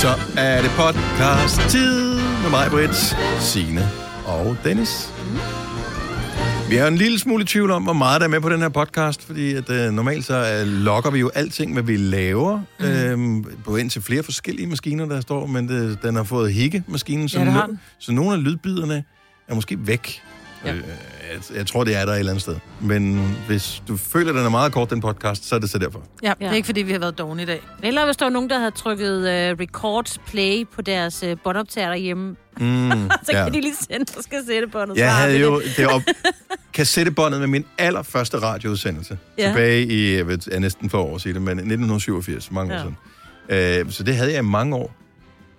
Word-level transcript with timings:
Så 0.00 0.08
er 0.36 0.62
det 0.62 0.70
podcast-tid 0.70 2.14
med 2.42 2.50
mig, 2.50 2.66
Britt, 2.70 3.16
Signe 3.40 3.88
og 4.26 4.56
Dennis. 4.64 5.08
Vi 6.70 6.76
er 6.76 6.82
jo 6.82 6.88
en 6.88 6.96
lille 6.96 7.18
smule 7.18 7.42
i 7.42 7.46
tvivl 7.46 7.70
om, 7.70 7.82
hvor 7.82 7.92
meget 7.92 8.20
der 8.20 8.26
er 8.26 8.30
med 8.30 8.40
på 8.40 8.48
den 8.48 8.60
her 8.60 8.68
podcast, 8.68 9.26
fordi 9.26 9.54
at, 9.54 9.70
øh, 9.70 9.92
normalt 9.92 10.24
så 10.24 10.34
øh, 10.60 10.66
logger 10.66 11.10
vi 11.10 11.18
jo 11.18 11.30
alting, 11.34 11.72
hvad 11.72 11.82
vi 11.82 11.96
laver, 11.96 12.60
øhm, 12.80 13.44
på 13.64 13.76
ind 13.76 13.90
til 13.90 14.02
flere 14.02 14.22
forskellige 14.22 14.66
maskiner, 14.66 15.06
der 15.06 15.20
står, 15.20 15.46
men 15.46 15.68
det, 15.68 16.02
den 16.02 16.14
har 16.16 16.24
fået 16.24 16.52
hikke-maskinen, 16.52 17.28
så, 17.28 17.38
Ja, 17.38 17.44
har 17.44 17.66
no- 17.66 17.76
så 17.98 18.12
nogle 18.12 18.32
af 18.32 18.44
lydbiderne 18.44 19.04
er 19.48 19.54
måske 19.54 19.86
væk. 19.86 20.22
Ja. 20.64 20.74
Øh, 20.74 20.82
jeg, 21.32 21.56
jeg 21.56 21.66
tror, 21.66 21.84
det 21.84 21.96
er 21.96 22.04
der 22.04 22.12
et 22.12 22.18
eller 22.18 22.32
andet 22.32 22.42
sted. 22.42 22.56
Men 22.80 23.34
hvis 23.46 23.82
du 23.88 23.96
føler, 23.96 24.32
den 24.32 24.44
er 24.44 24.48
meget 24.48 24.72
kort, 24.72 24.90
den 24.90 25.00
podcast, 25.00 25.48
så 25.48 25.54
er 25.54 25.58
det 25.58 25.70
så 25.70 25.78
derfor. 25.78 26.02
Ja, 26.22 26.28
det 26.28 26.36
Ja. 26.40 26.46
er 26.46 26.52
ikke, 26.52 26.66
fordi 26.66 26.82
vi 26.82 26.92
har 26.92 26.98
været 26.98 27.18
dogne 27.18 27.42
i 27.42 27.46
dag. 27.46 27.60
Eller 27.82 28.04
hvis 28.04 28.16
der 28.16 28.24
var 28.24 28.30
nogen, 28.30 28.50
der 28.50 28.58
havde 28.58 28.70
trykket 28.70 29.18
uh, 29.18 29.60
record 29.60 30.18
play 30.26 30.64
på 30.74 30.82
deres 30.82 31.22
uh, 31.22 31.32
båndoptager 31.44 31.88
derhjemme, 31.88 32.36
Mm, 32.60 32.90
så 33.26 33.32
kan 33.32 33.52
de 33.54 33.60
lige 33.60 33.74
sende 33.90 34.06
og 34.16 34.22
skal 34.24 34.38
sætte 34.46 34.68
båndet. 34.68 34.96
så 34.96 35.02
Jeg 35.04 35.14
havde 35.16 35.32
vi 35.36 35.40
jo 35.42 35.60
det. 35.60 35.76
det 35.76 35.86
op, 35.86 36.02
kassettebåndet 36.74 37.40
med 37.40 37.48
min 37.48 37.64
allerførste 37.78 38.38
radioudsendelse. 38.38 39.18
Ja. 39.38 39.42
Ja. 39.42 39.48
Tilbage 39.48 39.86
i, 39.86 40.16
jeg 40.16 40.26
ved, 40.26 40.38
er 40.52 40.58
næsten 40.58 40.90
for 40.90 40.98
år 41.02 41.18
siden, 41.18 41.42
men 41.44 41.58
1987, 41.58 42.50
mange 42.52 42.74
år 42.74 42.76
Ja. 42.76 42.82
siden. 42.82 43.86
Øh, 43.86 43.92
så 43.92 44.02
det 44.02 44.16
havde 44.16 44.30
jeg 44.32 44.38
i 44.38 44.42
mange 44.46 44.76
år. 44.76 44.94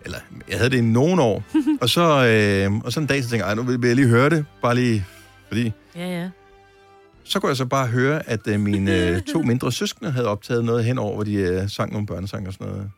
Eller, 0.06 0.17
jeg 0.50 0.58
havde 0.58 0.70
det 0.70 0.78
i 0.78 0.81
nogle 0.81 1.22
år. 1.22 1.44
og, 1.81 1.90
så, 1.90 2.02
øh, 2.26 2.73
og 2.86 2.92
så 2.94 3.00
en 3.00 3.06
dag, 3.06 3.23
så 3.23 3.30
tænkte 3.30 3.45
jeg, 3.45 3.52
"Ej, 3.52 3.56
nu 3.56 3.78
vil 3.78 3.88
jeg 3.88 3.95
lige 3.95 4.08
høre 4.08 4.30
det. 4.30 4.45
Bare 4.62 4.76
lige, 4.76 5.06
fordi... 5.52 5.73
Ja, 5.96 6.08
ja. 6.22 6.30
Så 7.23 7.40
kunne 7.40 7.50
jeg 7.50 7.58
så 7.58 7.66
bare 7.66 7.88
høre, 7.88 8.30
at 8.30 8.48
øh, 8.48 8.59
mine 8.59 8.98
øh, 8.98 9.22
to 9.22 9.42
mindre 9.52 9.72
søskende 9.72 10.12
havde 10.12 10.28
optaget 10.28 10.66
noget 10.66 10.84
henover, 10.86 11.14
hvor 11.16 11.23
de 11.23 11.34
øh, 11.34 11.70
sang 11.70 11.92
nogle 11.92 12.08
børnesange 12.08 12.50
og 12.50 12.54
sådan 12.54 12.68
noget. 12.68 12.92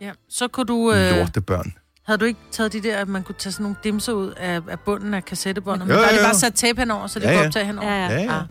Ja. 0.00 0.10
Så 0.28 0.48
kunne 0.48 0.66
du... 0.66 0.92
Øh... 0.92 1.16
Lorte 1.16 1.40
børn. 1.40 1.72
havde 2.06 2.18
du 2.18 2.24
ikke 2.24 2.40
taget 2.50 2.72
de 2.72 2.82
der, 2.82 2.96
at 2.98 3.08
man 3.08 3.22
kunne 3.22 3.34
tage 3.38 3.52
sådan 3.52 3.62
nogle 3.64 3.76
dimser 3.84 4.12
ud 4.12 4.30
af, 4.36 4.60
af 4.68 4.80
bunden 4.80 5.14
af 5.14 5.24
kassettebåndet? 5.24 5.88
Men 5.88 5.96
der 5.96 6.02
er 6.02 6.06
jo, 6.10 6.14
de 6.16 6.20
jo. 6.20 6.26
bare 6.26 6.34
sat 6.34 6.54
tape 6.54 6.80
henover, 6.80 7.06
så 7.06 7.18
det 7.18 7.26
Ja, 7.26 7.32
kunne 7.36 7.46
optage 7.46 7.64
henover. 7.66 7.88
Ja, 7.92 8.06
ja. 8.06 8.12
Ja, 8.14 8.22
ja. 8.22 8.38
Ah. 8.38 8.44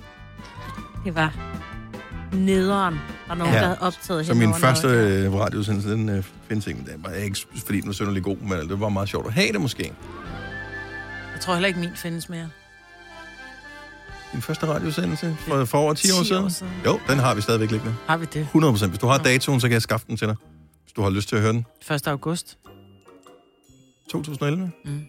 Det 1.05 1.15
var 1.15 1.33
nederen. 2.33 2.93
Der 3.27 3.31
er 3.33 3.35
nogen, 3.37 3.53
Ja. 3.53 3.59
der 3.59 3.65
havde 3.65 3.81
optaget 3.81 4.25
Så 4.25 4.33
min 4.33 4.53
første 4.53 4.87
øh, 4.87 5.33
radioudsendelse, 5.33 5.89
den 5.89 6.09
øh, 6.09 6.23
findes 6.47 6.67
ikke. 6.67 6.79
Det 6.79 6.95
var 7.03 7.11
ikke, 7.11 7.37
fordi 7.65 7.79
den 7.79 7.87
var 7.87 7.93
synderlig 7.93 8.23
god, 8.23 8.37
men 8.37 8.69
det 8.69 8.79
var 8.79 8.89
meget 8.89 9.09
sjovt 9.09 9.27
at 9.27 9.33
have 9.33 9.51
det 9.51 9.61
måske. 9.61 9.83
Jeg 11.33 11.41
tror 11.41 11.53
heller 11.53 11.67
ikke, 11.67 11.79
min 11.79 11.89
findes 11.95 12.29
mere. 12.29 12.49
Din 14.33 14.41
første 14.41 14.65
radioudsendelse 14.67 15.35
for, 15.39 15.65
for 15.65 15.77
over 15.77 15.93
10, 15.93 16.07
10 16.07 16.11
år 16.11 16.19
år 16.19 16.23
siden? 16.23 16.49
siden. 16.51 16.73
Jo, 16.85 16.99
den 17.07 17.17
har 17.19 17.35
vi 17.35 17.41
stadigvæk 17.41 17.71
liggende. 17.71 17.95
Har 18.07 18.17
vi 18.17 18.25
det? 18.25 18.41
100 18.41 18.73
procent. 18.73 18.91
Hvis 18.91 18.99
du 18.99 19.07
har 19.07 19.17
datoen, 19.17 19.59
så 19.59 19.67
kan 19.67 19.73
jeg 19.73 19.81
skaffe 19.81 20.05
den 20.07 20.17
til 20.17 20.27
dig. 20.27 20.35
Hvis 20.83 20.93
du 20.93 21.01
har 21.01 21.09
lyst 21.09 21.29
til 21.29 21.35
at 21.35 21.41
høre 21.41 21.53
den. 21.53 21.65
1. 21.91 22.07
august. 22.07 22.57
2011. 24.09 24.71
Mm. 24.85 25.01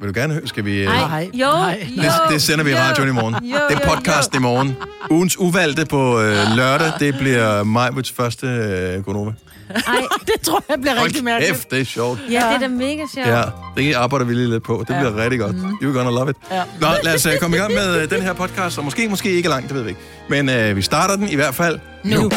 Vil 0.00 0.08
du 0.14 0.20
gerne 0.20 0.34
høre? 0.34 0.46
Skal 0.46 0.64
vi... 0.64 0.78
øh, 0.78 0.86
Nej. 0.86 1.30
Jo, 1.34 1.46
Nej. 1.46 1.86
jo, 1.96 2.02
Det, 2.02 2.12
det 2.30 2.42
sender 2.42 2.64
vi 2.64 2.70
i 2.70 2.72
jo. 2.72 2.78
radioen 2.78 3.08
i 3.08 3.12
morgen. 3.12 3.34
Jo, 3.34 3.40
Det 3.70 3.76
er 3.76 3.80
jo, 3.88 3.94
podcasten 3.94 4.36
i 4.38 4.40
morgen. 4.40 4.76
Ugens 5.10 5.38
uvalgte 5.38 5.86
på 5.86 6.20
øh, 6.20 6.36
lørdag, 6.56 6.92
det 7.00 7.14
bliver 7.18 7.62
Majwits 7.64 8.12
første 8.12 8.46
øh, 8.46 9.04
Gonova. 9.04 9.32
Ej, 9.70 9.82
Det 10.26 10.40
tror 10.42 10.64
jeg 10.68 10.80
bliver 10.80 10.94
rigtig 10.94 11.12
Hold 11.16 11.22
mærkeligt. 11.24 11.52
kæft, 11.54 11.70
det 11.70 11.80
er 11.80 11.84
sjovt. 11.84 12.20
ja, 12.30 12.34
det 12.34 12.54
er 12.54 12.58
da 12.58 12.68
mega 12.68 13.02
sjovt. 13.14 13.28
Ja, 13.28 13.42
det 13.76 13.94
arbejder 13.94 14.24
vi 14.26 14.34
lige 14.34 14.50
lidt 14.50 14.62
på. 14.62 14.84
Det 14.88 14.94
Ja. 14.94 15.00
bliver 15.00 15.16
rigtig 15.24 15.40
godt. 15.40 15.56
You're 15.56 15.96
gonna 15.98 16.10
love 16.10 16.30
it. 16.30 16.36
Ja. 16.50 16.62
Nå, 16.80 16.86
lad 17.02 17.14
os 17.14 17.26
uh, 17.26 17.32
komme 17.40 17.56
i 17.56 17.60
gang 17.60 17.72
med 17.74 18.02
uh, 18.04 18.10
den 18.10 18.22
her 18.22 18.32
podcast, 18.32 18.78
og 18.78 18.84
måske, 18.84 19.08
måske 19.08 19.30
ikke 19.30 19.48
langt, 19.48 19.68
det 19.68 19.76
ved 19.76 19.82
vi 19.82 19.88
ikke. 19.88 20.00
Men 20.28 20.48
uh, 20.70 20.76
vi 20.76 20.82
starter 20.82 21.16
den 21.16 21.28
i 21.28 21.34
hvert 21.34 21.54
fald 21.54 21.78
nu. 22.04 22.20
Nu. 22.22 22.30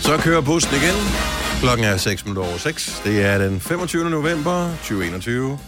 Så 0.00 0.16
kører 0.18 0.40
bussen 0.40 0.72
igen. 0.74 0.94
Klokken 1.62 1.86
er 1.86 1.96
6 1.96 2.24
minutter 2.24 2.48
over 2.48 2.58
6. 2.58 3.02
Det 3.04 3.24
er 3.24 3.38
den 3.38 3.60
25. 3.60 4.10
november 4.10 4.70
2021. 4.76 5.58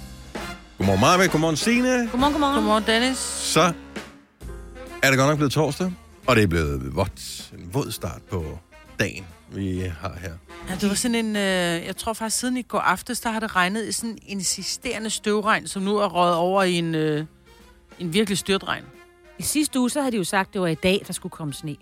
Godmorgen 0.78 1.00
Marve, 1.00 1.28
godmorgen 1.28 1.56
Signe. 1.56 2.08
Godmorgen, 2.10 2.32
godmorgen. 2.32 2.54
Godmorgen, 2.54 2.84
Dennis. 2.86 3.18
Så 3.18 3.72
er 5.02 5.10
det 5.10 5.18
godt 5.18 5.28
nok 5.28 5.36
blevet 5.36 5.52
torsdag, 5.52 5.92
og 6.26 6.36
det 6.36 6.42
er 6.42 6.46
blevet 6.46 6.96
vådt. 6.96 7.52
En 7.58 7.74
våd 7.74 7.90
start 7.90 8.22
på 8.30 8.58
dagen, 9.00 9.26
vi 9.52 9.80
har 10.00 10.16
her. 10.20 10.32
Ja, 10.68 10.74
det 10.80 10.88
var 10.88 10.94
sådan 10.94 11.14
en... 11.14 11.36
Øh, 11.36 11.86
jeg 11.86 11.96
tror 11.96 12.12
faktisk, 12.12 12.40
siden 12.40 12.56
i 12.56 12.62
går 12.62 12.78
aftes, 12.78 13.20
der 13.20 13.30
har 13.30 13.40
det 13.40 13.56
regnet 13.56 13.84
i 13.88 13.92
sådan 13.92 14.10
en 14.10 14.18
insisterende 14.26 15.10
støvregn, 15.10 15.66
som 15.68 15.82
nu 15.82 15.96
er 15.96 16.06
røget 16.06 16.34
over 16.36 16.62
i 16.62 16.72
en, 16.72 16.94
øh, 16.94 17.24
en 17.98 18.12
virkelig 18.12 18.38
styrtregn. 18.38 18.84
I 19.38 19.42
sidste 19.42 19.80
uge, 19.80 19.90
så 19.90 20.00
havde 20.00 20.12
de 20.12 20.16
jo 20.16 20.24
sagt, 20.24 20.48
at 20.48 20.52
det 20.52 20.60
var 20.60 20.66
i 20.66 20.74
dag, 20.74 21.02
der 21.06 21.12
skulle 21.12 21.30
komme 21.30 21.54
sne. 21.54 21.76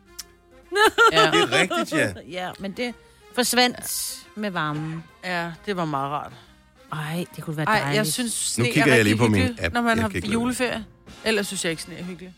Ja, 1.12 1.30
Det 1.30 1.40
er 1.42 1.52
rigtigt, 1.60 1.92
ja. 1.92 2.12
Ja, 2.40 2.50
men 2.58 2.72
det 2.72 2.94
forsvandt 3.34 4.16
med 4.36 4.50
varmen. 4.50 5.04
ja 5.24 5.50
det 5.66 5.76
var 5.76 5.84
meget 5.84 6.10
rart. 6.10 6.32
Ej, 6.92 7.24
det 7.36 7.44
kunne 7.44 7.56
være 7.56 7.66
Ej, 7.66 7.78
dejligt. 7.78 7.96
jeg 7.96 8.06
synes, 8.06 8.32
sne 8.32 8.64
Nu 8.64 8.66
kigger 8.66 8.82
er 8.82 8.86
jeg 8.86 8.92
rigtig 8.98 9.04
lige 9.04 9.18
på 9.18 9.26
min 9.28 9.40
hyggeligt, 9.40 9.64
app. 9.64 9.74
når 9.74 9.82
man 9.82 9.96
Jeg 9.98 10.04
har 10.24 10.28
juleferie. 10.32 10.84
Ellers 11.24 11.46
synes 11.46 11.64
jeg 11.64 11.70
ikke, 11.70 11.82
sne 11.82 11.94
er 11.98 12.04
hyggeligt. 12.04 12.32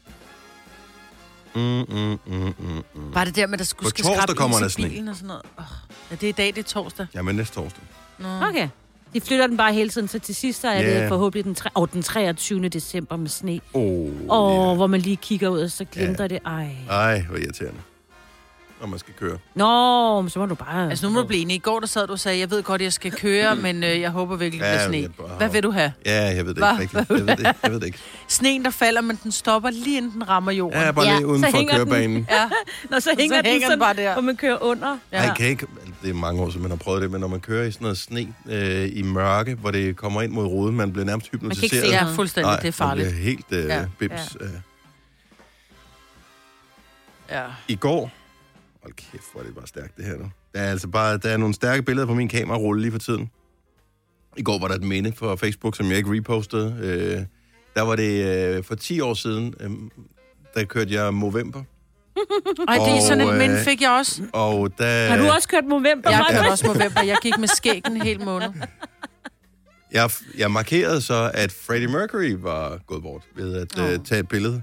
Mm, 1.55 1.61
mm, 1.63 2.19
mm, 2.27 2.55
mm, 2.59 2.83
mm. 2.95 3.13
Bare 3.13 3.25
det 3.25 3.37
der 3.37 3.47
med, 3.47 3.55
at 3.55 3.59
der 3.59 3.65
skulle 3.65 3.87
På 3.87 3.91
skal 3.91 4.05
torsdag 4.05 4.37
kommer 4.37 4.59
der 4.59 4.69
sne. 4.69 4.89
bilen 4.89 5.09
og 5.09 5.15
sådan 5.17 5.27
noget. 5.29 5.43
Oh, 5.59 5.65
ja, 6.11 6.17
det 6.17 6.23
er 6.23 6.29
i 6.29 6.33
dag, 6.33 6.47
det 6.47 6.59
er 6.59 6.63
torsdag. 6.63 7.07
Jamen 7.15 7.37
næste 7.37 7.55
torsdag. 7.55 7.83
Nå. 8.19 8.29
Okay. 8.49 8.69
De 9.15 9.21
flytter 9.21 9.47
den 9.47 9.57
bare 9.57 9.73
hele 9.73 9.89
tiden, 9.91 10.09
så 10.09 10.19
til 10.19 10.35
sidst 10.35 10.61
så 10.61 10.69
er 10.69 10.81
Ja. 10.81 11.01
det 11.01 11.09
forhåbentlig 11.09 11.45
den, 11.45 11.55
tre- 11.55 11.71
oh, 11.75 11.89
den 11.93 12.03
23. 12.03 12.69
december 12.69 13.17
med 13.17 13.29
sne. 13.29 13.61
Oh, 13.73 14.11
Og 14.29 14.67
yeah. 14.67 14.77
hvor 14.77 14.87
man 14.87 15.01
lige 15.01 15.17
kigger 15.17 15.49
ud, 15.49 15.61
og 15.61 15.71
så 15.71 15.85
glimter 15.85 16.25
Ja. 16.25 16.29
det. 16.29 16.39
Ej. 16.47 16.77
Ej, 16.91 17.21
hvor 17.23 17.37
irriterende. 17.37 17.81
Når 18.85 18.89
man 18.91 18.99
skal 18.99 19.15
køre. 19.15 19.39
Nå, 19.55 20.21
men 20.21 20.31
så 20.31 20.39
må 20.39 20.47
du 20.47 20.55
bare... 20.55 20.91
Altså, 20.91 21.07
nu 21.07 21.13
må 21.13 21.21
du 21.21 21.27
blive 21.27 21.43
enig. 21.43 21.55
I 21.57 21.59
går, 21.59 21.81
der 21.81 21.87
sad 21.87 22.07
du 22.07 22.13
og 22.13 22.19
sagde, 22.21 22.39
jeg 22.39 22.51
ved 22.51 22.63
godt, 22.63 22.83
jeg 22.83 22.93
skal 22.93 23.13
køre, 23.13 23.57
men 23.67 23.85
øh, 23.85 24.01
jeg 24.01 24.11
håber 24.11 24.37
virkelig, 24.37 24.65
det 24.65 24.69
Ja, 24.71 24.89
bliver 24.89 25.03
sne. 25.07 25.15
bare- 25.27 25.37
Hvad 25.37 25.49
vil 25.49 25.63
du 25.63 25.71
have? 25.71 25.93
Ja, 26.07 26.23
jeg 26.37 26.47
ved 26.47 26.55
det 26.55 26.63
Hva? 26.63 26.79
ikke 26.81 26.99
rigtigt. 26.99 27.19
Jeg 27.19 27.27
ved 27.27 27.37
det, 27.37 27.57
jeg 27.63 27.71
ved 27.73 27.81
det 27.81 27.87
ikke. 27.87 27.99
Sneen, 28.29 28.65
der 28.65 28.71
falder, 28.71 29.01
men 29.01 29.19
den 29.23 29.33
stopper 29.33 29.71
lige 29.71 29.97
inden 29.97 30.13
den 30.13 30.29
rammer 30.29 30.53
jorden. 30.53 30.81
Ja, 30.81 30.91
bare 30.93 31.07
Ja, 31.07 31.17
lige 31.17 31.27
uden 31.27 31.43
så 31.45 31.51
for 31.51 31.57
hænger 31.57 31.79
den- 31.79 31.87
kørebanen. 31.87 32.27
Ja, 32.31 32.49
Nå, 32.91 33.01
så 33.01 33.11
hænger, 33.19 33.37
den 33.37 33.47
hænger 33.47 33.61
den 33.61 33.67
sådan, 33.67 33.79
bare 33.79 33.95
der. 33.95 34.13
hvor 34.13 34.23
man 34.23 34.37
kører 34.37 34.63
under. 34.63 34.99
ja. 35.13 35.17
Ej, 35.29 35.35
kan 35.37 35.47
ikke, 35.47 35.67
det 36.03 36.11
er 36.11 36.15
mange 36.15 36.43
år 36.43 36.49
siden, 36.51 36.63
man 36.63 36.71
har 36.71 36.79
prøvet 36.79 37.03
det, 37.03 37.11
men 37.11 37.21
når 37.21 37.29
man 37.29 37.41
kører 37.41 37.65
i 37.67 37.73
sådan 37.73 37.85
noget 37.85 37.99
sne 37.99 38.35
øh, 38.49 38.89
i 38.93 39.03
mørke, 39.03 39.55
hvor 39.55 39.71
det 39.71 39.97
kommer 39.97 40.23
ind 40.23 40.33
mod 40.33 40.47
ruden, 40.47 40.77
man 40.77 40.93
bliver 40.93 41.07
nærmest 41.07 41.31
kan 41.31 41.37
ikke 41.37 41.45
hypnotiseret. 41.47 41.87
se 41.87 41.93
ja, 41.93 42.05
fuldstændig. 42.15 42.59
det 42.63 42.69
er 42.69 42.73
farligt. 42.73 43.07
Man 43.07 43.15
bliver 43.15 43.25
helt 43.25 43.47
øh, 43.51 43.65
Ja, 43.65 43.77
ja, 43.79 43.85
bims. 43.99 44.37
Ja. 44.41 44.45
Øh. 44.45 44.51
Ja. 47.31 47.43
I 47.69 47.75
går, 47.77 48.11
hold 48.85 48.95
kæft, 48.95 49.25
hvor 49.33 49.41
er 49.41 49.45
det 49.45 49.55
bare 49.55 49.67
stærkt 49.67 49.97
det 49.97 50.05
her 50.05 50.17
nu. 50.17 50.31
Der 50.55 50.61
er 50.61 50.71
altså 50.71 50.89
bare, 50.89 51.17
der 51.19 51.29
er 51.31 51.37
nogle 51.37 51.55
stærke 51.55 51.83
billeder 51.83 52.07
på 52.07 52.15
min 52.15 52.29
kamerarulle 52.29 52.83
lige 52.83 52.93
for 52.93 52.99
tiden. 52.99 53.31
I 54.37 54.43
går 54.43 54.59
var 54.59 54.69
der 54.69 54.75
et 54.75 54.83
minde 54.83 55.13
på 55.13 55.37
Facebook, 55.37 55.77
som 55.77 55.89
jeg 55.89 55.97
ikke 55.97 56.11
repostede. 56.13 56.77
Øh, 56.83 57.27
der 57.75 57.83
var 57.83 57.97
det 57.97 58.25
øh, 58.57 58.65
for 58.65 58.75
10 58.75 59.01
år 59.01 59.15
siden, 59.15 59.55
øh, 59.61 59.71
der 60.55 60.65
kørte 60.65 60.95
jeg 60.95 61.15
Movember. 61.15 61.63
Ej, 62.69 62.75
det 62.75 62.97
er 62.97 63.01
sådan 63.01 63.21
Og, 63.21 63.33
en 63.33 63.39
minde 63.39 63.55
øh, 63.55 63.65
fik 63.65 63.81
jeg 63.83 63.91
også. 63.91 64.23
Og 64.33 64.71
der, 64.79 65.09
Har 65.09 65.19
du 65.19 65.29
også 65.29 65.49
kørt 65.49 65.65
Movember? 65.65 66.11
Jeg 66.11 66.27
kørte 66.31 66.51
også 66.51 66.67
november. 66.67 67.03
Jeg 67.03 67.17
gik 67.23 67.39
med 67.39 67.49
skæggen 67.49 67.97
en 67.97 68.03
hel 68.03 68.25
måned. 68.25 68.49
Jeg, 69.93 70.11
jeg 70.39 70.51
markerede 70.51 71.01
så, 71.01 71.31
at 71.35 71.53
Freddie 71.53 71.89
Mercury 71.89 72.37
var 72.39 72.79
gået 72.87 73.03
bort 73.03 73.23
ved 73.37 73.55
at 73.55 73.79
Åh. 73.79 73.93
øh, 73.93 73.99
tage 74.05 74.21
et 74.21 74.29
billede 74.29 74.63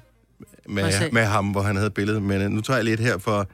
med, 0.70 1.12
med 1.12 1.24
ham, 1.24 1.48
hvor 1.48 1.62
han 1.62 1.76
havde 1.76 1.88
et 1.88 1.94
billede. 1.94 2.22
Men 2.22 2.42
øh, 2.42 2.50
nu 2.50 2.62
tager 2.62 2.78
jeg 2.78 2.86
lidt 2.86 3.00
her 3.00 3.18
for... 3.18 3.48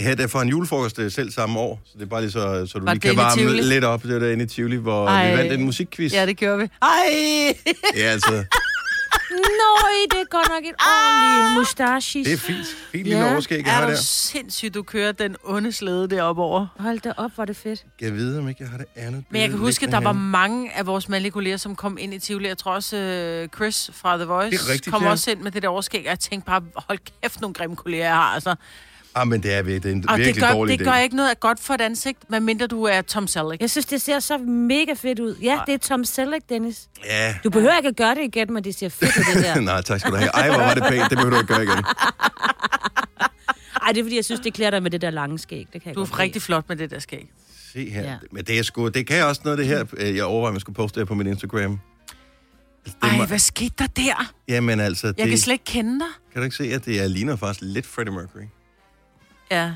Her 0.00 0.10
er 0.10 0.14
det 0.14 0.30
for 0.30 0.40
en 0.40 0.48
julefrokost 0.48 0.98
øh, 0.98 1.12
selv 1.12 1.30
samme 1.32 1.58
år, 1.58 1.80
så 1.86 1.92
det 1.94 2.02
er 2.02 2.06
bare 2.06 2.20
lige 2.20 2.30
så, 2.30 2.66
så 2.66 2.78
du 2.78 2.84
Var 2.84 2.92
lige 2.94 3.00
kan 3.00 3.16
varme 3.16 3.62
lidt 3.62 3.84
op. 3.84 4.02
Det 4.02 4.12
var 4.14 4.18
derinde 4.18 4.44
i 4.44 4.46
Tivoli, 4.46 4.76
hvor 4.76 5.06
Ej. 5.06 5.30
vi 5.30 5.36
vandt 5.38 5.52
en 5.52 5.64
musikquiz. 5.64 6.12
Ja, 6.12 6.26
det 6.26 6.36
gjorde 6.36 6.58
vi. 6.58 6.68
Ej! 6.82 7.56
ja 7.96 8.02
altså, 8.02 8.44
Nøj, 9.30 9.92
det 10.10 10.20
er 10.20 10.24
godt 10.30 10.48
nok 10.48 10.64
et 10.64 10.74
ordentligt 10.80 11.58
mustache. 11.58 12.24
det 12.24 12.32
er 12.32 12.36
fint. 12.36 12.66
Fint 12.92 13.06
Ja. 13.06 13.12
lille 13.12 13.30
overskæg, 13.32 13.64
jeg 13.66 13.74
har 13.74 13.82
Er 13.82 13.86
du 13.86 13.92
der. 13.92 13.98
sindssygt, 13.98 14.74
du 14.74 14.82
kører 14.82 15.12
den 15.12 15.36
onde 15.44 15.72
slæde 15.72 16.08
deroppe 16.10 16.42
over. 16.42 16.66
Hold 16.78 17.00
da 17.00 17.12
op, 17.16 17.30
hvor 17.34 17.42
er 17.42 17.46
det 17.46 17.56
fedt. 17.56 17.84
Jeg 18.00 18.12
ved, 18.14 18.38
om 18.38 18.48
ikke 18.48 18.62
jeg 18.62 18.70
har 18.70 18.78
det 18.78 18.86
andet 18.96 19.24
Men 19.30 19.40
jeg 19.42 19.50
kan 19.50 19.58
huske, 19.58 19.86
at 19.86 19.92
der 19.92 20.00
var 20.00 20.12
mange 20.12 20.72
af 20.76 20.86
vores 20.86 21.08
mandlige 21.08 21.32
kolleger, 21.32 21.56
som 21.56 21.76
kom 21.76 21.98
ind 22.00 22.14
i 22.14 22.18
Tivoli. 22.18 22.48
Jeg 22.48 22.58
tror 22.58 22.72
også, 22.74 22.96
øh, 22.96 23.48
Chris 23.56 23.90
fra 23.94 24.16
The 24.16 24.26
Voice 24.26 24.58
Det 24.58 24.68
rigtigt, 24.68 24.92
kom 24.94 25.02
ja. 25.02 25.10
også 25.10 25.30
ind 25.30 25.40
med 25.40 25.50
det 25.50 25.62
der 25.62 25.68
overskæg. 25.68 26.00
Og 26.00 26.06
jeg 26.10 26.18
tænkte 26.18 26.46
bare, 26.46 26.62
hold 26.74 26.98
kæft, 27.22 27.40
nogle 27.40 27.54
grimme 27.54 27.76
kolleger 27.76 28.04
jeg 28.04 28.14
har. 28.14 28.34
Altså. 28.34 28.54
Ah, 29.20 29.28
men 29.28 29.42
det 29.42 29.54
er 29.54 29.62
virkelig, 29.62 29.82
det 29.82 29.90
er 29.90 29.94
en 29.94 30.08
Og 30.08 30.16
virkelig 30.18 30.34
det 30.34 30.42
gør, 30.42 30.52
dårlig 30.52 30.78
det 30.78 30.84
idé. 30.86 30.90
gør 30.90 30.96
ikke 30.98 31.16
noget 31.16 31.40
godt 31.40 31.60
for 31.60 31.74
et 31.74 31.80
ansigt, 31.80 32.18
medmindre 32.30 32.66
du 32.66 32.82
er 32.84 33.02
Tom 33.02 33.26
Selleck. 33.26 33.60
Jeg 33.60 33.70
synes, 33.70 33.86
det 33.86 34.02
ser 34.02 34.18
så 34.20 34.38
mega 34.38 34.92
fedt 34.96 35.18
ud. 35.20 35.36
Ja, 35.42 35.58
det 35.66 35.74
er 35.74 35.78
Tom 35.78 36.04
Selleck, 36.04 36.44
Dennis. 36.48 36.88
Ja. 37.04 37.34
Du 37.44 37.50
behøver 37.50 37.76
ikke 37.76 37.88
at 37.88 37.96
gøre 37.96 38.14
det 38.14 38.24
igen, 38.24 38.52
men 38.52 38.64
det 38.64 38.74
ser 38.74 38.88
fedt 38.88 39.16
ud, 39.18 39.34
det 39.34 39.44
der. 39.44 39.60
Nej, 39.70 39.82
tak 39.82 40.00
skal 40.00 40.12
du 40.12 40.16
have. 40.16 40.30
Ej, 40.30 40.48
hvor 40.48 40.58
var 40.58 40.74
det 40.74 40.82
pænt. 40.88 41.10
Det 41.10 41.18
behøver 41.18 41.30
du 41.30 41.36
ikke 41.36 41.54
gøre 41.54 41.62
igen. 41.64 41.84
Ej, 43.82 43.92
det 43.92 43.98
er 44.00 44.04
fordi, 44.04 44.16
jeg 44.16 44.24
synes, 44.24 44.40
det 44.40 44.54
klæder 44.54 44.70
dig 44.70 44.82
med 44.82 44.90
det 44.90 45.00
der 45.00 45.10
lange 45.10 45.38
skæg. 45.38 45.66
Det 45.72 45.82
kan 45.82 45.88
jeg 45.88 45.94
Du 45.94 46.00
er 46.02 46.18
rigtig 46.18 46.42
flot 46.42 46.64
med 46.68 46.76
det 46.76 46.90
der 46.90 46.98
skæg. 46.98 47.30
Se 47.72 47.90
her. 47.90 48.02
Ja. 48.02 48.16
Men 48.32 48.44
det 48.44 48.58
er 48.58 48.62
sgu, 48.62 48.88
det 48.88 49.06
kan 49.06 49.24
også 49.24 49.40
noget 49.44 49.58
af 49.58 49.64
det 49.66 49.76
her. 49.76 49.84
øh, 50.08 50.16
Jeg 50.16 50.24
overvejer, 50.24 50.48
om 50.48 50.54
jeg 50.54 50.60
skulle 50.60 50.76
poste 50.76 51.00
det 51.00 51.08
på 51.08 51.14
min 51.14 51.26
Instagram. 51.26 51.78
Det 52.84 52.94
Ej, 53.02 53.16
må- 53.16 53.24
hvad 53.24 53.38
skete 53.38 53.74
der 53.78 53.86
der? 53.86 54.32
Jamen 54.48 54.80
altså, 54.80 55.06
Jeg 55.06 55.16
det, 55.16 55.28
kan 55.28 55.38
slet 55.38 55.52
ikke 55.52 55.64
kende 55.64 55.98
dig. 56.00 56.08
kan 56.32 56.40
du 56.40 56.44
ikke 56.44 56.56
se, 56.56 56.64
at 56.64 56.84
det 56.84 57.00
er, 57.00 57.06
ligner 57.08 57.36
faktisk 57.36 57.60
lidt 57.62 57.86
Freddie 57.86 58.14
Mercury? 58.14 58.42
Ja. 59.50 59.74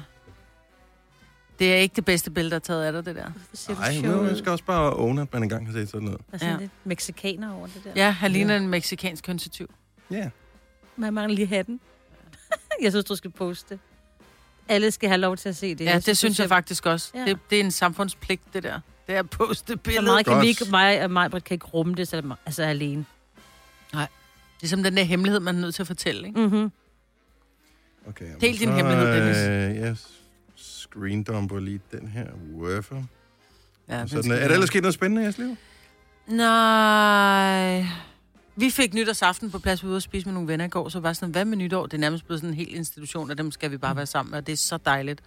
Det 1.59 1.73
er 1.73 1.77
ikke 1.77 1.97
det 1.97 2.05
bedste 2.05 2.31
billede, 2.31 2.51
der 2.51 2.57
er 2.57 2.61
taget 2.61 2.85
af 2.85 2.93
dig, 2.93 3.07
det 3.07 3.17
der. 3.17 3.31
Nej, 3.79 4.01
nu 4.01 4.21
ud? 4.21 4.37
skal 4.39 4.53
også 4.53 4.65
bare 4.65 4.93
own, 4.97 5.19
at 5.19 5.33
man 5.33 5.43
engang 5.43 5.67
har 5.67 5.73
set 5.73 5.89
sådan 5.91 6.05
noget. 6.05 6.21
Der 6.21 6.35
er 6.35 6.39
sådan 6.39 6.55
Ja. 6.55 6.61
lidt 6.61 6.71
mexikaner 6.85 7.53
over 7.53 7.67
det 7.67 7.81
der. 7.85 7.91
Ja, 7.97 8.11
han 8.11 8.31
ligner 8.31 8.57
en 8.57 8.69
meksikansk 8.69 9.27
hønsetyv. 9.27 9.75
Ja. 10.11 10.31
Man 10.97 11.15
mangler 11.15 11.35
lige 11.37 11.47
hatten. 11.47 11.81
jeg 12.83 12.93
synes, 12.93 13.05
du 13.05 13.17
skal 13.17 13.31
poste. 13.31 13.79
Alle 14.69 14.91
skal 14.91 15.09
have 15.09 15.19
lov 15.21 15.37
til 15.37 15.49
at 15.49 15.57
se 15.57 15.75
det. 15.75 15.85
Ja, 15.85 15.99
det 15.99 16.17
synes 16.19 16.41
jeg 16.41 16.49
faktisk 16.49 16.87
også. 16.87 17.11
Ja. 17.15 17.25
Det, 17.25 17.39
det 17.51 17.61
er 17.61 17.65
en 17.65 17.71
samfundspligt, 17.71 18.43
det 18.55 18.63
der. 18.63 18.81
Det 19.07 19.15
er 19.15 19.19
at 19.19 19.31
poste 19.31 19.73
Så 19.73 19.77
billedet. 19.77 20.05
meget 20.05 20.25
kan 20.27 20.35
Godt. 20.35 20.43
vi 20.43 20.49
ikke, 20.49 20.65
mig 20.71 21.03
og 21.05 21.11
mig 21.11 21.31
kan 21.31 21.55
ikke 21.55 21.67
rumme 21.67 21.95
det, 21.95 22.09
så 22.09 22.37
altså 22.47 22.63
alene. 22.63 23.05
Ligesom 24.61 24.83
den 24.83 24.97
der 24.97 25.03
hemmelighed, 25.03 25.41
man 25.41 25.57
er 25.57 25.61
nødt 25.61 25.75
til 25.75 25.83
at 25.83 25.87
fortælle, 25.87 26.27
ikke? 26.29 26.41
Mm-hmm. 26.41 26.73
Okay, 28.09 28.25
jamen, 28.25 28.41
din 28.41 28.57
så, 28.57 28.71
hemmelighed, 28.73 29.07
Dennis. 29.07 29.37
Øh, 29.39 29.85
jeg 29.85 29.97
screendumper 30.57 31.61
lige 31.61 31.81
den 31.93 32.09
her 32.09 32.27
wafer. 32.57 33.03
Ja, 33.89 34.07
Sådan, 34.07 34.23
skal 34.23 34.39
er 34.39 34.47
der 34.49 34.55
ellers 34.55 34.69
sket 34.69 34.83
noget 34.83 34.95
spændende 34.95 35.23
i 35.23 35.25
jeres 35.25 35.39
liv? 35.39 35.57
Nej. 36.27 37.87
Vi 38.57 38.71
fik 38.71 38.95
nytårsaften 38.95 39.51
på 39.51 39.59
plads, 39.59 39.83
vi 39.83 39.87
var 39.87 39.91
ude 39.91 39.99
og 39.99 40.03
spise 40.03 40.27
med 40.27 40.35
nogle 40.35 40.49
venner 40.49 40.65
i 40.65 40.69
går, 40.69 40.89
så 40.89 41.01
var 41.01 41.13
sådan, 41.13 41.31
hvad 41.31 41.45
med 41.45 41.57
nytår? 41.57 41.87
Det 41.87 41.95
er 41.95 41.99
nærmest 41.99 42.27
blevet 42.27 42.41
sådan 42.41 42.51
en 42.51 42.57
hel 42.57 42.75
institution, 42.75 43.31
og 43.31 43.39
dem 43.39 43.51
skal 43.51 43.71
vi 43.71 43.77
bare 43.77 43.97
være 43.97 44.07
sammen 44.07 44.31
med, 44.31 44.39
og 44.39 44.47
det 44.47 44.53
er 44.53 44.57
så 44.57 44.79
dejligt. 44.87 45.21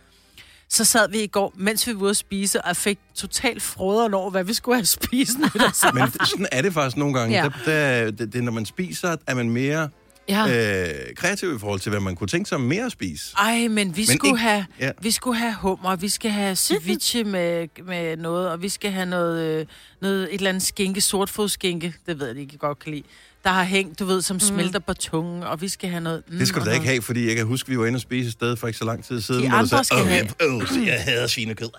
Så 0.69 0.85
sad 0.85 1.09
vi 1.09 1.19
i 1.19 1.27
går, 1.27 1.53
mens 1.55 1.87
vi 1.87 1.93
var 1.93 2.01
ude 2.01 2.09
at 2.09 2.17
spise, 2.17 2.61
og 2.65 2.75
fik 2.75 2.99
totalt 3.15 3.61
froderen 3.61 4.13
over, 4.13 4.29
hvad 4.31 4.43
vi 4.43 4.53
skulle 4.53 4.75
have 4.75 4.85
spist 4.85 5.37
nytårsaften. 5.55 6.01
Men 6.01 6.25
sådan 6.25 6.47
er 6.51 6.61
det 6.61 6.73
faktisk 6.73 6.97
nogle 6.97 7.19
gange. 7.19 7.35
Ja. 7.35 7.43
Ja. 7.43 7.71
Der, 7.71 8.03
der, 8.05 8.11
det, 8.11 8.33
det, 8.33 8.43
når 8.43 8.51
man 8.51 8.65
spiser, 8.65 9.15
er 9.27 9.35
man 9.35 9.49
mere 9.49 9.89
ja. 10.29 10.83
øh, 11.07 11.15
kreativ 11.15 11.55
i 11.55 11.59
forhold 11.59 11.79
til, 11.79 11.89
hvad 11.89 11.99
man 11.99 12.15
kunne 12.15 12.27
tænke 12.27 12.49
sig 12.49 12.61
mere 12.61 12.85
at 12.85 12.91
spise. 12.91 13.33
Ej, 13.37 13.67
men 13.67 13.95
vi 13.97 14.05
Men 14.09 14.17
skulle 14.17 14.29
ikke- 14.29 14.37
have... 14.41 14.65
Ja. 14.79 14.91
Vi 15.01 15.11
skulle 15.11 15.37
have 15.39 15.55
hummer, 15.55 15.95
vi 15.95 16.09
skal 16.09 16.31
have 16.31 16.55
ceviche 16.55 17.23
med, 17.35 17.67
med 17.85 18.17
noget, 18.17 18.49
og 18.49 18.61
vi 18.61 18.69
skal 18.69 18.91
have 18.91 19.05
noget, 19.05 19.59
øh, 19.59 19.65
noget 20.01 20.23
et 20.23 20.33
eller 20.33 20.49
andet 20.49 20.63
skinke, 20.63 21.01
sortfodskinke, 21.01 21.93
det 22.07 22.19
ved 22.19 22.27
jeg 22.27 22.37
ikke, 22.37 22.49
jeg 22.53 22.59
godt 22.59 22.79
kan 22.79 22.91
lide. 22.93 23.03
Der 23.43 23.49
har 23.49 23.63
hængt, 23.63 23.99
du 23.99 24.05
ved, 24.05 24.21
som 24.21 24.39
smelter 24.39 24.79
på 24.79 24.93
tungen, 24.93 25.43
og 25.43 25.61
vi 25.61 25.67
skal 25.69 25.89
have 25.89 26.01
noget... 26.01 26.23
Mm, 26.27 26.37
Det 26.37 26.47
skulle 26.47 26.61
og 26.61 26.65
du 26.65 26.69
da 26.69 26.73
ikke 26.73 26.85
noget- 26.85 26.93
have, 26.95 27.01
fordi 27.01 27.27
jeg 27.27 27.35
kan 27.35 27.45
huske, 27.45 27.69
vi 27.69 27.79
var 27.79 27.85
inde 27.85 27.97
og 27.97 28.01
spise 28.01 28.27
et 28.27 28.33
sted 28.33 28.55
for 28.55 28.67
ikke 28.67 28.79
så 28.79 28.85
lang 28.85 29.03
tid 29.05 29.21
siden. 29.21 29.43
De 29.43 29.47
hvor 29.49 29.55
du 29.57 29.59
andre 29.59 29.69
sagde, 29.69 29.83
skal 29.83 29.97
have. 29.97 30.23
"Åh, 30.23 30.53
jeg, 30.53 30.61
øh, 30.61 30.67
så 30.67 30.79
jeg 30.85 31.01
hader 31.03 31.27
svinekød. 31.27 31.69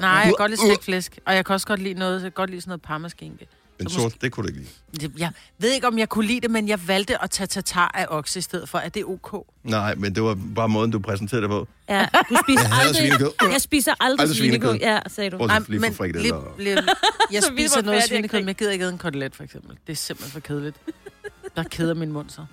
Nej, 0.00 0.10
jeg 0.10 0.22
kan 0.24 0.34
godt 0.38 0.50
lide 0.50 0.60
stegt 0.60 0.84
flæsk, 0.88 1.18
og 1.26 1.34
jeg 1.34 1.44
kan 1.46 1.52
også 1.54 1.66
godt 1.66 1.82
lide 1.82 1.94
noget, 1.94 2.14
jeg 2.14 2.22
kan 2.22 2.30
godt 2.32 2.50
lide 2.50 2.60
sådan 2.60 2.70
noget 2.70 2.82
parmaskinke. 2.82 3.46
Men 3.84 3.90
så 3.90 3.94
sort, 3.94 4.04
måske- 4.04 4.18
det 4.20 4.32
kunne 4.32 4.44
du 4.44 4.48
ikke 4.48 4.68
lide. 5.00 5.12
Jeg 5.18 5.32
ved 5.58 5.72
ikke, 5.72 5.86
om 5.86 5.98
jeg 5.98 6.08
kunne 6.08 6.26
lide 6.26 6.40
det, 6.40 6.50
men 6.50 6.68
jeg 6.68 6.88
valgte 6.88 7.22
at 7.22 7.30
tage 7.30 7.46
tatar 7.46 7.90
af 7.94 8.06
okse 8.10 8.38
i 8.38 8.42
stedet 8.42 8.68
for. 8.68 8.78
Er 8.78 8.88
det 8.88 9.04
ok? 9.04 9.46
Nej, 9.64 9.94
men 9.94 10.14
det 10.14 10.22
var 10.22 10.38
bare 10.54 10.68
måden, 10.68 10.90
du 10.90 10.98
præsenterede 10.98 11.42
det 11.42 11.50
på. 11.50 11.68
Ja, 11.88 12.06
du 12.30 12.36
spiser 12.44 12.60
Jeg 12.62 12.70
hader 12.70 12.92
svinekød. 12.94 13.26
aldrig... 13.40 13.52
Jeg 13.52 13.60
spiser 13.60 13.94
aldrig, 14.00 14.20
Aldrig 14.24 14.36
svinekød. 14.36 14.68
svinekød. 14.70 14.88
Ja, 14.88 15.00
sagde 15.08 15.30
du. 15.30 15.36
Nej, 15.46 15.58
lige, 15.68 15.80
men 15.80 15.92
for 15.92 15.96
frikadeller. 15.96 16.54
lige, 16.58 16.78
og- 16.78 16.82
lige, 16.82 16.94
jeg 17.32 17.42
spiser 17.42 17.82
noget 17.82 18.02
svinekød, 18.02 18.38
men 18.40 18.48
jeg 18.48 18.54
gider 18.56 18.72
ikke 18.72 18.88
en 18.88 18.98
kotelet, 18.98 19.36
for 19.36 19.42
eksempel. 19.44 19.76
Det 19.86 19.92
er 19.92 19.96
simpelthen 19.96 20.32
for 20.32 20.40
kedeligt. 20.40 20.76
Der 21.56 21.62
keder 21.62 21.94
min 21.94 22.12
mund 22.12 22.30
så. 22.30 22.44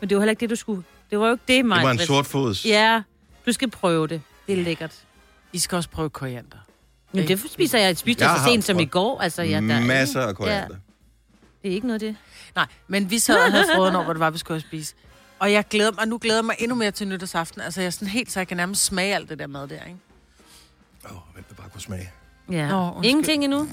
Men 0.00 0.08
det 0.10 0.16
var 0.16 0.20
heller 0.22 0.30
ikke 0.30 0.40
det, 0.40 0.50
du 0.50 0.56
skulle... 0.56 0.82
Det 1.10 1.18
var 1.18 1.26
jo 1.26 1.32
ikke 1.32 1.44
det, 1.48 1.64
mig. 1.66 1.76
Det 1.76 1.84
var 1.84 1.90
en 1.92 1.98
sortfods. 1.98 2.66
Ja, 2.66 3.02
du 3.46 3.52
skal 3.52 3.70
prøve 3.70 4.06
det. 4.06 4.22
Det 4.46 4.58
er 4.58 4.62
lækkert. 4.64 4.94
I 5.52 5.58
skal 5.58 5.76
også 5.76 5.88
prøve 5.88 6.10
koriander. 6.10 6.56
Men 7.14 7.28
det 7.28 7.44
spiser 7.52 7.78
jeg. 7.78 7.86
Jeg 7.86 7.96
spiste 7.96 8.24
Jeg 8.26 8.38
så 8.38 8.44
sent 8.50 8.64
som 8.64 8.78
i 8.78 8.84
går. 8.84 9.20
Altså, 9.20 9.42
ja, 9.42 9.60
der 9.60 9.74
er 9.74 9.80
Masser 9.80 10.20
af 10.20 10.26
Ja, 10.26 10.32
koriander. 10.32 10.76
det 11.62 11.70
er 11.70 11.74
ikke 11.74 11.86
noget 11.86 12.00
det. 12.00 12.16
Nej, 12.56 12.66
men 12.88 13.10
vi 13.10 13.18
sad 13.18 13.36
og 13.36 13.52
havde 13.52 13.64
froden 13.74 13.94
over, 13.94 14.04
hvad 14.04 14.14
det 14.14 14.20
var, 14.20 14.30
vi 14.30 14.38
skulle 14.38 14.60
spise. 14.60 14.94
Og 15.38 15.52
jeg 15.52 15.64
glæder 15.70 15.90
mig, 15.92 16.00
og 16.00 16.08
nu 16.08 16.18
glæder 16.18 16.36
jeg 16.38 16.44
mig 16.44 16.56
endnu 16.58 16.74
mere 16.76 16.90
til 16.90 17.08
nytårsaften. 17.08 17.60
Altså, 17.60 17.80
jeg 17.80 17.86
er 17.86 17.90
sådan 17.90 18.08
helt, 18.08 18.32
så 18.32 18.40
jeg 18.40 18.48
kan 18.48 18.56
nærmest 18.56 18.84
smage 18.84 19.14
alt 19.14 19.28
det 19.28 19.38
der 19.38 19.46
mad 19.46 19.68
der, 19.68 19.74
ikke? 19.74 19.98
Åh, 21.04 21.10
hvem 21.34 21.44
der 21.48 21.54
bare 21.54 21.68
kunne 21.68 21.80
smage. 21.80 22.10
Ja. 22.50 22.68
Nå, 22.68 22.90
undskyld. 22.90 23.10
Ingenting 23.10 23.44
endnu. 23.44 23.58
Åh, 23.60 23.66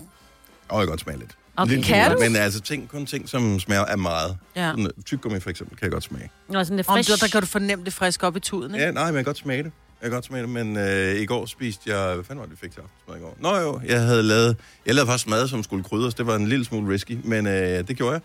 jeg 0.69 0.79
kan 0.79 0.87
godt 0.87 0.99
smage 1.01 1.19
lidt. 1.19 1.37
Okay. 1.57 1.75
Lidt, 1.75 1.85
Kan 1.85 2.11
du? 2.11 2.17
Men 2.19 2.35
altså, 2.35 2.59
ting, 2.61 2.89
kun 2.89 3.05
ting, 3.05 3.29
som 3.29 3.59
smager 3.59 3.85
af 3.85 3.97
meget. 3.97 4.37
Ja. 4.55 4.69
Sådan, 4.71 4.89
tyggegummi 5.05 5.39
for 5.39 5.49
eksempel, 5.49 5.77
kan 5.77 5.83
jeg 5.85 5.91
godt 5.91 6.03
smage. 6.03 6.29
Og 6.55 6.65
sådan 6.65 6.79
Om 6.79 6.83
frisk. 6.95 7.09
du, 7.09 7.15
der 7.21 7.27
kan 7.27 7.41
du 7.41 7.47
fornemme 7.47 7.85
det 7.85 7.93
friske 7.93 8.27
op 8.27 8.37
i 8.37 8.39
tuden, 8.39 8.73
ikke? 8.73 8.85
Ja, 8.85 8.91
nej, 8.91 9.03
men 9.05 9.15
jeg 9.15 9.25
kan 9.25 9.29
godt 9.29 9.37
smage 9.37 9.63
det. 9.63 9.71
Jeg 10.01 10.09
kan 10.09 10.11
godt 10.11 10.25
smage 10.25 10.41
det, 10.41 10.49
men 10.49 10.77
øh, 10.77 11.15
i 11.15 11.25
går 11.25 11.45
spiste 11.45 11.95
jeg... 11.95 12.13
Hvad 12.13 12.23
fanden 12.23 12.39
var 12.39 12.45
det, 12.45 12.51
vi 12.51 12.57
fik 12.57 12.71
til 12.71 12.81
aftensmad 12.81 13.17
i 13.17 13.19
går? 13.19 13.37
Nå 13.39 13.57
jo, 13.57 13.81
jeg 13.85 14.01
havde 14.01 14.23
lavet... 14.23 14.57
Jeg 14.85 14.95
lavede 14.95 15.07
faktisk 15.07 15.27
mad, 15.27 15.47
som 15.47 15.63
skulle 15.63 15.83
krydres. 15.83 16.13
Det 16.13 16.27
var 16.27 16.35
en 16.35 16.47
lille 16.47 16.65
smule 16.65 16.93
risky, 16.93 17.17
men 17.23 17.47
øh, 17.47 17.87
det 17.87 17.97
gjorde 17.97 18.13
jeg. 18.13 18.21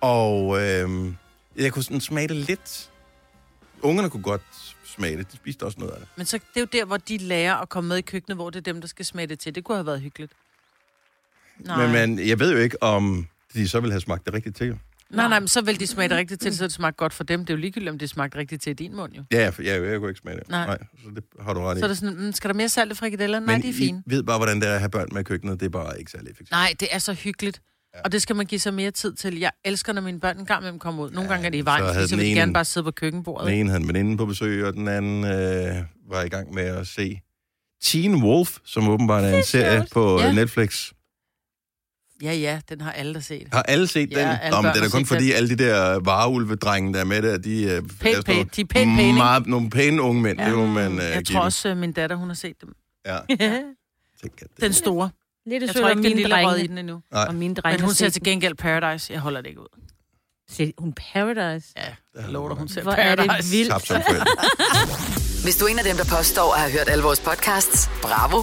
Og 0.00 0.62
øh, 0.62 1.12
jeg 1.56 1.72
kunne 1.72 1.82
sådan 1.82 2.00
smage 2.00 2.28
det 2.28 2.36
lidt. 2.36 2.90
Ungerne 3.82 4.10
kunne 4.10 4.22
godt 4.22 4.42
smage 4.84 5.16
det. 5.16 5.32
De 5.32 5.36
spiste 5.36 5.62
også 5.62 5.80
noget 5.80 5.92
af 5.92 5.98
det. 5.98 6.08
Men 6.16 6.26
så, 6.26 6.38
det 6.38 6.56
er 6.56 6.60
jo 6.60 6.66
der, 6.72 6.84
hvor 6.84 6.96
de 6.96 7.18
lærer 7.18 7.54
at 7.54 7.68
komme 7.68 7.88
med 7.88 7.96
i 7.96 8.02
køkkenet, 8.02 8.36
hvor 8.36 8.50
det 8.50 8.58
er 8.58 8.72
dem, 8.72 8.80
der 8.80 8.88
skal 8.88 9.04
smage 9.04 9.26
det 9.26 9.38
til. 9.38 9.54
Det 9.54 9.64
kunne 9.64 9.76
have 9.76 9.86
været 9.86 10.00
hyggeligt. 10.00 10.32
Nej. 11.58 11.86
Men, 11.86 12.16
men 12.16 12.28
jeg 12.28 12.38
ved 12.38 12.52
jo 12.52 12.58
ikke, 12.58 12.82
om 12.82 13.26
de 13.54 13.68
så 13.68 13.80
ville 13.80 13.92
have 13.92 14.00
smagt 14.00 14.26
det 14.26 14.34
rigtigt 14.34 14.56
til. 14.56 14.78
Nej, 15.10 15.28
nej, 15.28 15.40
men 15.40 15.48
så 15.48 15.60
vil 15.60 15.80
de 15.80 15.86
smage 15.86 16.08
det 16.08 16.16
rigtigt 16.16 16.40
til, 16.42 16.56
så 16.56 16.64
det 16.64 16.72
smagte 16.72 16.96
godt 16.96 17.14
for 17.14 17.24
dem. 17.24 17.40
Det 17.40 17.50
er 17.50 17.54
jo 17.54 17.60
ligegyldigt, 17.60 17.90
om 17.90 17.98
det 17.98 18.10
smagte 18.10 18.38
rigtigt 18.38 18.62
til 18.62 18.74
din 18.78 18.96
mund, 18.96 19.12
jo. 19.12 19.22
Ja, 19.32 19.48
for 19.48 19.62
jeg, 19.62 19.82
jeg 19.82 19.98
kunne 19.98 20.08
ikke 20.10 20.20
smage 20.20 20.36
det. 20.36 20.48
Nej. 20.48 20.66
nej 20.66 20.78
så 21.04 21.10
det 21.14 21.24
har 21.40 21.54
du 21.54 21.60
ret 21.60 21.76
i. 21.76 21.80
Så 21.80 21.84
er 21.86 21.88
det 21.88 21.98
sådan, 21.98 22.16
mm, 22.18 22.32
skal 22.32 22.48
der 22.48 22.54
mere 22.54 22.68
salt 22.68 22.92
i 22.92 22.94
frikadeller? 22.94 23.40
Nej, 23.40 23.54
men 23.54 23.62
de 23.62 23.68
er 23.68 23.72
fine. 23.72 24.02
I 24.06 24.10
ved 24.10 24.22
bare, 24.22 24.38
hvordan 24.38 24.60
det 24.60 24.68
er 24.68 24.72
at 24.74 24.78
have 24.80 24.90
børn 24.90 25.08
med 25.12 25.20
i 25.20 25.24
køkkenet. 25.24 25.60
Det 25.60 25.66
er 25.66 25.70
bare 25.70 25.98
ikke 25.98 26.10
særlig 26.10 26.30
effektivt. 26.30 26.50
Nej, 26.50 26.74
det 26.80 26.88
er 26.90 26.98
så 26.98 27.12
hyggeligt. 27.12 27.60
Ja. 27.94 28.00
Og 28.04 28.12
det 28.12 28.22
skal 28.22 28.36
man 28.36 28.46
give 28.46 28.58
sig 28.58 28.74
mere 28.74 28.90
tid 28.90 29.14
til. 29.14 29.38
Jeg 29.38 29.50
elsker, 29.64 29.92
når 29.92 30.02
mine 30.02 30.20
børn 30.20 30.38
en 30.38 30.46
gang 30.46 30.60
imellem 30.62 30.78
kommer 30.78 31.04
ud. 31.04 31.10
Nogle 31.10 31.28
Ja, 31.28 31.32
gange 31.34 31.46
er 31.46 31.50
det 31.50 31.58
i 31.58 31.60
så 31.60 31.64
vejen, 31.64 31.94
så 31.94 32.06
den 32.10 32.18
vil 32.18 32.26
de 32.26 32.34
gerne 32.34 32.52
bare 32.52 32.64
sidde 32.64 32.84
på 32.84 32.90
køkkenbordet. 32.90 33.46
Den 33.46 33.54
ene 33.54 33.70
havde 33.70 33.82
en 33.82 33.88
veninde 33.88 34.16
på 34.16 34.26
besøg, 34.26 34.64
og 34.64 34.72
den 34.72 34.88
anden 34.88 35.24
øh, 35.24 35.76
var 36.10 36.22
i 36.22 36.28
gang 36.28 36.54
med 36.54 36.62
at 36.64 36.86
se 36.86 37.20
Teen 37.84 38.22
Wolf, 38.24 38.58
som 38.64 38.88
åbenbart 38.88 39.24
er 39.24 39.36
en 39.38 39.44
serie 39.44 39.86
på 39.92 40.18
Ja. 40.20 40.26
ja. 40.26 40.32
Netflix. 40.32 40.90
Ja, 42.22 42.32
ja, 42.32 42.60
den 42.68 42.80
har 42.80 42.92
alle 42.92 43.14
der 43.14 43.20
set. 43.20 43.48
Har 43.52 43.62
alle 43.62 43.86
set 43.86 44.10
Ja, 44.10 44.20
den? 44.20 44.28
alle 44.42 44.56
Nå, 44.56 44.62
men 44.62 44.70
det 44.74 44.78
er 44.78 44.82
da 44.84 44.88
kun 44.90 45.06
fordi 45.06 45.32
alle 45.32 45.48
de 45.48 45.56
der 45.64 46.00
vareulvedrenge, 46.00 46.92
der 46.94 47.00
er 47.00 47.04
med 47.04 47.22
der, 47.22 47.38
de, 47.38 47.62
øh, 47.62 47.70
er 47.70 47.80
sådan 47.80 47.88
pæne- 48.00 48.34
nogle 48.34 48.48
de 48.56 48.60
er 48.60 48.64
pænt 48.64 49.00
ikke? 49.00 49.12
meget, 49.12 49.46
nogle 49.46 49.70
pæne 49.70 50.02
unge 50.02 50.22
mænd. 50.22 50.40
Ja. 50.40 50.46
Det 50.48 50.54
må 50.54 50.66
man 50.66 50.92
øh, 50.92 51.04
Jeg 51.04 51.26
tror 51.26 51.40
også, 51.40 51.68
at 51.68 51.76
min 51.76 51.92
datter, 51.92 52.16
hun 52.16 52.28
har 52.28 52.34
set 52.34 52.56
dem. 52.60 52.74
Ja. 53.06 53.18
Den 54.60 54.72
store. 54.72 55.10
Lidt 55.46 55.62
Jeg 55.62 55.74
tror 55.74 55.88
ikke, 55.88 56.02
den 56.02 56.02
mine 56.02 56.14
lille 56.16 56.34
er 56.34 56.46
røget 56.46 56.56
i 56.58 56.60
drenge. 56.60 56.68
den 56.68 56.78
endnu. 56.78 57.00
Nej. 57.12 57.24
Og 57.28 57.34
mine 57.34 57.54
drenge 57.54 57.78
Men 57.78 57.84
hun 57.84 57.94
ser 57.94 58.08
til 58.08 58.22
gengæld 58.22 58.54
Paradise. 58.54 59.12
Jeg 59.12 59.20
holder 59.20 59.40
det 59.40 59.48
ikke 59.48 59.60
ud. 59.60 59.80
Se, 60.50 60.72
hun 60.78 60.92
Paradise. 61.12 61.68
Ja, 61.76 61.82
jeg 62.22 62.30
lover 62.30 62.48
dig, 62.48 62.58
hun 62.58 62.68
ser 62.68 62.82
Hvor 62.82 62.92
er 62.92 63.14
det 63.14 63.26
Paradise. 63.26 63.50
vildt. 63.56 63.72
Hvis 65.46 65.56
du 65.56 65.64
er 65.64 65.68
en 65.68 65.78
af 65.78 65.84
dem, 65.84 65.96
der 65.96 66.04
påstår 66.04 66.54
at 66.54 66.60
have 66.60 66.72
hørt 66.72 66.88
alle 66.88 67.04
vores 67.04 67.20
podcasts, 67.20 67.90
bravo. 68.02 68.42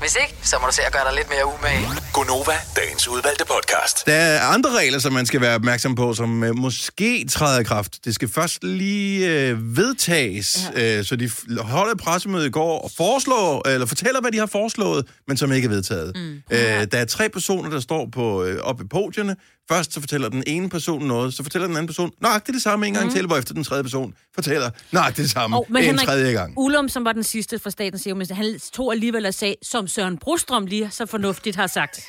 Hvis 0.00 0.16
ikke, 0.22 0.34
så 0.42 0.56
må 0.60 0.66
du 0.66 0.72
se 0.74 0.82
at 0.82 0.92
gøre 0.92 1.04
dig 1.04 1.14
lidt 1.14 1.28
mere 1.30 1.46
umage. 1.46 1.88
Gonova, 2.12 2.52
dagens 2.76 3.08
udvalgte 3.08 3.44
podcast. 3.44 4.06
Der 4.06 4.12
er 4.12 4.40
andre 4.40 4.70
regler, 4.78 4.98
som 4.98 5.12
man 5.12 5.26
skal 5.26 5.40
være 5.40 5.54
opmærksom 5.54 5.94
på, 5.94 6.14
som 6.14 6.44
øh, 6.44 6.56
måske 6.56 7.26
træder 7.30 7.60
i 7.60 7.64
kraft. 7.64 8.04
Det 8.04 8.14
skal 8.14 8.28
først 8.28 8.64
lige 8.64 9.30
øh, 9.30 9.76
vedtages, 9.76 10.70
ja. 10.76 10.98
øh, 10.98 11.04
så 11.04 11.16
de 11.16 11.30
holder 11.60 11.92
et 11.92 11.98
pressemøde 11.98 12.46
i 12.46 12.50
går 12.50 12.80
og 12.80 12.90
foreslår, 12.96 13.68
eller 13.68 13.86
fortæller, 13.86 14.20
hvad 14.20 14.32
de 14.32 14.38
har 14.38 14.46
foreslået, 14.46 15.06
men 15.28 15.36
som 15.36 15.52
ikke 15.52 15.66
er 15.66 15.70
vedtaget. 15.70 16.12
Mm. 16.16 16.42
Øh, 16.50 16.58
der 16.92 16.98
er 16.98 17.04
tre 17.04 17.28
personer, 17.28 17.70
der 17.70 17.80
står 17.80 18.08
på 18.12 18.44
øh, 18.44 18.58
oppe 18.62 18.84
i 18.84 18.86
podierne. 18.88 19.36
Først 19.68 19.92
så 19.92 20.00
fortæller 20.00 20.28
den 20.28 20.44
ene 20.46 20.68
person 20.68 21.02
noget, 21.02 21.34
så 21.34 21.42
fortæller 21.42 21.66
den 21.66 21.76
anden 21.76 21.86
person 21.86 22.10
nøjagtigt 22.20 22.54
det 22.54 22.62
samme 22.62 22.86
en 22.86 22.94
gang 22.94 23.06
mm. 23.06 23.12
til, 23.12 23.26
hvorefter 23.26 23.54
den 23.54 23.64
tredje 23.64 23.82
person 23.82 24.14
fortæller 24.34 24.70
nøjagtigt 24.92 25.22
det 25.22 25.30
samme 25.30 25.56
Og, 25.56 25.66
men 25.68 25.82
en 25.82 25.86
Henrik, 25.86 26.06
tredje 26.06 26.32
gang. 26.38 26.54
Ulum, 26.56 26.88
som 26.88 27.04
var 27.04 27.12
den 27.12 27.22
sidste 27.22 27.58
fra 27.58 27.70
Statens 27.70 28.02
Serum, 28.02 28.22
han 28.30 28.60
tog 28.72 28.92
alligevel 28.92 29.26
og 29.26 29.34
sagde, 29.34 29.54
som 29.62 29.88
Søren 29.88 30.18
Brostrøm 30.18 30.66
lige 30.66 30.90
så 30.90 31.06
fornuftigt 31.06 31.56
har 31.56 31.66
sagt. 31.66 32.00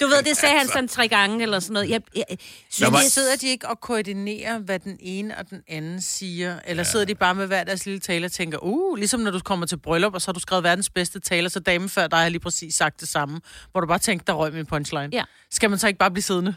Du 0.00 0.06
ved, 0.06 0.22
det 0.22 0.36
sagde 0.36 0.58
han 0.58 0.68
sådan 0.68 0.88
tre 0.88 1.08
gange 1.08 1.42
eller 1.42 1.60
sådan 1.60 1.72
noget. 1.74 1.90
Jeg, 1.90 2.00
jeg, 2.16 2.24
jeg 2.30 2.36
synes, 2.70 2.86
Der 2.90 2.90
var- 2.96 3.00
sidder 3.08 3.36
de 3.36 3.48
ikke 3.48 3.68
og 3.68 3.80
koordinerer, 3.80 4.58
hvad 4.58 4.78
den 4.78 4.96
ene 5.00 5.38
og 5.38 5.50
den 5.50 5.62
anden 5.68 6.02
siger? 6.02 6.58
Eller 6.66 6.82
ja. 6.82 6.90
sidder 6.90 7.04
de 7.04 7.14
bare 7.14 7.34
med 7.34 7.46
hver 7.46 7.64
deres 7.64 7.86
lille 7.86 8.00
tale 8.00 8.26
og 8.26 8.32
tænker, 8.32 8.58
uh, 8.62 8.96
ligesom 8.96 9.20
når 9.20 9.30
du 9.30 9.40
kommer 9.40 9.66
til 9.66 9.76
bryllup, 9.76 10.14
og 10.14 10.20
så 10.22 10.26
har 10.28 10.32
du 10.32 10.40
skrevet 10.40 10.64
verdens 10.64 10.90
bedste 10.90 11.20
taler, 11.20 11.48
så 11.48 11.60
damen 11.60 11.88
før 11.88 12.06
dig 12.06 12.18
har 12.18 12.28
lige 12.28 12.40
præcis 12.40 12.74
sagt 12.74 13.00
det 13.00 13.08
samme, 13.08 13.40
hvor 13.72 13.80
du 13.80 13.86
bare 13.86 13.98
tænker, 13.98 14.24
der 14.24 14.32
røg 14.32 14.52
min 14.52 14.66
punchline. 14.66 15.08
Ja. 15.12 15.22
Skal 15.50 15.70
man 15.70 15.78
så 15.78 15.86
ikke 15.86 15.98
bare 15.98 16.10
blive 16.10 16.22
siddende? 16.22 16.54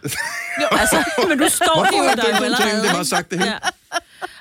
jo, 0.62 0.67
altså, 0.77 1.03
men 1.29 1.38
nu 1.38 1.50
står 1.50 1.65
de 1.65 1.71
Hvorfor 1.75 1.98
jo 1.98 2.03
er 2.03 2.15
der 2.15 2.24
det 2.24 2.24
jo 2.24 2.33
ikke 2.33 2.45
allerede. 2.45 2.81
det 2.81 2.89
har 2.89 3.03
sagt 3.03 3.31
det 3.31 3.39
hele? 3.39 3.51
Ja. 3.51 3.57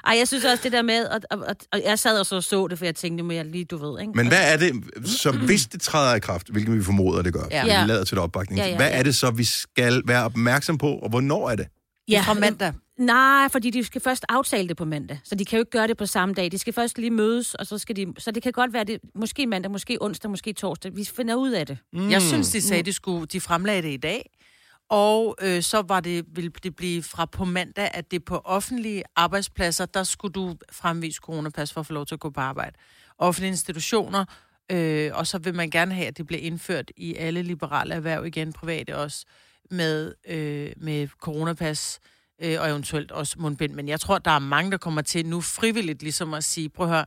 Ej, 0.06 0.16
jeg 0.18 0.28
synes 0.28 0.44
også 0.44 0.60
det 0.62 0.72
der 0.72 0.82
med, 0.82 1.04
og, 1.06 1.20
og, 1.30 1.38
og, 1.72 1.82
jeg 1.84 1.98
sad 1.98 2.20
og 2.20 2.26
så, 2.26 2.40
så 2.40 2.66
det, 2.68 2.78
for 2.78 2.84
jeg 2.84 2.94
tænkte, 2.94 3.34
jeg 3.34 3.44
lige, 3.44 3.64
du 3.64 3.76
ved, 3.76 4.00
ikke? 4.00 4.12
Men 4.14 4.28
hvad 4.28 4.52
er 4.52 4.56
det, 4.56 4.72
så 5.08 5.32
hvis 5.32 5.66
det 5.66 5.80
træder 5.80 6.14
i 6.14 6.20
kraft, 6.20 6.48
hvilket 6.48 6.74
vi 6.74 6.82
formoder, 6.82 7.22
det 7.22 7.32
gør, 7.32 7.44
Ja. 7.50 7.82
vi 7.82 7.88
lader 7.88 8.04
til 8.04 8.16
det 8.16 8.24
opbakning, 8.24 8.58
Ja, 8.58 8.62
ja, 8.64 8.66
ja, 8.68 8.72
ja, 8.72 8.76
hvad 8.78 8.88
ja. 8.90 8.98
er 8.98 9.02
det 9.02 9.14
så, 9.14 9.30
vi 9.30 9.44
skal 9.44 10.02
være 10.04 10.24
opmærksom 10.24 10.78
på, 10.78 10.92
og 10.92 11.10
hvornår 11.10 11.50
er 11.50 11.56
det? 11.56 11.66
ja, 12.08 12.20
Fra 12.26 12.34
mandag. 12.34 12.72
Nej, 12.98 13.48
fordi 13.52 13.70
de 13.70 13.84
skal 13.84 14.00
først 14.00 14.24
aftale 14.28 14.68
det 14.68 14.76
på 14.76 14.84
mandag. 14.84 15.18
Så 15.24 15.34
de 15.34 15.44
kan 15.44 15.56
jo 15.56 15.60
ikke 15.60 15.70
gøre 15.70 15.86
det 15.86 15.96
på 15.96 16.06
samme 16.06 16.34
dag. 16.34 16.52
De 16.52 16.58
skal 16.58 16.72
først 16.72 16.98
lige 16.98 17.10
mødes, 17.10 17.54
og 17.54 17.66
så 17.66 17.78
skal 17.78 17.96
de... 17.96 18.06
Så 18.18 18.30
det 18.30 18.42
kan 18.42 18.52
godt 18.52 18.72
være, 18.72 18.84
det 18.84 19.00
måske 19.14 19.46
mandag, 19.46 19.70
måske 19.70 19.98
onsdag, 20.00 20.30
måske 20.30 20.52
torsdag. 20.52 20.96
Vi 20.96 21.04
finder 21.16 21.34
ud 21.34 21.50
af 21.50 21.66
det. 21.66 21.78
Mm. 21.92 22.10
Jeg 22.10 22.22
synes, 22.22 22.50
de 22.50 22.60
sagde, 22.62 22.82
de, 22.82 22.92
skulle, 22.92 23.26
de 23.26 23.40
fremlagde 23.40 23.82
det 23.82 23.88
i 23.88 23.96
dag. 23.96 24.30
Og 24.88 25.36
øh, 25.40 25.62
så 25.62 25.82
var 25.82 26.00
det, 26.00 26.24
ville 26.28 26.50
det 26.62 26.76
blive 26.76 27.02
fra 27.02 27.26
på 27.26 27.44
mandag, 27.44 27.90
at 27.94 28.10
det 28.10 28.24
på 28.24 28.36
offentlige 28.44 29.02
arbejdspladser, 29.16 29.86
der 29.86 30.02
skulle 30.02 30.32
du 30.32 30.56
fremvise 30.72 31.20
coronapas 31.22 31.72
for 31.72 31.80
at 31.80 31.86
få 31.86 31.92
lov 31.92 32.06
til 32.06 32.14
at 32.14 32.20
gå 32.20 32.30
på 32.30 32.40
arbejde. 32.40 32.76
Offentlige 33.18 33.50
institutioner, 33.50 34.24
øh, 34.70 35.10
og 35.14 35.26
så 35.26 35.38
vil 35.38 35.54
man 35.54 35.70
gerne 35.70 35.94
have, 35.94 36.06
at 36.06 36.18
det 36.18 36.26
bliver 36.26 36.40
indført 36.40 36.90
i 36.96 37.14
alle 37.14 37.42
liberale 37.42 37.94
erhverv 37.94 38.26
igen, 38.26 38.52
private 38.52 38.96
også, 38.96 39.26
med, 39.70 40.14
øh, 40.28 40.72
med 40.76 41.08
coronapas 41.08 42.00
øh, 42.42 42.60
og 42.60 42.70
eventuelt 42.70 43.12
også 43.12 43.36
mundbind. 43.38 43.74
Men 43.74 43.88
jeg 43.88 44.00
tror, 44.00 44.18
der 44.18 44.30
er 44.30 44.38
mange, 44.38 44.70
der 44.70 44.76
kommer 44.76 45.02
til 45.02 45.26
nu 45.26 45.40
frivilligt 45.40 46.02
ligesom 46.02 46.34
at 46.34 46.44
sige, 46.44 46.68
prøv 46.68 46.86
at 46.86 46.92
høre, 46.92 47.06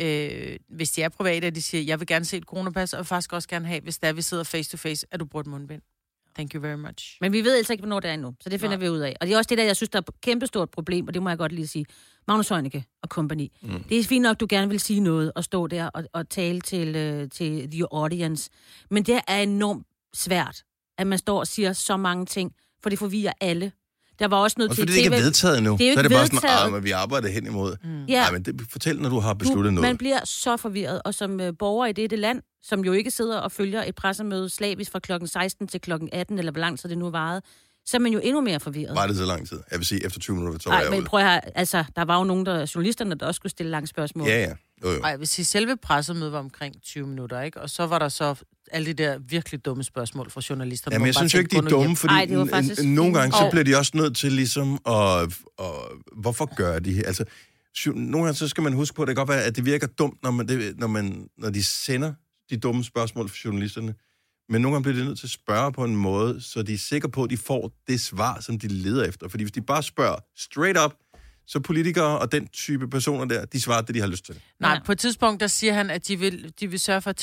øh, 0.00 0.56
hvis 0.68 0.90
de 0.90 1.02
er 1.02 1.08
private, 1.08 1.46
og 1.46 1.54
de 1.54 1.62
siger, 1.62 1.82
jeg 1.84 2.00
vil 2.00 2.06
gerne 2.06 2.24
se 2.24 2.36
et 2.36 2.44
coronapas, 2.44 2.94
og 2.94 3.06
faktisk 3.06 3.32
også 3.32 3.48
gerne 3.48 3.66
have, 3.66 3.80
hvis 3.80 3.98
der 3.98 4.12
vi 4.12 4.22
sidder 4.22 4.44
face 4.44 4.70
to 4.70 4.76
face, 4.76 5.06
at 5.10 5.20
du 5.20 5.24
bruger 5.24 5.42
et 5.42 5.46
mundbind. 5.46 5.82
Thank 6.34 6.54
you 6.54 6.60
very 6.62 6.76
much. 6.76 7.16
Men 7.20 7.32
vi 7.32 7.44
ved 7.44 7.56
altså 7.56 7.72
ikke, 7.72 7.80
hvornår 7.82 8.00
det 8.00 8.10
er 8.10 8.14
endnu, 8.14 8.34
så 8.40 8.48
det 8.48 8.60
finder 8.60 8.76
Nej. 8.76 8.84
vi 8.84 8.90
ud 8.90 8.98
af. 8.98 9.16
Og 9.20 9.26
det 9.26 9.34
er 9.34 9.38
også 9.38 9.48
det 9.48 9.58
der, 9.58 9.64
jeg 9.64 9.76
synes, 9.76 9.90
der 9.90 9.98
er 9.98 10.02
et 10.02 10.20
kæmpestort 10.20 10.70
problem, 10.70 11.06
og 11.08 11.14
det 11.14 11.22
må 11.22 11.28
jeg 11.28 11.38
godt 11.38 11.52
lige 11.52 11.66
sige. 11.66 11.86
Magnus 12.28 12.48
Heunicke 12.48 12.84
og 13.02 13.08
company. 13.08 13.48
Mm. 13.62 13.82
Det 13.82 13.98
er 13.98 14.04
fint 14.04 14.22
nok, 14.22 14.40
du 14.40 14.46
gerne 14.50 14.70
vil 14.70 14.80
sige 14.80 15.00
noget 15.00 15.32
og 15.34 15.44
stå 15.44 15.66
der 15.66 15.86
og, 15.86 16.04
og 16.12 16.28
tale 16.28 16.60
til, 16.60 16.96
øh, 16.96 17.28
til 17.30 17.70
the 17.70 17.84
audience. 17.92 18.50
Men 18.90 19.02
det 19.02 19.20
er 19.28 19.36
enormt 19.38 19.86
svært, 20.14 20.62
at 20.98 21.06
man 21.06 21.18
står 21.18 21.38
og 21.38 21.46
siger 21.46 21.72
så 21.72 21.96
mange 21.96 22.26
ting, 22.26 22.52
for 22.82 22.90
det 22.90 22.98
forvirrer 22.98 23.32
alle. 23.40 23.72
Der 24.18 24.28
var 24.28 24.36
også 24.36 24.54
noget 24.58 24.70
Også 24.70 24.76
til 24.76 24.82
fordi 24.82 24.92
det 24.92 25.04
ikke 25.04 25.16
er 25.16 25.20
TV 25.20 25.24
vedtaget 25.24 25.58
endnu. 25.58 25.76
Det 25.76 25.84
er 25.84 25.88
jo 25.88 25.94
så 25.94 25.98
er 25.98 26.02
det 26.02 26.12
bare 26.12 26.26
sådan, 26.26 26.36
vedtaget. 26.42 26.72
men 26.72 26.84
vi 26.84 26.90
arbejder 26.90 27.28
hen 27.28 27.46
imod. 27.46 27.76
Mm. 27.84 28.04
Ja. 28.04 28.20
Nej, 28.20 28.32
men 28.32 28.42
det, 28.42 28.60
fortæl, 28.70 29.00
når 29.00 29.08
du 29.08 29.18
har 29.18 29.34
besluttet 29.34 29.64
du, 29.70 29.74
noget. 29.74 29.88
Man 29.88 29.98
bliver 29.98 30.20
så 30.24 30.56
forvirret, 30.56 31.02
og 31.04 31.14
som 31.14 31.40
øh, 31.40 31.52
borger 31.58 31.86
i 31.86 31.92
dette 31.92 32.16
land, 32.16 32.42
som 32.68 32.84
jo 32.84 32.92
ikke 32.92 33.10
sidder 33.10 33.38
og 33.38 33.52
følger 33.52 33.82
et 33.84 33.94
pressemøde 33.94 34.48
slavisk 34.48 34.92
fra 34.92 34.98
klokken 34.98 35.28
16 35.28 35.68
til 35.68 35.80
klokken 35.80 36.08
18, 36.12 36.38
eller 36.38 36.52
hvor 36.52 36.60
lang 36.60 36.78
tid 36.78 36.88
det 36.88 36.98
nu 36.98 37.10
varede, 37.10 37.42
så 37.86 37.96
er 37.96 37.98
man 37.98 38.12
jo 38.12 38.20
endnu 38.22 38.40
mere 38.40 38.60
forvirret. 38.60 38.96
Var 38.96 39.06
det 39.06 39.16
så 39.16 39.24
lang 39.24 39.48
tid? 39.48 39.60
Jeg 39.70 39.78
vil 39.78 39.86
sige, 39.86 40.06
efter 40.06 40.20
20 40.20 40.36
minutter, 40.36 40.60
så 40.60 40.68
var 40.68 40.76
Nej, 40.76 40.84
jeg 40.84 40.90
men 40.90 41.04
prøv 41.04 41.20
at 41.20 41.26
høre, 41.26 41.58
altså, 41.58 41.84
der 41.96 42.04
var 42.04 42.18
jo 42.18 42.24
nogen, 42.24 42.46
der 42.46 42.72
journalisterne, 42.74 43.14
der 43.14 43.26
også 43.26 43.36
skulle 43.36 43.50
stille 43.50 43.70
lange 43.70 43.86
spørgsmål. 43.86 44.28
Ja, 44.28 44.40
ja. 44.40 44.52
Jo, 44.84 45.06
jeg 45.06 45.18
vil 45.18 45.28
sige, 45.28 45.44
selve 45.44 45.76
pressemødet 45.76 46.32
var 46.32 46.38
omkring 46.38 46.82
20 46.82 47.06
minutter, 47.06 47.40
ikke? 47.40 47.60
Og 47.60 47.70
så 47.70 47.86
var 47.86 47.98
der 47.98 48.08
så 48.08 48.34
alle 48.72 48.86
de 48.86 48.92
der 49.02 49.18
virkelig 49.18 49.64
dumme 49.64 49.84
spørgsmål 49.84 50.30
fra 50.30 50.40
journalisterne. 50.50 50.94
Jamen, 50.94 51.06
jeg 51.06 51.14
synes 51.14 51.34
jo 51.34 51.38
ikke, 51.38 51.50
de 51.50 51.56
er 51.56 51.60
tænkte, 51.60 51.74
"Gå 51.74 51.76
nu 51.76 51.82
dumme, 51.82 51.88
hjem." 51.88 51.96
fordi 51.96 52.14
Ej, 52.14 52.24
det 52.24 52.50
faktisk 52.50 52.84
nogle 52.84 53.14
gange, 53.14 53.32
så 53.32 53.48
bliver 53.50 53.64
de 53.64 53.76
også 53.76 53.92
nødt 53.94 54.16
til 54.16 54.32
ligesom 54.32 54.72
at... 54.86 54.92
Og, 55.58 55.92
hvorfor 56.16 56.54
gør 56.54 56.78
de 56.78 57.06
Altså, 57.06 57.24
jo- 57.86 57.92
nogle 57.92 58.24
gange, 58.24 58.38
så 58.38 58.48
skal 58.48 58.62
man 58.62 58.72
huske 58.72 58.94
på, 58.96 59.02
at 59.02 59.08
det 59.08 59.16
kan 59.16 59.20
godt 59.26 59.28
være, 59.36 59.44
at 59.44 59.56
det 59.56 59.64
virker 59.64 59.86
dumt, 59.86 60.22
når, 60.22 60.30
man, 60.30 60.48
det, 60.48 60.78
når, 60.78 60.86
man, 60.86 61.28
når 61.38 61.50
de 61.50 61.64
sender 61.64 62.12
de 62.50 62.56
dumme 62.56 62.84
spørgsmål 62.84 63.28
fra 63.28 63.36
journalisterne. 63.44 63.94
Men 64.48 64.62
nogle 64.62 64.74
gange 64.74 64.82
bliver 64.82 64.96
de 64.96 65.04
nødt 65.04 65.18
til 65.18 65.26
at 65.26 65.30
spørge 65.30 65.72
på 65.72 65.84
en 65.84 65.96
måde, 65.96 66.40
så 66.42 66.62
de 66.62 66.74
er 66.74 66.78
sikre 66.78 67.08
på, 67.08 67.24
at 67.24 67.30
de 67.30 67.36
får 67.36 67.72
det 67.88 68.00
svar, 68.00 68.40
som 68.40 68.58
de 68.58 68.68
leder 68.68 69.04
efter. 69.04 69.28
Fordi 69.28 69.44
hvis 69.44 69.52
de 69.52 69.62
bare 69.62 69.82
spørger 69.82 70.16
straight 70.36 70.78
up, 70.84 70.94
så 71.46 71.60
politikere 71.60 72.18
og 72.18 72.32
den 72.32 72.46
type 72.46 72.88
personer 72.88 73.24
der, 73.24 73.44
de 73.44 73.60
svarer 73.60 73.82
det, 73.82 73.94
de 73.94 74.00
har 74.00 74.06
lyst 74.06 74.24
til. 74.24 74.40
Nej, 74.60 74.80
på 74.84 74.92
et 74.92 74.98
tidspunkt, 74.98 75.40
der 75.40 75.46
siger 75.46 75.72
han, 75.72 75.90
at 75.90 76.08
de 76.08 76.18
vil, 76.18 76.52
de 76.60 76.70
vil 76.70 76.80
sørge 76.80 77.00
for, 77.00 77.10
at 77.10 77.16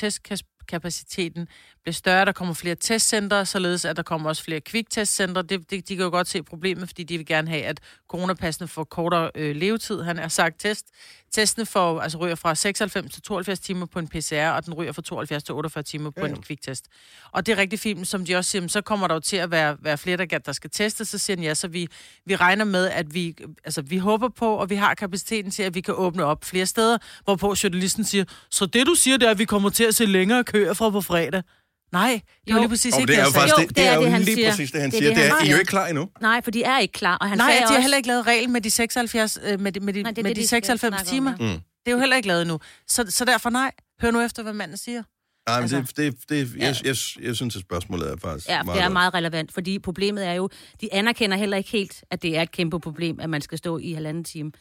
testkapaciteten 0.66 1.48
bliver 1.82 1.94
større. 1.94 2.26
Der 2.26 2.32
kommer 2.32 2.54
flere 2.54 2.76
testcentre, 2.76 3.46
således 3.46 3.86
at 3.86 3.98
der 3.98 4.04
kommer 4.04 4.30
også 4.30 4.44
flere 4.44 4.62
kviktestcentre. 4.62 5.42
Det, 5.42 5.72
det, 5.72 5.90
de 5.90 5.96
kan 5.96 6.04
jo 6.04 6.10
godt 6.10 6.28
se 6.28 6.44
problemet, 6.44 6.90
fordi 6.90 7.04
de 7.04 7.18
vil 7.18 7.26
gerne 7.26 7.50
have, 7.50 7.64
at 7.64 7.80
coronapassene 8.08 8.68
får 8.68 8.84
kortere 8.84 9.32
øh, 9.36 9.56
levetid. 9.56 10.02
Han 10.02 10.18
har 10.18 10.28
sagt 10.28 10.60
test. 10.60 10.86
Testene 11.32 11.66
får, 11.66 12.02
altså 12.02 12.18
ryger 12.18 12.36
fra 12.36 12.56
96 12.56 13.14
til 13.14 13.22
72 13.22 13.60
timer 13.60 13.86
på 13.86 14.00
en 14.00 14.08
PCR, 14.08 14.50
og 14.50 14.66
den 14.66 14.74
ryger 14.74 14.92
fra 14.92 15.02
72 15.02 15.44
til 15.44 15.56
48 15.56 15.84
timer 15.84 16.10
på 16.10 16.26
Ja, 16.26 16.32
en 16.32 16.42
kviktest. 16.42 16.86
Og 17.32 17.46
det 17.46 17.52
er 17.52 17.58
rigtig 17.58 17.80
fint, 17.80 18.08
som 18.08 18.26
de 18.26 18.36
også 18.36 18.52
siger, 18.52 18.68
så 18.68 18.82
kommer 18.82 19.08
der 19.08 19.14
jo 19.14 19.20
til 19.20 19.38
at 19.38 19.52
være, 19.52 19.78
være 19.82 19.98
flere, 19.98 20.18
der, 20.18 20.38
der 20.38 20.52
skal 20.52 20.70
testes. 20.70 21.08
Så 21.08 21.18
siger 21.18 21.38
han, 21.38 21.44
ja, 21.44 21.54
så 21.54 21.68
vi, 21.68 21.88
vi 22.26 22.36
regner 22.36 22.66
med, 22.66 22.90
at 22.90 23.14
vi, 23.14 23.36
altså, 23.66 23.82
vi 23.82 23.98
håber 23.98 24.30
på, 24.30 24.56
og 24.56 24.70
vi 24.70 24.76
har 24.76 24.94
kapaciteten 24.94 25.52
til, 25.52 25.64
at 25.64 25.76
vi 25.76 25.82
kan 25.82 25.94
åbne 25.98 26.24
op 26.26 26.46
flere 26.46 26.66
steder, 26.66 26.98
hvorpå 27.24 27.56
journalisten 27.64 28.04
siger, 28.04 28.26
så 28.50 28.66
det 28.66 28.88
du 28.88 28.96
siger, 28.96 29.18
det 29.18 29.28
er, 29.28 29.32
at 29.32 29.40
vi 29.40 29.46
kommer 29.46 29.70
til 29.70 29.84
at 29.84 29.96
se 29.96 30.06
længere 30.06 30.44
køer 30.56 30.74
fra 30.74 30.90
på 30.90 31.02
fredag. 31.02 31.44
Nej, 31.92 32.22
det 32.46 32.52
er 32.52 32.56
jo 32.56 32.60
lige 32.62 32.70
præcis 32.70 32.98
ikke 32.98 33.08
det 33.08 33.16
er 33.16 33.20
jo 33.20 33.26
jeg 33.26 33.34
faktisk 33.34 33.56
Jo, 33.58 33.62
det, 33.62 33.70
det 33.70 33.78
det 33.78 33.86
er 33.88 33.92
er 33.92 33.96
jo 33.96 34.02
det, 34.04 34.12
han 34.12 34.22
lige 34.22 34.36
siger. 34.36 34.50
præcis 34.50 34.72
det, 34.72 34.82
han 34.82 34.92
Det 34.92 34.98
er 34.98 35.02
siger. 35.02 35.10
det, 35.10 35.18
Det 35.18 35.26
han 35.26 35.40
er, 35.42 35.44
I 35.46 35.48
er 35.48 35.52
jo 35.52 35.58
ikke 35.60 35.70
klar 35.70 35.88
endnu. 35.88 36.10
Nej, 36.22 36.42
for 36.44 36.52
de 36.52 36.64
er 36.64 36.80
ikke 36.80 36.92
klar. 36.92 37.16
Og 37.18 37.30
han 37.30 37.38
Nej, 37.38 37.48
sagde 37.52 37.60
de 37.62 37.66
har 37.66 37.70
også, 37.74 37.82
heller 37.82 37.98
ikke 37.98 38.08
lavet 38.08 38.28
regel 38.28 38.50
med 38.50 38.62
de 38.62 38.72
76, 38.72 39.40
øh, 39.46 39.60
med 39.60 39.72
de, 39.72 39.80
med 39.80 39.94
de, 39.94 40.02
Nej, 40.04 40.12
det 40.12 40.24
med 40.24 40.30
det, 40.30 40.36
de 40.36 40.42
de 40.42 40.48
skal 40.48 40.56
96 40.64 40.90
snakke 40.96 41.10
timer. 41.10 41.34
om, 41.34 41.40
ja. 41.40 41.46
Det 41.54 41.60
er 41.88 41.92
jo 41.92 41.98
heller 42.00 42.16
ikke 42.16 42.28
lavet 42.28 42.42
endnu. 42.42 42.60
Så, 42.88 43.06
så 43.10 43.26
derfor 43.26 43.50
nej. 43.50 43.72
Hør 44.02 44.12
nu 44.12 44.22
efter, 44.22 44.44
hvad 44.44 44.54
manden 44.54 44.78
siger. 44.78 45.04
Nej, 45.50 45.62
men 45.62 45.64
Altså- 45.76 45.94
det, 46.02 46.20
det, 46.30 46.30
det, 46.30 46.56
jeg, 46.58 46.76
jeg, 46.84 46.96
jeg 47.24 47.36
synes, 47.36 47.56
at 47.56 47.62
spørgsmålet 47.62 48.12
er 48.12 48.16
faktisk 48.22 48.50
Ja, 48.50 48.64
meget 48.64 48.78
det 48.78 48.84
er 48.86 48.90
meget 48.90 49.14
relevant, 49.14 49.52
fordi 49.52 49.80
problemet 49.80 50.28
er 50.28 50.34
jo, 50.34 50.50
de 50.82 50.94
anerkender 50.94 51.38
heller 51.38 51.58
ikke 51.58 51.70
helt, 51.70 52.04
at 52.12 52.22
det 52.22 52.38
er 52.38 52.42
et 52.42 52.52
kæmpe 52.52 52.80
problem, 52.80 53.20
at 53.20 53.30
man 53.30 53.42
skal 53.42 53.58
stå 53.58 53.78
i 53.78 53.94
halvanden 53.94 54.24
time. 54.24 54.52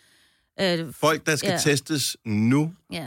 Øh, 0.61 0.93
Folk, 0.93 1.27
der 1.27 1.37
skal 1.37 1.51
Ja. 1.51 1.59
testes 1.59 2.17
nu, 2.27 2.73
ja. 2.93 3.07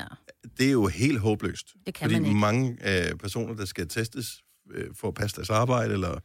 Det 0.57 0.67
er 0.67 0.71
jo 0.71 0.87
helt 0.87 1.19
håbløst. 1.19 1.73
Det 1.85 1.93
kan 1.93 2.05
fordi 2.05 2.19
man 2.19 2.25
ikke. 2.25 2.39
mange 2.39 2.77
øh, 3.09 3.15
personer, 3.15 3.53
der 3.55 3.65
skal 3.65 3.87
testes 3.87 4.41
øh, 4.71 4.89
for 4.95 5.07
at 5.07 5.13
passe 5.13 5.35
deres 5.35 5.49
arbejde, 5.49 5.93
eller 5.93 6.19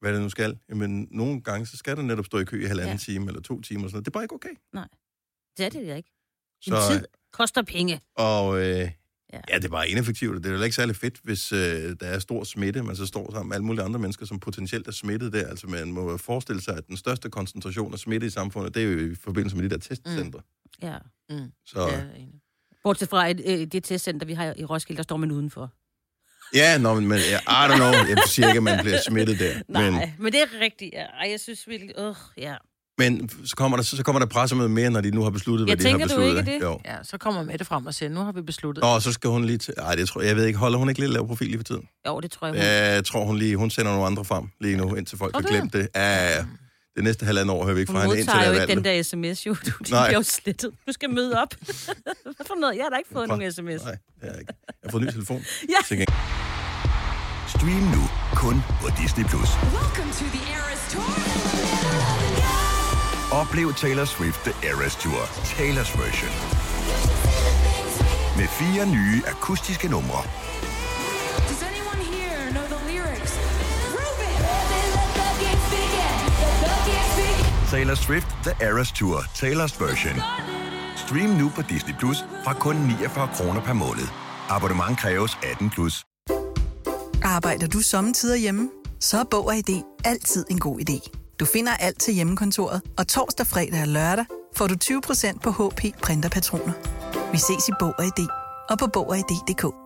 hvad 0.00 0.12
det 0.12 0.22
nu 0.22 0.28
skal, 0.30 0.58
jamen 0.68 1.08
nogle 1.10 1.40
gange, 1.42 1.66
så 1.66 1.76
skal 1.76 1.96
der 1.96 2.02
netop 2.02 2.26
stå 2.26 2.38
i 2.38 2.44
kø 2.44 2.62
i 2.62 2.66
halvanden 2.66 2.92
ja. 2.94 2.98
Time, 3.12 3.26
eller 3.26 3.40
to 3.40 3.60
timer, 3.60 3.84
og 3.84 3.90
sådan 3.90 3.96
noget. 3.96 4.04
Det 4.04 4.10
er 4.10 4.12
bare 4.12 4.24
ikke 4.24 4.34
okay. 4.34 4.54
Det 5.56 5.64
er 5.66 5.68
det 5.70 5.96
ikke. 5.96 6.10
Din 6.64 6.72
Så, 6.72 6.88
tid 6.90 7.04
koster 7.32 7.62
penge. 7.62 8.00
og 8.14 8.58
øh, 8.58 8.64
ja. 8.66 8.90
Ja. 9.32 9.56
det 9.56 9.64
er 9.64 9.68
bare 9.68 9.88
ineffektivt. 9.88 10.44
Det 10.44 10.52
er 10.52 10.56
jo 10.56 10.62
ikke 10.62 10.76
særlig 10.76 10.96
fedt, 10.96 11.20
hvis 11.24 11.52
øh, 11.52 11.58
der 12.00 12.06
er 12.06 12.18
stor 12.18 12.44
smitte, 12.44 12.82
man 12.82 12.96
så 12.96 13.06
står 13.06 13.32
sammen 13.32 13.48
med 13.48 13.56
alle 13.56 13.64
mulige 13.66 13.84
andre 13.84 14.00
mennesker, 14.00 14.26
som 14.26 14.40
potentielt 14.40 14.86
er 14.88 14.92
smittet 14.92 15.32
der. 15.32 15.46
Altså 15.48 15.66
man 15.66 15.92
må 15.92 16.16
forestille 16.16 16.62
sig, 16.62 16.76
at 16.76 16.86
den 16.86 16.96
største 16.96 17.30
koncentration 17.30 17.92
af 17.92 17.98
smitte 17.98 18.26
i 18.26 18.30
samfundet, 18.30 18.74
det 18.74 18.82
er 18.82 18.86
jo 18.86 19.12
i 19.12 19.14
forbindelse 19.14 19.56
med 19.56 19.64
de 19.64 19.70
der 19.70 19.78
testcentre. 19.78 20.40
Mm. 20.40 20.86
Ja. 20.88 20.98
Så 21.64 21.88
Ja, 21.88 22.04
jeg. 22.86 22.90
Bortset 22.90 23.08
fra 23.08 23.28
et, 23.30 23.40
øh, 23.46 23.66
det 23.72 23.84
testcenter, 23.84 24.26
vi 24.26 24.32
har 24.34 24.54
i 24.56 24.64
Roskilde, 24.64 24.96
der 24.96 25.02
står 25.02 25.16
man 25.16 25.30
udenfor. 25.30 25.72
ja 26.54 26.78
nå, 26.78 26.94
men 27.00 27.18
ja, 27.18 27.38
I 27.38 27.72
don't 27.72 27.76
know. 27.76 27.92
Jeg 27.92 28.18
siger 28.26 28.48
ikke, 28.48 28.56
at 28.58 28.62
man 28.62 28.78
bliver 28.82 28.98
smittet 29.08 29.38
der. 29.38 29.54
Nej, 29.68 29.90
Men, 29.90 30.00
men, 30.18 30.32
det 30.32 30.40
er 30.40 30.60
rigtigt. 30.60 30.90
Ja. 30.94 31.02
Ej, 31.02 31.30
jeg 31.30 31.40
synes 31.40 31.68
virkelig... 31.68 31.94
Øh, 31.98 32.14
ja. 32.38 32.54
Men 32.98 33.30
så 33.44 33.56
kommer 33.56 33.76
der, 33.76 33.84
så 33.84 34.02
kommer 34.02 34.18
der 34.20 34.26
pressemøde 34.26 34.68
mere, 34.68 34.90
når 34.90 35.00
de 35.00 35.10
nu 35.10 35.22
har 35.22 35.30
besluttet, 35.30 35.68
Jeg 35.68 35.74
hvad 35.76 35.84
de 35.84 35.90
har 35.90 35.98
tænker, 35.98 36.16
du 36.16 36.20
besluttet. 36.20 36.38
ikke 36.40 36.54
det? 36.54 36.62
Jo. 36.62 36.80
Ja, 36.84 36.96
så 37.02 37.18
kommer 37.18 37.42
Mette 37.42 37.64
frem 37.64 37.86
og 37.86 37.94
siger, 37.94 38.08
nu 38.08 38.20
har 38.20 38.32
vi 38.32 38.42
besluttet. 38.42 38.84
Og 38.84 39.02
så 39.02 39.12
skal 39.12 39.30
hun 39.30 39.44
lige 39.44 39.58
til... 39.58 39.74
Ej, 39.78 39.94
det 39.94 40.08
tror 40.08 40.20
jeg, 40.20 40.28
jeg 40.28 40.36
ved 40.36 40.44
ikke, 40.46 40.58
holder 40.58 40.78
hun 40.78 40.88
ikke 40.88 41.00
lidt 41.00 41.12
lav 41.12 41.26
profil 41.26 41.46
lige 41.46 41.58
for 41.58 41.64
tiden? 41.64 41.88
Jo, 42.06 42.20
det 42.20 42.30
tror 42.30 42.46
jeg, 42.46 42.54
hun... 42.54 42.62
Ja, 42.62 42.92
jeg 42.92 43.04
tror, 43.04 43.24
hun 43.24 43.38
lige... 43.38 43.56
Hun 43.56 43.70
sender 43.70 43.90
nogle 43.92 44.06
andre 44.06 44.24
frem 44.24 44.44
lige 44.60 44.76
nu, 44.76 44.94
indtil 44.94 45.18
folk 45.18 45.32
Tror 45.32 45.40
har 45.42 45.48
glemt 45.48 45.72
det. 45.72 45.88
Ja, 45.94 46.36
ja. 46.36 46.44
Det 46.96 47.04
næste 47.04 47.26
halvandet 47.26 47.54
år 47.56 47.64
hører 47.64 47.74
vi 47.74 47.80
ikke 47.80 47.92
fra 47.92 48.00
hende, 48.00 48.18
indtil 48.18 48.26
modtager 48.34 48.44
der 48.44 48.52
jo 48.52 48.58
er 48.58 48.62
ikke 48.62 48.84
valget. 48.84 48.84
den 49.12 49.24
der 49.24 49.32
sms, 49.34 49.46
jo. 49.46 49.54
Du, 49.66 49.70
de 49.86 49.90
Nej. 49.90 50.06
bliver 50.08 50.18
jo 50.18 50.22
slettet. 50.22 50.70
Du 50.86 50.92
skal 50.92 51.10
møde 51.10 51.42
op. 51.42 51.54
Hvad 52.36 52.46
for 52.46 52.60
noget? 52.60 52.76
Jeg 52.76 52.84
har 52.84 52.90
da 52.90 52.96
ikke 52.96 53.10
fået 53.12 53.28
nogen 53.28 53.52
sms. 53.52 53.84
Nej, 53.84 53.96
det 54.20 54.30
er 54.34 54.38
ikke. 54.38 54.52
Jeg 54.68 54.74
har 54.84 54.90
fået 54.90 55.00
en 55.02 55.06
ny 55.06 55.10
telefon. 55.12 55.44
Ja. 55.74 56.04
Stream 57.48 57.82
nu 57.96 58.02
kun 58.34 58.56
på 58.80 58.88
Disney+. 59.02 59.24
Plus. 59.24 59.50
Oplev 63.32 63.74
Taylor 63.74 64.04
Swift 64.04 64.40
The 64.44 64.68
Eras 64.68 64.96
Tour, 64.96 65.22
Taylor's 65.54 65.92
version. 66.02 66.32
Med 68.38 68.48
fire 68.60 68.86
nye 68.96 69.22
akustiske 69.26 69.88
numre. 69.88 70.22
Taylor 77.70 77.94
Swift 77.94 78.26
The 78.44 78.66
Eras 78.66 78.92
Tour, 78.92 79.18
Taylor's 79.34 79.84
version. 79.84 80.22
Stream 80.96 81.30
nu 81.30 81.50
på 81.56 81.62
Disney 81.62 81.94
Plus 81.98 82.18
fra 82.44 82.52
kun 82.52 82.76
49 82.76 83.28
kroner 83.34 83.60
per 83.60 83.72
måned. 83.72 84.08
Abonnement 84.48 84.98
kræves 84.98 85.38
18 85.42 85.70
plus. 85.70 86.04
Arbejder 87.24 87.66
du 87.66 87.80
sommetider 87.80 88.36
hjemme? 88.36 88.70
Så 89.00 89.18
er 89.18 89.24
Bog 89.30 89.46
og 89.46 89.56
ID 89.56 89.82
altid 90.04 90.46
en 90.50 90.58
god 90.58 90.80
idé. 90.80 91.10
Du 91.40 91.44
finder 91.44 91.72
alt 91.72 92.00
til 92.00 92.14
hjemmekontoret, 92.14 92.82
og 92.98 93.08
torsdag, 93.08 93.46
fredag 93.46 93.80
og 93.82 93.88
lørdag 93.88 94.24
får 94.56 94.66
du 94.66 94.74
20% 94.84 95.38
på 95.38 95.50
HP 95.50 95.80
printerpatroner. 96.02 96.72
Vi 97.32 97.38
ses 97.38 97.68
i 97.68 97.72
Bog 97.80 97.94
og 97.98 98.04
ID 98.04 98.26
og 98.70 98.78
på 98.78 98.86
Bog 98.86 99.08
og 99.08 99.18
ID.dk. 99.18 99.85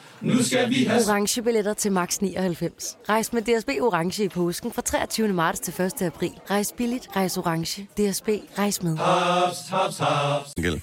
Nu 0.21 0.43
skal 0.43 0.69
vi 0.69 0.83
have 0.83 1.01
orange 1.07 1.41
billetter 1.41 1.73
til 1.73 1.91
max 1.91 2.17
99. 2.17 2.97
Rejs 3.09 3.33
med 3.33 3.41
DSB 3.41 3.69
orange 3.81 4.23
i 4.23 4.29
påsken 4.29 4.71
fra 4.73 4.81
23. 4.81 5.27
marts 5.27 5.59
til 5.59 5.81
1. 5.81 6.01
april. 6.01 6.31
Rejs 6.51 6.73
billigt, 6.77 7.07
rejs 7.15 7.37
orange. 7.37 7.83
DSB 7.83 8.29
rejs 8.57 8.83
med. 8.83 8.97
haps, 8.97 9.57
haps. 9.99 10.53
Gæld. 10.61 10.81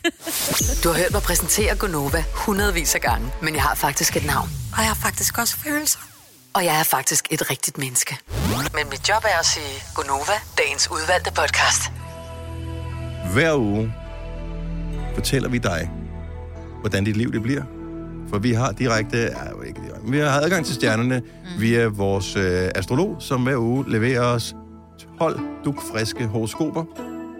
Du 0.84 0.88
har 0.88 0.96
hørt 0.98 1.12
mig 1.12 1.22
præsentere 1.22 1.76
Gonova 1.76 2.24
hundredvis 2.34 2.94
af 2.94 3.00
gange, 3.00 3.28
men 3.42 3.54
jeg 3.54 3.62
har 3.62 3.74
faktisk 3.74 4.16
et 4.16 4.26
navn. 4.26 4.48
Og 4.72 4.78
jeg 4.78 4.86
har 4.88 4.94
faktisk 5.02 5.38
også 5.38 5.56
følelser. 5.56 5.98
Og 6.54 6.64
jeg 6.64 6.80
er 6.80 6.84
faktisk 6.84 7.26
et 7.30 7.50
rigtigt 7.50 7.78
menneske. 7.78 8.18
Men 8.74 8.84
mit 8.90 9.08
job 9.08 9.22
er 9.24 9.38
at 9.38 9.46
sige 9.46 9.82
Gonova, 9.94 10.36
dagens 10.58 10.90
udvalgte 10.90 11.30
podcast. 11.30 11.82
Hver 13.32 13.54
uge 13.56 13.94
fortæller 15.14 15.48
vi 15.48 15.58
dig, 15.58 15.90
hvordan 16.80 17.04
dit 17.04 17.16
liv 17.16 17.32
det 17.32 17.42
bliver. 17.42 17.77
For 18.28 18.38
vi 18.38 18.52
har 18.52 18.72
direkte, 18.72 19.18
ja, 19.18 19.66
ikke 19.66 19.80
direkte, 19.86 20.10
vi 20.10 20.18
har 20.18 20.40
adgang 20.40 20.66
til 20.66 20.74
stjernerne 20.74 21.18
mm. 21.20 21.60
via 21.60 21.86
vores 21.86 22.36
øh, 22.36 22.70
astrolog, 22.74 23.16
som 23.20 23.42
hver 23.42 23.56
uge 23.56 23.90
leverer 23.90 24.22
os 24.22 24.54
12 25.18 25.40
dukfriske 25.64 26.26
horoskoper. 26.26 26.84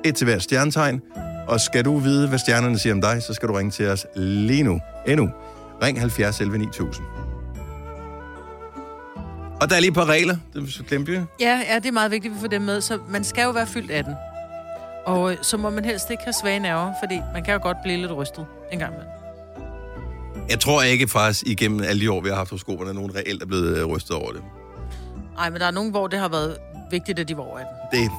Et 0.04 0.14
til 0.14 0.25
hver 0.25 0.38
stjernetegn. 0.38 1.00
Og 1.49 1.61
skal 1.61 1.85
du 1.85 1.99
vide, 1.99 2.28
hvad 2.28 2.38
stjernerne 2.38 2.78
siger 2.78 2.95
om 2.95 3.00
dig, 3.00 3.23
så 3.23 3.35
skal 3.35 3.49
du 3.49 3.54
ringe 3.54 3.71
til 3.71 3.88
os 3.88 4.07
lige 4.16 4.62
nu. 4.62 4.80
Endnu. 5.07 5.30
Ring 5.83 6.00
70 6.00 6.40
11 6.40 6.59
9000. 6.59 7.07
Og 9.61 9.71
der 9.71 9.76
er 9.76 9.80
lige 9.80 9.88
et 9.88 9.95
par 9.95 10.09
regler, 10.09 10.37
det 10.54 10.85
glemte 10.88 11.12
vi. 11.12 11.18
Ja, 11.40 11.61
ja, 11.68 11.75
det 11.75 11.87
er 11.87 11.92
meget 11.92 12.11
vigtigt, 12.11 12.33
at 12.33 12.37
vi 12.37 12.40
får 12.40 12.49
dem 12.49 12.62
med. 12.62 12.80
Så 12.80 12.99
man 13.09 13.25
skal 13.25 13.42
jo 13.42 13.50
være 13.50 13.66
fyldt 13.66 13.90
18. 13.90 14.14
Og 15.07 15.33
øh, 15.33 15.38
så 15.42 15.57
må 15.57 15.71
man 15.71 15.85
helst 15.85 16.11
ikke 16.11 16.23
have 16.25 16.33
svage 16.33 16.59
nerver, 16.59 16.92
fordi 17.02 17.21
man 17.35 17.45
kan 17.45 17.54
jo 17.54 17.61
godt 17.62 17.76
blive 17.83 17.97
lidt 17.97 18.16
rystet 18.16 18.47
en 18.73 18.78
gang 18.78 18.92
imellem. 18.92 19.17
Jeg 20.50 20.60
tror 20.60 20.82
ikke 20.82 21.08
faktisk 21.08 21.46
igennem 21.46 21.82
alle 21.82 22.00
de 22.00 22.12
år, 22.12 22.20
vi 22.20 22.28
har 22.28 22.36
haft 22.36 22.50
horoskoperne, 22.50 22.90
at 22.90 22.96
nogen 22.96 23.14
reelt 23.14 23.42
er 23.42 23.46
blevet 23.46 23.78
øh, 23.78 23.84
rystet 23.84 24.16
over 24.16 24.32
det. 24.32 24.42
Nej, 25.36 25.50
men 25.50 25.60
der 25.60 25.66
er 25.66 25.70
nogen, 25.70 25.90
hvor 25.90 26.06
det 26.06 26.18
har 26.18 26.28
været 26.28 26.56
vigtigt, 26.90 27.18
at 27.18 27.28
de 27.28 27.36
var 27.36 27.42
over 27.42 27.58
18. 27.58 27.66
Det, 27.92 28.10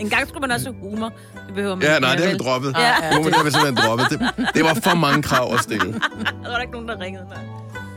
En 0.00 0.08
gang 0.10 0.28
skulle 0.28 0.40
man 0.40 0.50
også 0.50 0.72
have 0.72 0.90
humor. 0.90 1.12
Det 1.46 1.54
behøver 1.54 1.74
man 1.74 1.84
ja, 1.84 1.90
ikke 1.94 2.00
nej, 2.00 2.10
mere, 2.10 2.16
det 2.16 2.24
har 2.26 2.32
vi 2.32 2.38
droppet. 2.38 2.74
Ja. 2.78 2.82
Ja, 2.82 3.18
det 3.24 3.34
har 3.34 3.44
vi 3.44 3.50
simpelthen 3.50 3.76
droppet. 3.86 4.06
Det, 4.10 4.20
det 4.54 4.64
var 4.64 4.74
for 4.74 4.94
mange 4.96 5.22
krav 5.22 5.54
at 5.54 5.60
stille. 5.60 5.92
Der 6.42 6.42
var 6.42 6.50
der 6.54 6.60
ikke 6.60 6.72
nogen, 6.72 6.88
der 6.88 7.00
ringede 7.00 7.24
mig. 7.28 7.38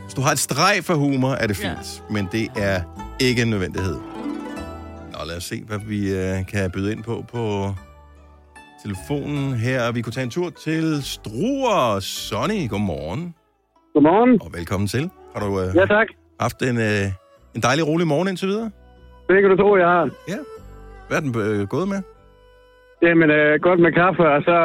Hvis 0.04 0.14
du 0.14 0.20
har 0.20 0.32
et 0.32 0.38
streg 0.38 0.80
for 0.82 0.94
humor, 0.94 1.32
er 1.32 1.46
det 1.46 1.56
fint. 1.56 2.02
Ja. 2.08 2.12
Men 2.14 2.28
det 2.32 2.48
er 2.56 2.82
ikke 3.20 3.42
en 3.42 3.50
nødvendighed. 3.50 3.96
Nå, 5.12 5.18
lad 5.26 5.36
os 5.36 5.44
se, 5.44 5.62
hvad 5.66 5.78
vi 5.78 6.10
øh, 6.12 6.46
kan 6.46 6.70
byde 6.70 6.92
ind 6.92 7.02
på 7.04 7.24
på 7.32 7.74
telefonen 8.84 9.54
her. 9.54 9.92
Vi 9.92 10.02
kunne 10.02 10.12
tage 10.12 10.24
en 10.24 10.30
tur 10.30 10.50
til 10.50 11.02
Struer. 11.02 12.00
Sonny, 12.00 12.68
godmorgen. 12.68 13.34
Godmorgen. 13.94 14.42
Og 14.42 14.50
velkommen 14.58 14.86
til. 14.88 15.10
Har 15.34 15.40
du 15.46 15.60
øh, 15.60 15.76
Ja, 15.76 15.84
tak. 15.86 16.06
haft 16.40 16.62
en, 16.62 16.76
øh, 16.78 17.04
en 17.56 17.62
dejlig, 17.62 17.86
rolig 17.86 18.06
morgen 18.06 18.28
indtil 18.28 18.48
videre? 18.48 18.70
Det 19.28 19.36
kan 19.42 19.50
du 19.50 19.56
tro, 19.62 19.76
jeg 19.76 19.86
har. 19.86 20.10
Ja. 20.28 20.38
Hvad 21.08 21.16
er 21.18 21.20
den 21.20 21.32
øh, 21.40 21.68
gået 21.68 21.88
med? 21.88 22.00
Jamen, 23.02 23.30
øh, 23.30 23.60
godt 23.62 23.80
med 23.80 23.92
kaffe, 23.92 24.22
og 24.34 24.42
så 24.48 24.56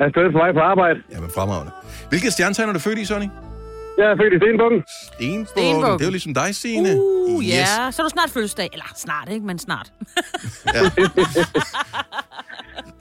er 0.00 0.04
jeg 0.24 0.32
på 0.32 0.38
vej 0.38 0.52
på 0.52 0.60
arbejde. 0.60 0.98
Jamen, 1.14 1.30
fremragende. 1.36 1.72
Hvilke 2.08 2.30
stjernetegn 2.30 2.68
er 2.68 2.72
du 2.72 2.78
født 2.78 2.98
i, 2.98 3.04
Sonny? 3.04 3.28
Jeg 3.98 4.06
er 4.12 4.16
født 4.20 4.32
i 4.32 4.38
Stenbukken. 4.42 4.80
Stenbukken. 5.12 5.46
Stenbukken. 5.46 5.92
Det 5.98 6.00
er 6.00 6.06
jo 6.06 6.10
ligesom 6.10 6.34
dig, 6.34 6.54
Signe. 6.54 6.96
Uh, 7.00 7.44
Yes. 7.44 7.48
ja. 7.54 7.90
Så 7.90 8.02
er 8.02 8.04
du 8.06 8.10
snart 8.10 8.30
fødselsdag. 8.30 8.68
Eller 8.72 8.84
snart, 8.96 9.28
ikke? 9.32 9.46
Men 9.46 9.58
snart. 9.58 9.92
Ja. 10.74 10.80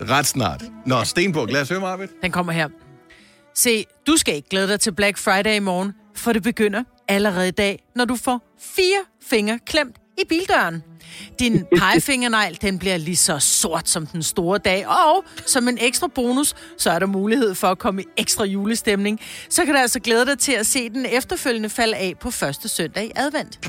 Ret 0.01 0.25
snart. 0.25 0.63
Nå, 0.85 1.03
Stenbuk, 1.03 1.51
lad 1.51 1.61
os 1.61 1.69
høre, 1.69 1.79
Marvitt. 1.79 2.11
Den 2.21 2.31
kommer 2.31 2.53
her. 2.53 2.67
Se, 3.55 3.85
du 4.07 4.17
skal 4.17 4.35
ikke 4.35 4.49
glæde 4.49 4.67
dig 4.67 4.79
til 4.79 4.91
Black 4.95 5.17
Friday 5.17 5.55
i 5.55 5.59
morgen, 5.59 5.93
for 6.15 6.33
det 6.33 6.43
begynder 6.43 6.83
allerede 7.07 7.47
i 7.47 7.51
dag, 7.51 7.83
når 7.95 8.05
du 8.05 8.15
får 8.15 8.55
fire 8.61 8.99
fingre 9.29 9.59
klemt 9.67 9.95
i 10.17 10.25
bildøren. 10.29 10.83
Din 11.39 11.65
pegefingernegl, 11.79 12.57
den 12.61 12.79
bliver 12.79 12.97
lige 12.97 13.15
så 13.15 13.39
sort 13.39 13.89
som 13.89 14.07
den 14.07 14.23
store 14.23 14.57
dag, 14.57 14.87
og 14.87 15.23
som 15.45 15.67
en 15.67 15.77
ekstra 15.81 16.07
bonus, 16.07 16.55
så 16.77 16.91
er 16.91 16.99
der 16.99 17.05
mulighed 17.05 17.55
for 17.55 17.67
at 17.67 17.79
komme 17.79 18.01
i 18.01 18.05
ekstra 18.17 18.45
julestemning. 18.45 19.19
Så 19.49 19.65
kan 19.65 19.73
du 19.73 19.79
altså 19.79 19.99
glæde 19.99 20.25
dig 20.25 20.39
til 20.39 20.51
at 20.51 20.65
se 20.65 20.89
den 20.89 21.05
efterfølgende 21.05 21.69
falde 21.69 21.97
af 21.97 22.13
på 22.19 22.31
første 22.31 22.67
søndag 22.67 23.05
i 23.05 23.11
advent. 23.15 23.59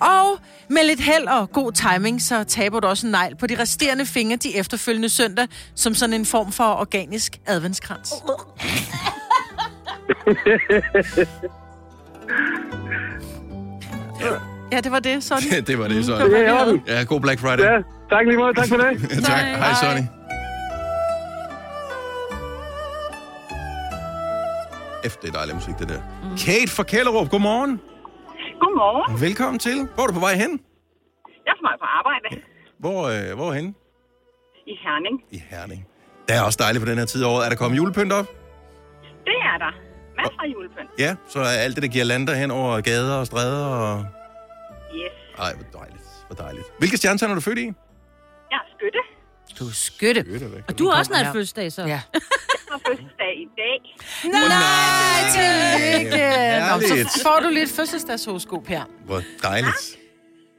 Og 0.00 0.38
med 0.68 0.84
lidt 0.84 1.00
held 1.00 1.26
og 1.26 1.52
god 1.52 1.72
timing, 1.72 2.22
så 2.22 2.44
taber 2.44 2.80
du 2.80 2.88
også 2.88 3.06
en 3.06 3.10
negl 3.10 3.36
på 3.36 3.46
de 3.46 3.58
resterende 3.58 4.06
fingre 4.06 4.36
de 4.36 4.56
efterfølgende 4.56 5.08
søndag, 5.08 5.48
som 5.74 5.94
sådan 5.94 6.14
en 6.14 6.26
form 6.26 6.52
for 6.52 6.64
organisk 6.64 7.40
adventskrans. 7.46 8.12
Ja, 14.72 14.80
det 14.80 14.92
var 14.92 14.98
det, 14.98 15.24
sådan. 15.24 15.64
det 15.68 15.78
var 15.78 15.88
det, 15.88 16.04
Sonny. 16.04 16.30
Det 16.30 16.48
er 16.48 16.74
i. 16.74 16.80
Ja, 16.86 17.02
god 17.04 17.20
Black 17.20 17.40
Friday. 17.40 17.64
Ja, 17.64 17.76
tak 18.10 18.26
lige 18.26 18.38
måde. 18.38 18.54
Tak 18.54 18.68
for 18.68 18.76
det. 18.76 18.92
Tak. 19.30 19.42
Hej, 19.62 19.72
Sonny. 19.82 20.04
Efter 25.04 25.20
det 25.20 25.28
er 25.28 25.32
dejlig 25.32 25.54
musik, 25.54 25.74
det 25.78 25.88
der. 25.88 26.00
Mm. 26.22 26.36
Kate 26.44 26.70
fra 26.76 26.82
Kælderup, 26.82 27.30
godmorgen. 27.30 27.80
Godmorgen. 28.60 29.20
Velkommen 29.20 29.58
til. 29.58 29.88
Hvor 29.94 30.02
er 30.02 30.06
du 30.06 30.12
på 30.12 30.20
vej 30.20 30.34
hen? 30.34 30.60
Jeg 31.46 31.52
er 31.52 31.58
på 31.60 31.64
vej 31.68 31.76
på 31.82 31.86
arbejde 31.98 32.42
Hvor, 32.78 33.00
øh, 33.30 33.36
hvor 33.36 33.52
hen? 33.52 33.74
i 34.66 34.74
Herning. 34.84 35.22
I 35.30 35.42
Herning. 35.50 35.86
Det 36.28 36.36
er 36.36 36.42
også 36.42 36.58
dejligt 36.62 36.84
på 36.84 36.90
den 36.90 36.98
her 36.98 37.04
tid 37.04 37.24
af 37.24 37.28
året. 37.28 37.44
Er 37.44 37.48
der 37.48 37.56
kommet 37.56 37.76
julepynt 37.78 38.12
op? 38.12 38.26
Det 39.24 39.36
er 39.52 39.58
der. 39.64 39.72
Masser 40.16 40.40
af 40.42 40.52
julepynt. 40.54 40.90
Ja, 40.98 41.14
så 41.28 41.38
er 41.38 41.44
alt 41.64 41.74
det, 41.74 41.82
der 41.82 41.88
giver 41.88 42.04
lander 42.04 42.34
hen 42.34 42.50
over 42.50 42.80
gader 42.80 43.16
og 43.16 43.26
stræder 43.26 43.66
og... 43.66 44.04
Ej, 45.38 45.54
hvor 45.54 45.80
dejligt. 45.80 46.02
Hvor 46.26 46.36
dejligt. 46.36 46.66
Hvilke 46.78 46.96
stjernetegn 46.96 47.30
er 47.30 47.34
du 47.34 47.40
født 47.40 47.58
i? 47.58 47.64
Jeg 47.64 47.72
er 48.50 48.76
skytte. 48.78 48.98
Du 49.58 49.64
er 49.68 49.72
skytte. 49.72 50.24
Og 50.68 50.78
du 50.78 50.88
har 50.88 50.98
også 50.98 51.08
snart 51.08 51.26
fødselsdag, 51.32 51.72
så. 51.72 51.82
Ja. 51.82 51.88
Jeg 51.88 52.00
har 52.70 52.80
fødselsdag 52.88 53.32
i 53.36 53.48
dag. 53.56 53.78
Nej, 54.24 55.20
tillykke! 55.36 56.26
Nå, 56.70 57.04
så 57.08 57.20
får 57.22 57.40
du 57.40 57.48
lidt 57.48 57.70
fødselsdagshoroskop 57.70 58.66
her. 58.66 58.84
Hvor 59.04 59.22
dejligt. 59.42 59.98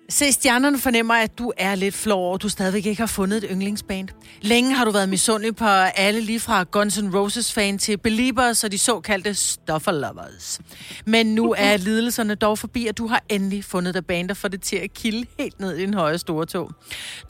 Se, 0.09 0.31
stjernerne 0.31 0.79
fornemmer, 0.79 1.13
at 1.13 1.37
du 1.37 1.53
er 1.57 1.75
lidt 1.75 1.95
flov 1.95 2.19
over, 2.27 2.37
du 2.37 2.49
stadigvæk 2.49 2.85
ikke 2.85 3.01
har 3.01 3.07
fundet 3.07 3.43
et 3.43 3.49
yndlingsband. 3.51 4.07
Længe 4.41 4.75
har 4.75 4.85
du 4.85 4.91
været 4.91 5.09
misundelig 5.09 5.55
på 5.55 5.65
alle, 5.65 6.21
lige 6.21 6.39
fra 6.39 6.63
Guns 6.63 6.97
N' 6.97 7.15
Roses-fan 7.15 7.77
til 7.77 7.97
Beliebers 7.97 8.63
og 8.63 8.71
de 8.71 8.77
såkaldte 8.77 9.33
Stuffer 9.33 9.91
Lovers. 9.91 10.59
Men 11.05 11.25
nu 11.35 11.55
er 11.57 11.77
lidelserne 11.87 12.35
dog 12.35 12.59
forbi, 12.59 12.87
at 12.87 12.97
du 12.97 13.07
har 13.07 13.23
endelig 13.29 13.63
fundet 13.63 13.93
dig 13.93 14.05
band, 14.05 14.27
der 14.27 14.33
får 14.33 14.47
det 14.47 14.61
til 14.61 14.75
at 14.75 14.93
kilde 14.93 15.25
helt 15.39 15.59
ned 15.59 15.77
i 15.77 15.81
din 15.81 15.93
høje 15.93 16.17
store 16.17 16.45
tog. 16.45 16.71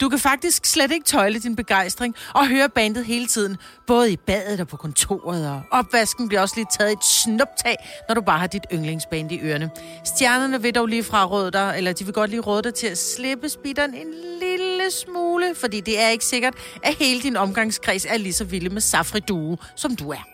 Du 0.00 0.08
kan 0.08 0.18
faktisk 0.18 0.66
slet 0.66 0.92
ikke 0.92 1.04
tøjle 1.04 1.38
din 1.38 1.56
begejstring 1.56 2.14
og 2.34 2.48
høre 2.48 2.68
bandet 2.68 3.04
hele 3.04 3.26
tiden, 3.26 3.56
både 3.86 4.12
i 4.12 4.16
badet 4.16 4.60
og 4.60 4.68
på 4.68 4.76
kontoret, 4.76 5.50
og 5.50 5.62
opvasken 5.70 6.28
bliver 6.28 6.40
også 6.40 6.54
lige 6.56 6.66
taget 6.78 6.92
et 6.92 7.04
snuptag, 7.04 7.76
når 8.08 8.14
du 8.14 8.20
bare 8.20 8.38
har 8.38 8.46
dit 8.46 8.66
yndlingsband 8.72 9.32
i 9.32 9.40
ørerne. 9.42 9.70
Stjernerne 10.04 10.62
vil 10.62 10.74
dog 10.74 10.86
lige 10.86 11.04
fraråde 11.04 11.50
dig, 11.50 11.74
eller 11.76 11.92
de 11.92 12.04
vil 12.04 12.14
godt 12.14 12.30
lige 12.30 12.40
råde 12.40 12.67
dig 12.68 12.74
til 12.74 12.86
at 12.86 12.98
slippe 12.98 13.48
speederen 13.48 13.94
en 13.94 14.06
lille 14.40 14.90
smule, 14.90 15.54
fordi 15.60 15.80
det 15.80 16.00
er 16.00 16.08
ikke 16.08 16.24
sikkert, 16.24 16.54
at 16.82 16.94
hele 16.94 17.20
din 17.22 17.36
omgangskreds 17.36 18.04
er 18.04 18.16
lige 18.16 18.32
så 18.32 18.44
vilde 18.44 18.68
med 18.70 18.80
Safri 18.80 19.20
Due, 19.20 19.58
som 19.74 19.96
du 19.96 20.10
er. 20.10 20.28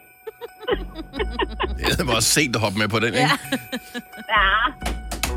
Jeg 1.78 2.06
var 2.06 2.14
også 2.14 2.28
sent 2.28 2.56
at 2.56 2.62
hoppe 2.62 2.78
med 2.78 2.88
på 2.88 2.98
den, 2.98 3.14
ikke? 3.14 3.18
Ja. 3.18 3.30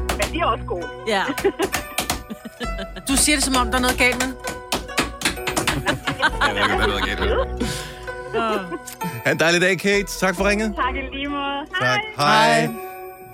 Men 0.10 0.34
de 0.34 0.40
er 0.40 0.46
også 0.46 0.64
gode. 0.64 0.88
Ja. 1.08 1.24
Du 3.08 3.16
siger 3.16 3.36
det, 3.36 3.44
som 3.44 3.56
om 3.56 3.68
der 3.68 3.78
er 3.78 3.82
noget 3.82 3.98
galt 3.98 4.26
med. 4.26 4.34
Jeg 6.48 6.56
ved 6.56 6.62
ikke, 6.64 6.76
hvad 6.76 6.88
der 6.88 6.96
er 6.96 7.06
galt 7.06 7.20
med. 7.20 8.78
Ha' 9.26 9.32
en 9.32 9.40
dejlig 9.40 9.62
dag, 9.62 9.80
Kate. 9.80 10.08
Tak 10.20 10.36
for 10.36 10.50
ringet. 10.50 10.76
Tak 10.76 10.96
i 10.96 11.16
lige 11.16 11.28
måde. 11.28 11.66
Tak. 11.82 12.00
Hej. 12.18 12.70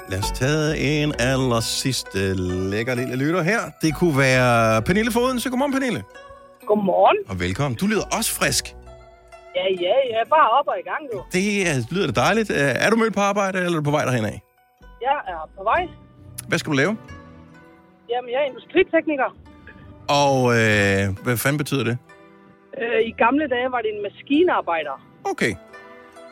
Lad 0.09 0.19
os 0.19 0.31
tage 0.31 0.77
en 1.03 1.13
aller 1.19 1.59
sidste 1.59 2.33
lækker 2.71 2.95
lille 2.95 3.15
lytter 3.15 3.41
her. 3.43 3.59
Det 3.81 3.95
kunne 3.95 4.17
være 4.17 4.81
Pernille 4.81 5.11
Foden. 5.11 5.39
Så 5.39 5.49
godmorgen, 5.49 5.73
Pernille. 5.73 6.03
Godmorgen. 6.67 7.17
Og 7.29 7.39
velkommen. 7.39 7.77
Du 7.77 7.87
lyder 7.87 8.05
også 8.17 8.31
frisk. 8.39 8.65
Ja, 9.55 9.65
ja, 9.81 9.95
ja. 10.13 10.19
Bare 10.29 10.49
op 10.59 10.67
og 10.67 10.75
i 10.83 10.85
gang, 10.91 11.01
du. 11.13 11.23
Det 11.33 11.67
er, 11.69 11.73
lyder 11.95 12.11
da 12.11 12.21
dejligt. 12.21 12.49
Øh, 12.51 12.57
Er 12.85 12.89
du 12.89 12.95
mødt 12.95 13.13
på 13.13 13.19
arbejde, 13.19 13.57
eller 13.57 13.71
er 13.71 13.75
du 13.75 13.81
på 13.83 13.91
vej 13.91 14.05
derhen 14.05 14.25
af? 14.25 14.41
Jeg 15.01 15.17
er 15.27 15.49
på 15.57 15.63
vej. 15.63 15.81
Hvad 16.47 16.57
skal 16.59 16.71
du 16.71 16.75
lave? 16.77 16.97
Jamen, 18.09 18.29
jeg 18.31 18.39
er 18.43 18.47
industritekniker. 18.51 19.29
Og 20.21 20.35
øh, 20.57 21.23
hvad 21.23 21.37
fanden 21.37 21.57
betyder 21.57 21.83
det? 21.83 21.97
Øh, 22.81 23.01
I 23.09 23.11
gamle 23.11 23.47
dage 23.47 23.71
var 23.71 23.81
det 23.81 23.89
en 23.95 24.01
maskinearbejder. 24.03 24.95
Okay. 25.31 25.53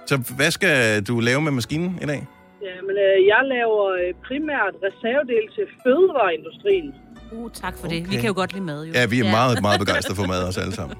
Så 0.06 0.18
hvad 0.38 0.52
skal 0.52 1.04
du 1.04 1.20
lave 1.20 1.42
med 1.42 1.52
maskinen 1.52 2.00
i 2.02 2.06
dag? 2.06 2.28
Jamen, 2.68 2.96
øh, 3.06 3.16
jeg 3.32 3.42
laver 3.56 3.84
øh, 4.02 4.10
primært 4.28 4.74
reservedel 4.88 5.46
til 5.56 5.66
fødevareindustrien. 5.84 6.88
Uh, 7.32 7.52
tak 7.52 7.78
for 7.80 7.88
det. 7.88 8.12
Vi 8.12 8.16
kan 8.16 8.26
jo 8.26 8.34
godt 8.42 8.54
lide 8.54 8.64
mad, 8.64 8.86
jo. 8.86 8.92
Ja, 8.94 9.06
vi 9.06 9.20
er 9.20 9.32
meget, 9.32 9.62
meget 9.62 9.80
begejstrede 9.80 10.16
for 10.16 10.26
mad, 10.28 10.44
os 10.50 10.58
alle 10.58 10.76
sammen. 10.76 10.98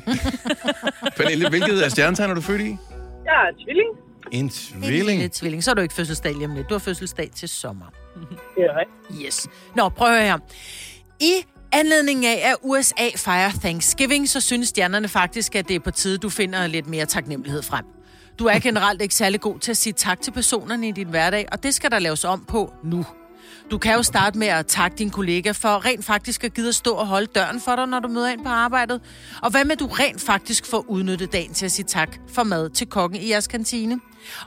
Pernille, 1.16 1.48
hvilket 1.48 1.82
af 1.82 1.90
stjernetegn 1.90 2.30
er 2.30 2.34
du 2.34 2.40
født 2.40 2.60
i? 2.60 2.76
Jeg 3.24 3.48
er 3.48 3.64
tvilling. 3.64 3.88
En 4.32 4.44
En 4.44 4.50
tvilling. 4.50 5.18
lille 5.18 5.28
tvilling. 5.32 5.64
Så 5.64 5.70
er 5.70 5.74
du 5.74 5.82
ikke 5.82 5.94
fødselsdag 5.94 6.32
lige 6.34 6.44
om 6.46 6.54
lidt. 6.54 6.68
Du 6.68 6.74
har 6.74 6.78
fødselsdag 6.78 7.30
til 7.36 7.48
sommer. 7.48 7.86
Det 8.56 8.64
er 8.64 8.78
rigtigt. 8.80 9.26
Yes. 9.26 9.48
Nå, 9.76 9.88
prøv 9.88 10.08
at 10.08 10.14
høre 10.14 10.26
her. 10.26 10.38
I 11.20 11.32
anledning 11.72 12.26
af, 12.26 12.50
at 12.50 12.56
USA 12.62 13.08
fejrer 13.16 13.50
Thanksgiving, 13.60 14.28
så 14.28 14.40
synes 14.40 14.68
stjernerne 14.68 15.08
faktisk, 15.08 15.56
at 15.56 15.68
det 15.68 15.76
er 15.76 15.80
på 15.80 15.90
tide, 15.90 16.18
du 16.18 16.28
finder 16.28 16.66
lidt 16.66 16.88
mere 16.88 17.06
taknemmelighed 17.06 17.62
frem. 17.62 17.84
Du 18.40 18.46
er 18.46 18.58
generelt 18.58 19.02
ikke 19.02 19.14
særlig 19.14 19.40
god 19.40 19.58
til 19.58 19.70
at 19.70 19.76
sige 19.76 19.92
tak 19.92 20.20
til 20.20 20.30
personerne 20.30 20.88
i 20.88 20.90
din 20.90 21.08
hverdag, 21.08 21.48
og 21.52 21.62
det 21.62 21.74
skal 21.74 21.90
der 21.90 21.98
laves 21.98 22.24
om 22.24 22.44
på 22.44 22.72
nu. 22.84 23.06
Du 23.70 23.78
kan 23.78 23.94
jo 23.94 24.02
starte 24.02 24.38
med 24.38 24.46
at 24.46 24.66
takke 24.66 24.96
din 24.96 25.10
kollega 25.10 25.50
for 25.50 25.84
rent 25.84 26.04
faktisk 26.04 26.44
at 26.44 26.54
gide 26.54 26.68
at 26.68 26.74
stå 26.74 26.94
og 26.94 27.06
holde 27.06 27.26
døren 27.26 27.60
for 27.60 27.76
dig, 27.76 27.86
når 27.86 28.00
du 28.00 28.08
møder 28.08 28.28
ind 28.28 28.42
på 28.44 28.48
arbejdet. 28.48 29.00
Og 29.42 29.50
hvad 29.50 29.64
med, 29.64 29.72
at 29.72 29.80
du 29.80 29.86
rent 29.86 30.20
faktisk 30.20 30.66
får 30.66 30.84
udnyttet 30.88 31.32
dagen 31.32 31.54
til 31.54 31.64
at 31.64 31.72
sige 31.72 31.86
tak 31.86 32.16
for 32.34 32.42
mad 32.42 32.70
til 32.70 32.86
kokken 32.86 33.20
i 33.20 33.30
jeres 33.30 33.46
kantine? 33.46 34.00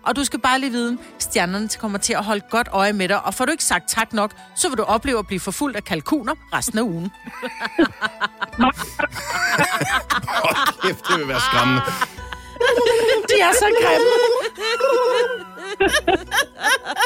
Og 0.04 0.16
du 0.16 0.24
skal 0.24 0.40
bare 0.40 0.60
lige 0.60 0.72
vide, 0.72 0.98
stjernerne 1.20 1.70
kommer 1.80 1.98
til 1.98 2.14
at 2.14 2.24
holde 2.24 2.46
godt 2.50 2.68
øje 2.72 2.94
med 2.94 3.08
dig, 3.08 3.26
og 3.26 3.34
får 3.34 3.46
du 3.46 3.52
ikke 3.52 3.64
sagt 3.64 3.90
tak 3.90 4.14
nok, 4.14 4.32
så 4.56 4.70
vil 4.70 4.78
du 4.78 4.84
opleve 4.84 5.20
at 5.20 5.28
blive 5.28 5.40
forfulgt 5.40 5.78
af 5.78 5.84
kalkuner 5.84 6.34
resten 6.54 6.78
af 6.80 6.84
ugen. 6.84 7.10
Kæft, 10.82 11.08
det 11.08 11.20
vil 11.20 11.28
være 11.28 11.40
skræmmende. 11.40 11.82
De 13.30 13.36
er 13.42 13.54
så 13.54 13.66
grimme. 13.82 14.12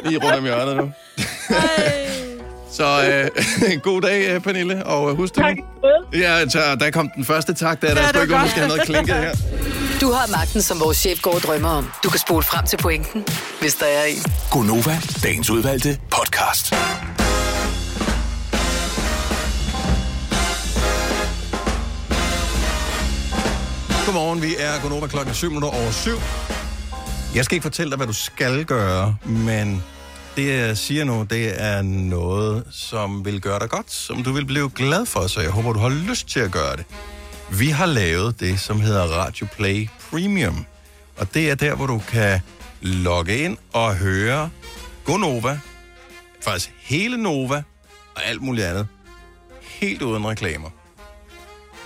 Lige 0.03 0.19
rundt 0.23 0.37
om 0.37 0.43
hjørnet 0.43 0.77
nu. 0.77 0.91
Så 2.71 3.29
øh, 3.63 3.81
god 3.89 4.01
dag, 4.01 4.27
øh, 4.29 4.41
Pernille, 4.41 4.85
og 4.85 5.09
øh, 5.09 5.17
husk 5.17 5.35
det. 5.35 5.43
Tak. 5.43 5.55
Ja, 6.13 6.49
så 6.49 6.77
der 6.79 6.91
kom 6.91 7.09
den 7.15 7.25
første 7.25 7.53
tak, 7.53 7.81
der, 7.81 7.93
der 7.93 8.01
er 8.01 8.07
sgu 8.07 8.21
ikke, 8.21 8.35
have 8.35 8.67
noget 8.67 8.81
klinket 8.81 9.15
her. 9.15 9.35
Du 10.01 10.11
har 10.11 10.27
magten, 10.31 10.61
som 10.61 10.79
vores 10.79 10.97
chef 10.97 11.21
går 11.21 11.33
og 11.33 11.41
drømmer 11.41 11.69
om. 11.69 11.91
Du 12.03 12.09
kan 12.09 12.19
spole 12.19 12.43
frem 12.43 12.65
til 12.65 12.77
pointen, 12.77 13.25
hvis 13.61 13.75
der 13.75 13.85
er 13.85 14.03
en. 14.03 14.17
Gonova, 14.51 14.97
dagens 15.23 15.49
udvalgte 15.49 15.97
podcast. 16.11 16.73
Godmorgen, 24.07 24.41
vi 24.41 24.55
er 24.59 24.81
gået 24.81 24.93
over 24.93 25.07
klokken 25.07 25.33
7 25.33 25.47
minutter 25.47 25.69
over 25.69 25.91
7. 25.91 26.11
Jeg 27.35 27.45
skal 27.45 27.55
ikke 27.55 27.63
fortælle 27.63 27.89
dig, 27.89 27.97
hvad 27.97 28.07
du 28.07 28.13
skal 28.13 28.65
gøre, 28.65 29.15
men 29.25 29.83
det, 30.35 30.47
jeg 30.47 30.77
siger 30.77 31.03
nu, 31.03 31.23
det 31.29 31.61
er 31.61 31.81
noget, 31.81 32.63
som 32.71 33.25
vil 33.25 33.41
gøre 33.41 33.59
dig 33.59 33.69
godt, 33.69 33.91
som 33.91 34.23
du 34.23 34.31
vil 34.31 34.45
blive 34.45 34.69
glad 34.69 35.05
for, 35.05 35.27
så 35.27 35.41
jeg 35.41 35.49
håber, 35.49 35.73
du 35.73 35.79
har 35.79 35.89
lyst 35.89 36.27
til 36.27 36.39
at 36.39 36.51
gøre 36.51 36.75
det. 36.75 36.85
Vi 37.51 37.69
har 37.69 37.85
lavet 37.85 38.39
det, 38.39 38.59
som 38.59 38.81
hedder 38.81 39.03
Radio 39.03 39.47
Play 39.55 39.89
Premium, 40.09 40.65
og 41.17 41.33
det 41.33 41.51
er 41.51 41.55
der, 41.55 41.75
hvor 41.75 41.87
du 41.87 42.01
kan 42.07 42.41
logge 42.81 43.37
ind 43.37 43.57
og 43.73 43.95
høre 43.95 44.49
Gonova, 45.05 45.59
faktisk 46.41 46.73
hele 46.79 47.17
Nova 47.17 47.63
og 48.15 48.25
alt 48.25 48.41
muligt 48.41 48.67
andet, 48.67 48.87
helt 49.61 50.01
uden 50.01 50.27
reklamer. 50.27 50.69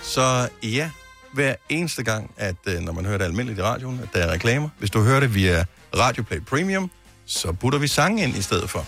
Så 0.02 0.48
ja, 0.62 0.90
hver 1.32 1.54
eneste 1.68 2.02
gang, 2.02 2.30
at 2.36 2.56
øh, 2.66 2.80
når 2.80 2.92
man 2.92 3.04
hører 3.04 3.18
det 3.18 3.24
almindeligt 3.24 3.58
i 3.58 3.62
radioen, 3.62 4.00
at 4.02 4.08
der 4.14 4.20
er 4.26 4.32
reklamer. 4.32 4.68
Hvis 4.78 4.90
du 4.90 5.02
hører 5.02 5.20
det 5.20 5.34
via 5.34 5.64
Radio 5.96 6.22
Play 6.22 6.40
Premium, 6.40 6.90
så 7.26 7.52
putter 7.52 7.78
vi 7.78 7.86
sangen 7.86 8.18
ind 8.18 8.36
i 8.36 8.42
stedet 8.42 8.70
for. 8.70 8.86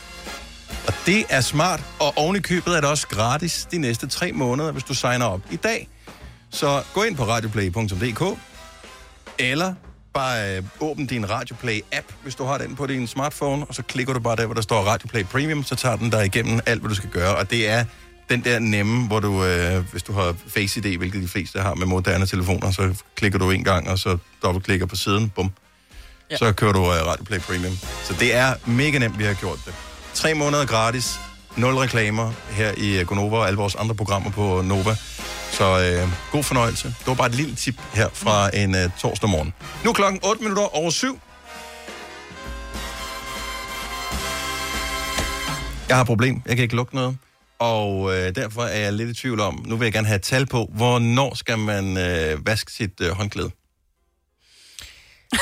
Og 0.86 0.94
det 1.06 1.24
er 1.28 1.40
smart, 1.40 1.84
og 2.00 2.12
oven 2.16 2.36
i 2.36 2.40
købet 2.40 2.76
er 2.76 2.80
det 2.80 2.90
også 2.90 3.08
gratis 3.08 3.68
de 3.70 3.78
næste 3.78 4.06
tre 4.06 4.32
måneder, 4.32 4.72
hvis 4.72 4.84
du 4.84 4.94
signer 4.94 5.26
op 5.26 5.40
i 5.50 5.56
dag. 5.56 5.88
Så 6.50 6.82
gå 6.94 7.02
ind 7.02 7.16
på 7.16 7.24
radioplay.dk, 7.24 8.38
eller 9.38 9.74
bare 10.14 10.56
øh, 10.56 10.62
åbn 10.80 11.06
din 11.06 11.30
Radioplay-app, 11.30 12.14
hvis 12.22 12.34
du 12.34 12.44
har 12.44 12.58
den 12.58 12.76
på 12.76 12.86
din 12.86 13.06
smartphone, 13.06 13.66
og 13.66 13.74
så 13.74 13.82
klikker 13.82 14.12
du 14.12 14.20
bare 14.20 14.36
der, 14.36 14.46
hvor 14.46 14.54
der 14.54 14.62
står 14.62 14.82
Radioplay 14.82 15.24
Premium, 15.24 15.64
så 15.64 15.74
tager 15.74 15.96
den 15.96 16.10
dig 16.10 16.26
igennem 16.26 16.60
alt, 16.66 16.80
hvad 16.80 16.88
du 16.88 16.94
skal 16.94 17.10
gøre. 17.10 17.36
Og 17.36 17.50
det 17.50 17.68
er 17.68 17.84
den 18.30 18.44
der 18.44 18.58
nemme, 18.58 19.06
hvor 19.06 19.20
du, 19.20 19.44
øh, 19.44 19.84
hvis 19.90 20.02
du 20.02 20.12
har 20.12 20.34
Face 20.48 20.80
ID, 20.80 20.98
hvilket 20.98 21.22
de 21.22 21.28
fleste 21.28 21.60
har 21.60 21.74
med 21.74 21.86
moderne 21.86 22.26
telefoner, 22.26 22.70
så 22.70 22.94
klikker 23.16 23.38
du 23.38 23.50
en 23.50 23.64
gang, 23.64 23.88
og 23.88 23.98
så 23.98 24.18
dobbeltklikker 24.42 24.86
på 24.86 24.96
siden, 24.96 25.30
bum. 25.30 25.50
Ja. 26.30 26.36
Så 26.36 26.52
kører 26.52 26.72
du 26.72 26.80
øh, 26.80 27.06
Radioplay 27.06 27.38
Premium. 27.38 27.78
Så 28.04 28.14
det 28.20 28.34
er 28.34 28.54
mega 28.66 28.98
nemt, 28.98 29.18
vi 29.18 29.24
har 29.24 29.34
gjort 29.34 29.58
det. 29.66 29.74
Tre 30.14 30.34
måneder 30.34 30.66
gratis, 30.66 31.20
nul 31.56 31.74
reklamer 31.74 32.32
her 32.50 32.72
i 32.76 33.00
øh, 33.00 33.06
Gonova 33.06 33.36
og 33.36 33.46
alle 33.46 33.56
vores 33.56 33.74
andre 33.74 33.94
programmer 33.94 34.30
på 34.30 34.62
Nova. 34.62 34.96
Så 35.50 35.64
øh, 35.64 36.08
god 36.32 36.42
fornøjelse. 36.42 36.88
Det 36.88 37.06
var 37.06 37.14
bare 37.14 37.28
et 37.28 37.34
lille 37.34 37.54
tip 37.54 37.74
her 37.94 38.08
fra 38.12 38.56
en 38.56 38.74
øh, 38.74 38.90
torsdag 38.98 39.28
morgen. 39.30 39.52
Nu 39.84 39.90
er 39.90 39.94
klokken 39.94 40.20
8 40.24 40.42
minutter 40.42 40.76
over 40.76 40.90
7. 40.90 41.20
Jeg 45.88 45.96
har 45.96 46.00
et 46.00 46.06
problem. 46.06 46.42
Jeg 46.46 46.56
kan 46.56 46.62
ikke 46.62 46.76
lukke 46.76 46.94
noget. 46.94 47.16
Og 47.64 48.14
øh, 48.14 48.34
derfor 48.34 48.62
er 48.62 48.78
jeg 48.78 48.92
lidt 48.92 49.10
i 49.10 49.14
tvivl 49.14 49.40
om, 49.40 49.64
nu 49.66 49.76
vil 49.76 49.86
jeg 49.86 49.92
gerne 49.92 50.06
have 50.06 50.16
et 50.16 50.22
tal 50.22 50.46
på, 50.46 50.70
hvornår 50.76 51.34
skal 51.34 51.58
man 51.58 51.84
øh, 52.06 52.46
vaske 52.46 52.72
sit 52.72 53.00
øh, 53.00 53.10
håndklæde? 53.10 53.50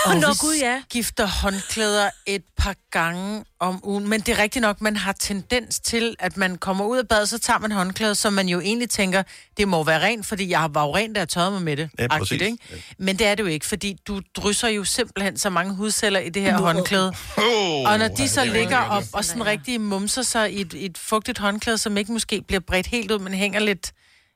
Og 0.06 0.16
Nå, 0.16 0.26
gud, 0.40 0.56
ja. 0.60 0.82
skifter 0.90 1.26
håndklæder 1.26 2.10
et 2.26 2.42
par 2.56 2.74
gange 2.90 3.44
om 3.60 3.80
ugen. 3.84 4.08
Men 4.08 4.20
det 4.20 4.28
er 4.28 4.42
rigtigt 4.42 4.62
nok, 4.62 4.80
man 4.80 4.96
har 4.96 5.12
tendens 5.12 5.80
til, 5.80 6.16
at 6.18 6.36
man 6.36 6.58
kommer 6.58 6.84
ud 6.84 6.98
af 6.98 7.08
bad, 7.08 7.26
så 7.26 7.38
tager 7.38 7.58
man 7.58 7.72
håndklæder, 7.72 8.14
som 8.14 8.32
man 8.32 8.48
jo 8.48 8.60
egentlig 8.60 8.90
tænker, 8.90 9.22
det 9.56 9.68
må 9.68 9.84
være 9.84 10.00
rent, 10.02 10.26
fordi 10.26 10.50
jeg 10.50 10.68
var 10.72 10.84
jo 10.84 10.94
rent, 10.96 11.14
da 11.14 11.20
jeg 11.20 11.28
tørrede 11.28 11.50
mig 11.50 11.62
med 11.62 11.76
det. 11.76 11.90
Ja, 11.98 12.18
præcis. 12.18 12.42
ikke? 12.42 12.58
Men 12.98 13.18
det 13.18 13.26
er 13.26 13.34
det 13.34 13.42
jo 13.42 13.48
ikke, 13.48 13.66
fordi 13.66 13.96
du 14.06 14.20
drysser 14.36 14.68
jo 14.68 14.84
simpelthen 14.84 15.38
så 15.38 15.50
mange 15.50 15.74
hudceller 15.74 16.20
i 16.20 16.28
det 16.28 16.42
her 16.42 16.58
håndklæde. 16.58 17.14
Oh, 17.36 17.92
Og 17.92 17.98
når 17.98 18.08
de 18.08 18.28
så 18.28 18.44
ligger 18.44 18.78
op 18.78 19.04
og 19.12 19.24
sådan 19.24 19.46
rigtig 19.46 19.80
mumser 19.80 20.22
sig 20.22 20.52
i 20.52 20.60
et, 20.60 20.74
et 20.76 20.98
fugtigt 20.98 21.38
håndklæde, 21.38 21.78
som 21.78 21.96
ikke 21.96 22.12
måske 22.12 22.42
bliver 22.46 22.60
bredt 22.60 22.86
helt 22.86 23.10
ud, 23.10 23.18
men 23.18 23.34
hænger 23.34 23.60
lidt, 23.60 23.92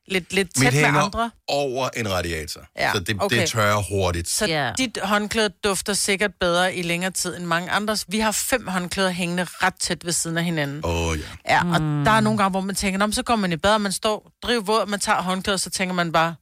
lidt, 0.08 0.32
lidt 0.32 0.58
Mit 0.60 0.72
tæt 0.72 0.92
med 0.92 1.00
andre. 1.00 1.30
over 1.48 1.88
en 1.96 2.12
radiator, 2.12 2.60
Ja, 2.76 2.92
så 2.92 3.00
det, 3.00 3.16
okay. 3.20 3.40
det 3.40 3.48
tørrer 3.48 3.82
hurtigt. 3.90 4.28
Så 4.28 4.46
yeah. 4.48 4.74
dit 4.78 4.98
håndklæde 5.02 5.48
dufter 5.64 5.92
sikkert 5.92 6.30
bedre 6.40 6.74
i 6.74 6.82
længere 6.82 7.10
tid 7.10 7.36
end 7.36 7.44
mange 7.44 7.70
andres. 7.70 8.04
Vi 8.08 8.18
har 8.18 8.32
fem 8.32 8.66
håndklæder 8.66 9.10
hængende 9.10 9.44
ret 9.50 9.74
tæt 9.80 10.04
ved 10.04 10.12
siden 10.12 10.38
af 10.38 10.44
hinanden. 10.44 10.80
Åh 10.84 11.06
oh, 11.08 11.18
ja. 11.18 11.54
Ja, 11.54 11.60
og 11.74 11.80
der 11.80 12.10
er 12.10 12.20
nogle 12.20 12.38
gange, 12.38 12.50
hvor 12.50 12.60
man 12.60 12.74
tænker, 12.74 12.98
"Nå, 12.98 13.12
så 13.12 13.22
går 13.22 13.36
man 13.36 13.52
i 13.52 13.56
bad, 13.56 13.74
og 13.74 13.80
man 13.80 13.92
står, 13.92 14.30
driver 14.42 14.62
våd, 14.62 14.80
og 14.80 14.88
man 14.88 15.00
tager 15.00 15.22
håndklædet, 15.22 15.60
så 15.60 15.70
tænker 15.70 15.94
man 15.94 16.12
bare, 16.12 16.34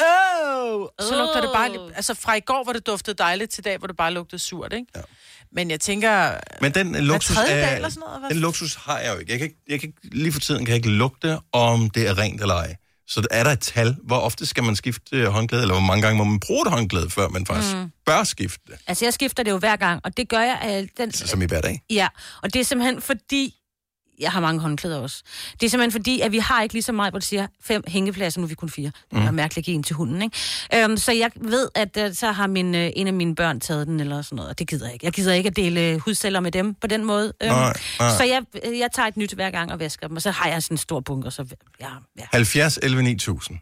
Åh! 0.00 0.86
Så 1.00 1.14
lugter 1.16 1.40
det 1.40 1.50
bare... 1.54 1.90
Altså 1.96 2.14
fra 2.14 2.34
i 2.34 2.40
går, 2.40 2.64
hvor 2.64 2.72
det 2.72 2.86
duftede 2.86 3.16
dejligt, 3.16 3.50
til 3.50 3.60
i 3.60 3.62
dag, 3.62 3.78
hvor 3.78 3.86
det 3.86 3.96
bare 3.96 4.12
lugtede 4.12 4.38
surt, 4.42 4.72
ikke? 4.72 4.86
Ja. 4.96 5.00
Men 5.52 5.70
jeg 5.70 5.80
tænker... 5.80 6.32
Men 6.60 6.74
den 6.74 6.94
øh, 6.94 7.02
luksus, 7.02 7.36
er, 7.36 7.44
dag 7.46 7.76
eller 7.76 7.88
sådan 7.88 8.02
noget, 8.06 8.30
den 8.30 8.40
luksus 8.40 8.74
har 8.74 8.98
jeg 8.98 9.14
jo 9.14 9.18
ikke. 9.18 9.32
Jeg 9.32 9.38
kan 9.38 9.48
ikke, 9.48 9.60
jeg 9.68 9.80
kan 9.80 9.88
ikke. 9.88 10.16
Lige 10.16 10.32
for 10.32 10.40
tiden 10.40 10.64
kan 10.64 10.68
jeg 10.68 10.76
ikke 10.76 10.90
lugte, 10.90 11.38
om 11.52 11.90
det 11.90 12.08
er 12.08 12.18
rent 12.18 12.40
eller 12.40 12.54
ej. 12.54 12.76
Så 13.08 13.26
er 13.30 13.44
der 13.44 13.50
et 13.50 13.60
tal. 13.60 13.96
Hvor 14.02 14.16
ofte 14.16 14.46
skal 14.46 14.64
man 14.64 14.76
skifte 14.76 15.16
øh, 15.16 15.26
håndklæde, 15.26 15.62
eller 15.62 15.74
hvor 15.74 15.86
mange 15.86 16.02
gange 16.02 16.18
må 16.18 16.24
man 16.24 16.40
bruge 16.40 16.62
et 16.66 16.72
håndklæde, 16.72 17.10
før 17.10 17.28
man 17.28 17.46
faktisk 17.46 17.74
mm. 17.74 17.80
Mm. 17.80 17.90
bør 18.06 18.24
skifte 18.24 18.62
det? 18.66 18.78
Altså, 18.86 19.04
jeg 19.04 19.14
skifter 19.14 19.42
det 19.42 19.50
jo 19.50 19.58
hver 19.58 19.76
gang, 19.76 20.00
og 20.04 20.16
det 20.16 20.28
gør 20.28 20.40
jeg... 20.40 20.80
Øh, 20.82 20.88
den, 20.98 21.12
Som 21.12 21.42
i 21.42 21.46
hver 21.46 21.60
dag. 21.60 21.82
Ja, 21.90 22.08
og 22.42 22.54
det 22.54 22.60
er 22.60 22.64
simpelthen 22.64 23.00
fordi... 23.00 23.54
Jeg 24.20 24.32
har 24.32 24.40
mange 24.40 24.60
håndklæder 24.60 24.98
også. 24.98 25.22
Det 25.60 25.66
er 25.66 25.70
simpelthen 25.70 25.92
fordi, 25.92 26.20
at 26.20 26.32
vi 26.32 26.38
har 26.38 26.62
ikke 26.62 26.74
lige 26.74 26.82
så 26.82 26.92
meget, 26.92 27.12
hvor 27.12 27.18
du 27.18 27.26
siger, 27.26 27.46
fem 27.62 27.82
hængepladser, 27.88 28.40
nu 28.40 28.44
er 28.44 28.48
vi 28.48 28.54
kun 28.54 28.68
fire. 28.70 28.92
Det 29.10 29.18
er 29.18 29.30
mærkeligt 29.30 29.58
at 29.58 29.64
give 29.64 29.74
en 29.74 29.82
til 29.82 29.96
hunden, 29.96 30.22
ikke? 30.22 30.36
Øhm, 30.84 30.96
så 30.96 31.12
jeg 31.12 31.30
ved, 31.36 31.68
at 31.74 31.96
øh, 31.96 32.14
så 32.14 32.32
har 32.32 32.46
min, 32.46 32.74
øh, 32.74 32.90
en 32.96 33.06
af 33.06 33.12
mine 33.12 33.34
børn 33.34 33.60
taget 33.60 33.86
den, 33.86 34.00
eller 34.00 34.22
sådan 34.22 34.36
noget, 34.36 34.50
og 34.50 34.58
det 34.58 34.68
gider 34.68 34.84
jeg 34.86 34.92
ikke. 34.94 35.04
Jeg 35.06 35.12
gider 35.12 35.32
ikke 35.32 35.46
at 35.46 35.56
dele 35.56 35.80
øh, 35.80 35.98
hudceller 35.98 36.40
med 36.40 36.52
dem 36.52 36.74
på 36.74 36.86
den 36.86 37.04
måde. 37.04 37.32
Øhm, 37.42 37.52
Nej, 37.52 37.72
nej. 37.98 38.16
Så 38.16 38.24
jeg, 38.24 38.42
øh, 38.64 38.78
jeg 38.78 38.88
tager 38.94 39.06
et 39.08 39.16
nyt 39.16 39.32
hver 39.32 39.50
gang 39.50 39.72
og 39.72 39.78
vasker 39.78 40.06
dem, 40.08 40.16
og 40.16 40.22
så 40.22 40.30
har 40.30 40.48
jeg 40.48 40.62
sådan 40.62 40.74
en 40.74 40.78
stor 40.78 41.00
bunker, 41.00 41.30
så 41.30 41.46
ja, 41.80 41.88
ja. 42.18 42.24
70 42.32 42.78
11 42.82 43.02
9000. 43.02 43.58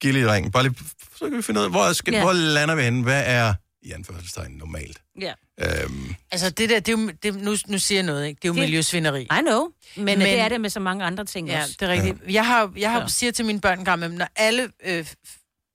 Giv 0.00 0.12
lige 0.12 0.32
ring. 0.32 0.52
Bare 0.52 0.62
lige, 0.62 0.74
så 1.18 1.24
kan 1.28 1.36
vi 1.36 1.42
finde 1.42 1.60
ud 1.60 1.64
af, 1.64 1.70
hvor, 1.70 1.92
skal, 1.92 2.14
Ja. 2.14 2.22
hvor 2.22 2.32
lander 2.32 2.74
vi 2.74 2.82
henne? 2.82 3.02
Hvad 3.02 3.22
er, 3.26 3.54
i 3.82 3.92
anførselstegn, 3.92 4.52
normalt? 4.52 4.98
ja. 5.20 5.32
Øhm, 5.60 6.14
Altså 6.30 6.50
det 6.50 6.70
der, 6.70 6.80
det 6.80 6.94
er 6.94 6.98
jo, 7.00 7.10
det, 7.22 7.34
nu, 7.34 7.56
nu 7.66 7.78
siger 7.78 7.98
jeg 7.98 8.06
noget, 8.06 8.26
ikke? 8.26 8.38
Det 8.42 8.44
er 8.44 8.48
jo 8.48 8.54
Det- 8.54 8.60
miljøsvineri. 8.62 9.22
I 9.22 9.26
know, 9.46 9.66
men, 9.96 10.04
men 10.04 10.20
det 10.20 10.38
er 10.38 10.48
det 10.48 10.60
med 10.60 10.70
så 10.70 10.80
mange 10.80 11.04
andre 11.04 11.24
ting 11.24 11.48
Ja, 11.48 11.62
også. 11.62 11.76
det 11.80 11.88
er 11.88 11.92
rigtigt. 11.92 12.16
Ja. 12.26 12.32
Jeg 12.32 12.46
har, 12.46 12.72
jeg 12.76 12.92
har 12.92 13.06
Så. 13.06 13.14
siger 13.18 13.32
til 13.32 13.44
mine 13.44 13.60
børn 13.60 14.00
med, 14.00 14.08
når 14.08 14.28
alle 14.36 14.68
øh, 14.84 15.06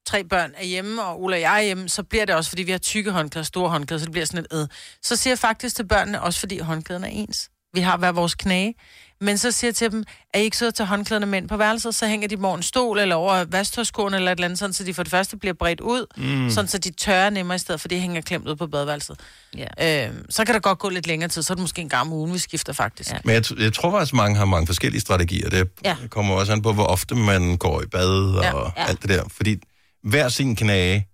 tre 0.08 0.24
børn 0.24 0.52
er 0.58 0.64
hjemme, 0.66 1.04
og 1.04 1.22
Ulla 1.24 1.38
og 1.38 1.42
jeg 1.42 1.58
er 1.60 1.64
hjemme, 1.64 1.90
så 1.90 2.04
bliver 2.04 2.26
det 2.26 2.36
også, 2.36 2.50
fordi 2.50 2.64
vi 2.64 2.72
har 2.72 2.78
tykke 2.80 3.12
håndklæder, 3.12 3.44
store 3.44 3.70
håndklæder, 3.70 4.00
så 4.00 4.06
det 4.06 4.12
bliver 4.12 4.26
sådan 4.26 4.46
et 4.52 4.58
æd. 4.58 4.66
Så 5.04 5.16
siger 5.16 5.32
jeg 5.32 5.40
faktisk 5.40 5.76
til 5.76 5.88
børnene, 5.88 6.22
også 6.22 6.40
fordi 6.40 6.58
håndklæderne 6.60 7.08
er 7.08 7.12
ens. 7.12 7.50
Vi 7.74 7.80
har 7.82 7.98
hver 7.98 8.12
vores 8.12 8.36
knæ. 8.36 8.72
Men 9.22 9.38
så 9.38 9.52
siger 9.52 9.70
jeg 9.70 9.76
til 9.76 9.92
dem, 9.92 10.04
er 10.34 10.40
I 10.40 10.44
ikke 10.44 10.66
at 10.66 10.74
tage 10.76 10.88
håndklæderne 10.88 11.26
med 11.26 11.38
ind 11.42 11.50
på 11.50 11.58
værelset, 11.58 11.96
så 11.96 12.08
hænger 12.08 12.28
de 12.28 12.36
dem 12.36 12.46
over 12.46 12.58
en 12.58 12.64
stol 12.64 13.00
eller 13.00 13.16
over 13.16 13.44
vasktøjskoen 13.46 14.14
eller 14.14 14.32
et 14.32 14.36
eller 14.36 14.46
andet, 14.46 14.60
sådan, 14.60 14.74
så 14.74 14.84
de 14.84 14.94
for 14.94 15.04
det 15.04 15.12
første 15.12 15.38
bliver 15.38 15.54
bredt 15.54 15.82
ud, 15.82 16.06
Mm. 16.18 16.50
sådan 16.50 16.68
så 16.68 16.78
de 16.78 16.92
tørrer 16.92 17.30
nemmere 17.30 17.56
i 17.56 17.60
stedet, 17.60 17.82
for 17.82 17.88
de 17.88 18.00
hænger 18.00 18.22
klemt 18.22 18.48
ud 18.48 18.56
på 18.56 18.68
badeværelset. 18.68 19.20
Ja. 19.58 20.08
Øh, 20.08 20.14
så 20.30 20.46
kan 20.46 20.54
der 20.54 20.60
godt 20.62 20.80
gå 20.80 20.90
lidt 20.90 21.08
længere 21.08 21.30
tid, 21.30 21.44
så 21.44 21.54
er 21.54 21.56
det 21.56 21.62
måske 21.62 21.82
en 21.82 21.90
gang 21.90 22.02
om 22.02 22.14
ugen, 22.14 22.34
vi 22.34 22.38
skifter 22.40 22.74
faktisk. 22.74 23.12
Ja. 23.12 23.18
Men 23.26 23.34
jeg, 23.36 23.44
t- 23.46 23.64
jeg 23.64 23.74
tror 23.74 23.92
faktisk, 23.92 24.14
mange 24.14 24.38
har 24.38 24.46
mange 24.46 24.68
forskellige 24.68 25.02
strategier. 25.02 25.50
Det 25.50 25.70
Ja. 25.86 25.96
kommer 26.10 26.36
også 26.36 26.52
an 26.54 26.62
på, 26.62 26.74
hvor 26.74 26.86
ofte 26.86 27.16
man 27.16 27.58
går 27.58 27.82
i 27.82 27.86
bad 27.86 28.10
og 28.36 28.44
Ja, 28.78 28.84
alt 28.88 29.02
det 29.02 29.10
der. 29.10 29.24
Fordi 29.30 29.58
hver 30.04 30.30
sin 30.30 30.56
knage 30.56 31.08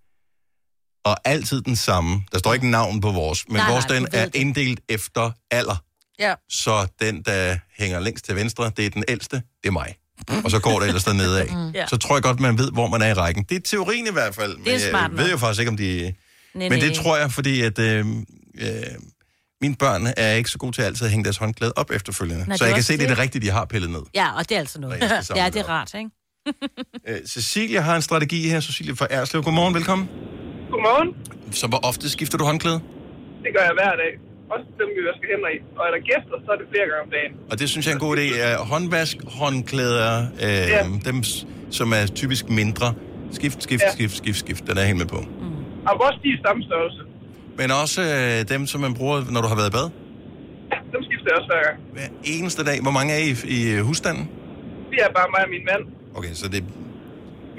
og 1.06 1.17
altid 1.26 1.62
den 1.62 1.76
samme. 1.76 2.22
Der 2.32 2.38
står 2.39 2.54
ikke 2.54 2.70
navn 2.70 3.02
på 3.02 3.12
vores, 3.12 3.43
men 3.48 3.56
Nej, 3.58 3.72
vores 3.72 3.88
nej, 3.88 3.98
den 4.00 4.08
er 4.13 4.26
det. 4.26 4.36
inddelt 4.36 4.80
efter 4.89 5.32
alder. 5.52 5.76
Ja. 6.20 6.34
Så 6.50 6.88
den, 7.02 7.22
der 7.22 7.58
hænger 7.78 8.00
længst 8.00 8.26
til 8.26 8.36
venstre, 8.36 8.72
det 8.78 8.86
er 8.86 8.90
den 8.90 9.04
ældste, 9.08 9.36
det 9.36 9.68
er 9.68 9.72
mig. 9.72 9.96
Og 10.44 10.52
så 10.52 10.60
går 10.60 10.80
det 10.80 10.88
ellers 10.88 11.04
dernede 11.04 11.42
af. 11.42 11.48
Mm. 11.56 11.72
Ja. 11.72 11.88
Så 11.88 11.98
tror 11.98 12.16
jeg 12.16 12.24
godt, 12.24 12.40
man 12.40 12.58
ved, 12.58 12.72
hvor 12.72 12.88
man 12.88 13.02
er 13.02 13.08
i 13.08 13.14
rækken. 13.14 13.44
Det 13.44 13.56
er 13.56 13.60
teorien 13.62 14.08
i 14.08 14.12
hvert 14.12 14.36
fald. 14.36 14.58
Men 14.58 14.68
er 14.68 14.80
smart 14.80 15.12
jeg 15.12 15.18
ved 15.18 15.32
jo 15.32 15.38
faktisk 15.38 15.60
ikke, 15.60 15.70
om 15.70 15.78
de... 15.78 16.14
Nej, 16.54 16.70
men 16.70 16.82
det 16.82 16.94
tror 16.94 17.18
jeg, 17.18 17.32
fordi 17.32 17.62
at... 17.62 17.80
Øh, 17.80 18.06
øh, 18.60 18.68
mine 19.62 19.76
børn 19.76 20.08
er 20.18 20.32
ikke 20.32 20.50
så 20.50 20.58
gode 20.58 20.72
til 20.72 20.82
altid 20.82 21.06
at 21.06 21.12
hænge 21.12 21.24
deres 21.24 21.38
håndklæde 21.38 21.74
op 21.76 21.92
efterfølgende. 21.92 22.48
Nej, 22.48 22.58
så 22.58 22.64
det 22.64 22.68
jeg 22.70 22.76
kan 22.76 22.84
se, 22.84 22.94
det 22.94 23.04
er 23.04 23.08
det. 23.08 23.18
det 23.18 23.24
rigtige, 23.24 23.42
de 23.46 23.52
har 23.52 23.66
pillet 23.66 23.90
ned. 23.90 24.02
Ja, 24.16 24.38
og 24.38 24.50
det 24.50 24.56
er 24.56 24.60
altså 24.60 24.80
noget. 24.80 25.02
Ja, 25.02 25.46
det 25.46 25.54
det 25.54 25.60
er 25.60 25.70
rart, 25.70 25.94
ikke? 25.94 26.10
Øh, 27.08 27.26
Cecilia 27.26 27.82
har 27.82 27.96
en 27.96 28.02
strategi 28.02 28.50
her. 28.50 28.60
Cecilia 28.60 28.94
fra 28.94 29.08
Erslev. 29.10 29.44
Godmorgen, 29.44 29.74
velkommen. 29.74 30.08
Godmorgen. 30.72 31.16
Så 31.52 31.68
hvor 31.68 31.86
ofte 31.86 32.10
skifter 32.10 32.38
du 32.38 32.44
håndklæde? 32.44 32.76
Det 33.44 33.52
gør 33.56 33.64
jeg 33.64 33.72
hver 33.74 33.96
dag. 33.96 34.27
Også 34.54 34.66
dem, 34.80 34.90
vi 34.98 35.02
vasker 35.10 35.28
hænder 35.32 35.50
i. 35.56 35.58
Og 35.78 35.82
er 35.88 35.92
der 35.96 36.02
gæster, 36.12 36.36
så 36.46 36.50
er 36.56 36.58
det 36.62 36.68
flere 36.74 36.86
gange 36.90 37.02
om 37.08 37.12
dagen. 37.18 37.32
Og 37.52 37.56
det 37.60 37.68
synes 37.72 37.84
jeg 37.86 37.92
er 37.94 37.98
en 38.02 38.06
god 38.08 38.16
idé. 38.18 38.28
Håndvask, 38.74 39.16
håndklæder, 39.40 40.12
uh, 40.48 40.66
Ja. 40.76 40.82
dem 41.10 41.18
som 41.80 41.88
er 42.00 42.04
typisk 42.22 42.44
mindre. 42.62 42.88
Skift, 43.38 43.60
skift, 43.68 43.84
Ja. 43.88 43.92
skift, 43.98 44.16
skift, 44.22 44.40
skift. 44.46 44.62
Den 44.68 44.74
er 44.78 44.82
jeg 44.84 44.88
helt 44.92 45.02
med 45.04 45.10
på. 45.16 45.20
Og 45.90 45.94
også 46.08 46.20
de 46.24 46.30
i 46.38 46.40
samme 46.46 46.62
størrelse. 46.70 47.02
Men 47.60 47.68
også 47.84 48.02
uh, 48.16 48.40
dem, 48.54 48.62
som 48.72 48.80
man 48.86 48.94
bruger, 49.00 49.18
når 49.34 49.42
du 49.46 49.48
har 49.52 49.58
været 49.62 49.72
i 49.74 49.76
bad. 49.80 49.88
Dem 50.94 51.02
skifter 51.08 51.28
jeg 51.32 51.36
også 51.40 51.50
hver 51.54 51.64
gang. 51.68 51.78
Hver 51.98 52.10
eneste 52.36 52.62
dag. 52.70 52.78
Hvor 52.86 52.94
mange 52.98 53.10
er 53.18 53.22
I 53.30 53.32
i 53.58 53.60
øh, 53.76 53.80
husstanden? 53.90 54.24
Det 54.92 55.00
er 55.06 55.10
bare 55.20 55.28
mig 55.36 55.42
og 55.48 55.52
min 55.56 55.66
mand. 55.72 55.84
Okay, 56.18 56.34
så 56.42 56.46
det... 56.54 56.60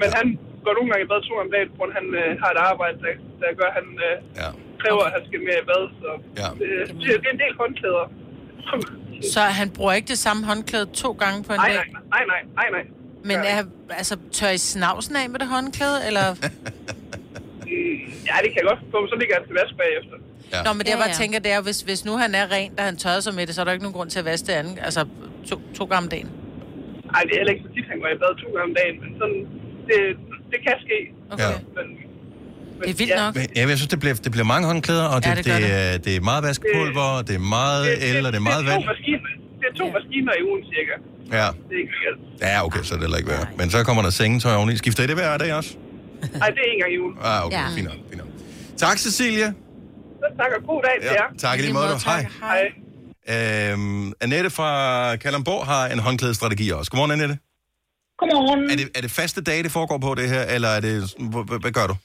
Men 0.01 0.09
han 0.19 0.27
går 0.65 0.73
nogle 0.77 0.87
gange 0.91 1.03
i 1.05 1.09
bad 1.11 1.19
to 1.27 1.31
gange 1.37 1.45
om 1.47 1.51
dagen, 1.55 1.69
hvor 1.77 1.87
han 1.97 2.05
øh, 2.21 2.29
har 2.41 2.49
et 2.55 2.59
arbejde, 2.71 2.95
der, 3.05 3.13
der 3.41 3.49
gør, 3.61 3.69
han 3.77 3.85
øh, 4.07 4.13
ja. 4.41 4.49
Kræver, 4.83 5.03
at 5.07 5.11
han 5.17 5.21
skal 5.27 5.39
mere 5.47 5.59
i 5.63 5.65
bad. 5.71 5.83
Så 6.01 6.09
ja. 6.41 6.47
det, 6.59 6.67
det, 6.87 7.07
det 7.21 7.27
er 7.29 7.33
en 7.37 7.41
del 7.45 7.53
håndklæder. 7.61 8.05
Så 9.33 9.39
han 9.59 9.69
bruger 9.69 9.93
ikke 9.93 10.07
det 10.07 10.17
samme 10.27 10.45
håndklæde 10.45 10.85
to 10.85 11.11
gange 11.11 11.43
på 11.43 11.53
en 11.53 11.59
Nej, 11.59 11.69
dag? 11.69 11.75
nej, 11.75 12.01
nej, 12.15 12.23
nej, 12.33 12.41
nej, 12.59 12.69
nej. 12.77 12.85
Men 13.29 13.37
er, 13.53 13.63
altså, 13.89 14.17
tør 14.31 14.49
I 14.49 14.57
snavsen 14.57 15.15
af 15.15 15.29
med 15.29 15.39
det 15.39 15.47
håndklæde, 15.47 15.97
eller? 16.07 16.25
Ja, 18.29 18.35
det 18.43 18.49
kan 18.53 18.57
jeg 18.61 18.67
godt 18.71 18.81
få, 18.93 18.99
så 19.11 19.15
ligger 19.21 19.33
han 19.37 19.43
til 19.47 19.55
vask 19.61 19.73
bagefter. 19.83 20.17
Ja. 20.53 20.59
Nå, 20.65 20.69
men 20.73 20.79
det 20.85 20.89
jeg 20.93 20.97
Ja, 20.99 21.03
bare 21.05 21.13
ja. 21.15 21.21
tænker, 21.21 21.39
det 21.45 21.51
er, 21.57 21.61
hvis, 21.67 21.79
hvis 21.89 22.01
nu 22.07 22.13
han 22.23 22.31
er 22.41 22.45
ren, 22.55 22.71
da 22.77 22.81
han 22.89 22.97
tørrer 23.03 23.19
sig 23.19 23.33
med 23.37 23.43
det, 23.47 23.53
så 23.55 23.61
er 23.61 23.65
der 23.65 23.71
ikke 23.75 23.85
nogen 23.87 23.97
grund 23.97 24.09
til 24.09 24.19
at 24.23 24.25
vaske 24.31 24.45
det 24.47 24.53
andet. 24.61 24.75
Altså, 24.87 25.01
to, 25.49 25.55
to 25.77 25.83
gange 25.91 26.03
om 26.05 26.09
dagen. 26.15 26.29
Nej, 27.13 27.21
det 27.25 27.31
er 27.33 27.39
heller 27.41 27.53
ikke 27.53 27.65
så 27.67 27.71
tit, 27.75 27.85
han 27.91 27.99
går 28.01 28.07
i 28.15 28.17
bad 28.23 28.33
to 28.43 28.47
gange 28.55 28.67
om 28.71 28.75
dagen, 28.81 28.95
men 29.03 29.09
sådan, 29.19 29.41
det, 29.89 29.99
det 30.51 30.59
kan 30.67 30.75
ske. 30.85 30.97
Ja. 31.43 31.49
Men, 31.49 31.59
men, 31.77 31.87
Det 32.85 32.89
er 32.89 32.93
vildt 33.01 33.15
nok. 33.23 33.35
Ja, 33.55 33.67
jeg 33.69 33.77
synes, 33.77 33.87
det 33.95 33.99
bliver, 33.99 34.15
det 34.25 34.31
bliver 34.31 34.45
mange 34.53 34.65
håndklæder, 34.67 35.05
og 35.13 35.17
det, 35.23 35.29
Ja, 35.29 35.35
det, 35.35 35.45
det 35.45 35.53
det, 35.53 35.61
det. 35.63 35.93
er, 35.93 35.97
det 35.97 36.15
er 36.15 36.21
meget 36.21 36.43
vaskepulver, 36.43 37.21
det 37.27 37.35
er 37.35 37.39
meget 37.59 37.83
el, 38.09 38.25
og 38.25 38.31
det 38.33 38.37
er 38.39 38.47
meget 38.51 38.65
det, 38.65 38.71
er 38.71 38.73
vand. 38.73 38.83
to 38.83 38.89
maskiner, 38.93 39.19
det 39.61 39.65
er 39.71 39.75
to 39.81 39.85
maskiner 39.97 40.33
i 40.39 40.43
ugen, 40.49 40.61
cirka. 40.73 40.93
Ja. 41.37 41.47
Det 41.69 41.75
er 41.77 41.81
ikke 41.83 41.93
alt. 42.09 42.19
ja, 42.53 42.65
okay, 42.65 42.81
så 42.83 42.93
er 42.93 42.97
det 42.97 43.03
heller 43.05 43.17
ikke 43.17 43.29
værd. 43.29 43.47
Men 43.57 43.69
så 43.69 43.83
kommer 43.83 44.01
der 44.03 44.09
sengetøj 44.09 44.53
oveni. 44.55 44.77
Skifter 44.77 45.03
I 45.03 45.07
det 45.07 45.15
hver 45.15 45.37
dag 45.37 45.53
også? 45.53 45.69
Nej, 46.41 46.49
det 46.49 46.59
er 46.65 46.71
en 46.73 46.79
gang 46.81 46.93
i 46.93 46.99
ugen. 46.99 47.15
Ah, 47.23 47.45
okay, 47.45 47.57
Ja. 47.57 47.67
fint 47.75 47.87
nok, 47.87 47.95
fint 48.09 48.17
nok. 48.17 48.27
Tak, 48.77 48.97
Cecilia. 48.97 49.47
Så 50.21 50.25
tak 50.37 50.47
og 50.57 50.63
god 50.67 50.81
dag 50.87 50.95
til 51.01 51.15
jer. 51.19 51.27
tak 51.49 51.59
i 51.59 51.61
lige 51.61 51.73
måde. 51.73 51.99
Hej. 52.05 52.25
Hej. 52.41 53.71
Øhm, 53.71 54.13
Annette 54.21 54.49
fra 54.49 55.15
Kalamborg 55.15 55.65
har 55.65 55.87
en 55.87 55.99
håndklædestrategi 55.99 56.69
også. 56.71 56.91
Godmorgen, 56.91 57.11
Annette. 57.11 57.37
Godmorgen. 58.17 58.71
Er 58.71 58.75
det, 58.75 58.89
er 58.95 59.01
det 59.01 59.11
faste 59.11 59.41
dage, 59.41 59.63
det 59.63 59.71
foregår 59.71 59.97
på 59.97 60.15
det 60.15 60.29
her, 60.29 60.41
eller 60.43 60.67
er 60.69 60.79
det, 60.79 61.13
hvad, 61.19 61.43
hvad- 61.47 61.59
hvad 61.59 61.71
gør 61.71 61.87
du? 61.87 61.95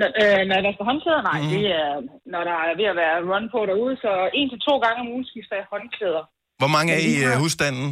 N- 0.00 0.14
øh, 0.22 0.40
når 0.46 0.54
jeg 0.58 0.64
vasker 0.68 0.84
håndklæder? 0.90 1.22
Nej, 1.30 1.38
mm. 1.42 1.50
det 1.54 1.64
er, 1.82 1.90
når 2.32 2.42
der 2.48 2.56
er 2.68 2.74
ved 2.80 2.86
at 2.92 2.96
være 3.02 3.16
run 3.30 3.46
på 3.54 3.60
derude, 3.70 3.94
så 4.04 4.10
en 4.38 4.48
til 4.50 4.60
to 4.68 4.74
gange 4.84 4.98
om 5.02 5.08
ugen 5.14 5.26
skifter 5.32 5.54
jeg 5.60 5.66
håndklæder. 5.74 6.22
Hvor 6.60 6.70
mange 6.76 6.90
er 6.96 7.00
I 7.10 7.12
har- 7.22 7.34
øh, 7.36 7.40
husstanden? 7.42 7.88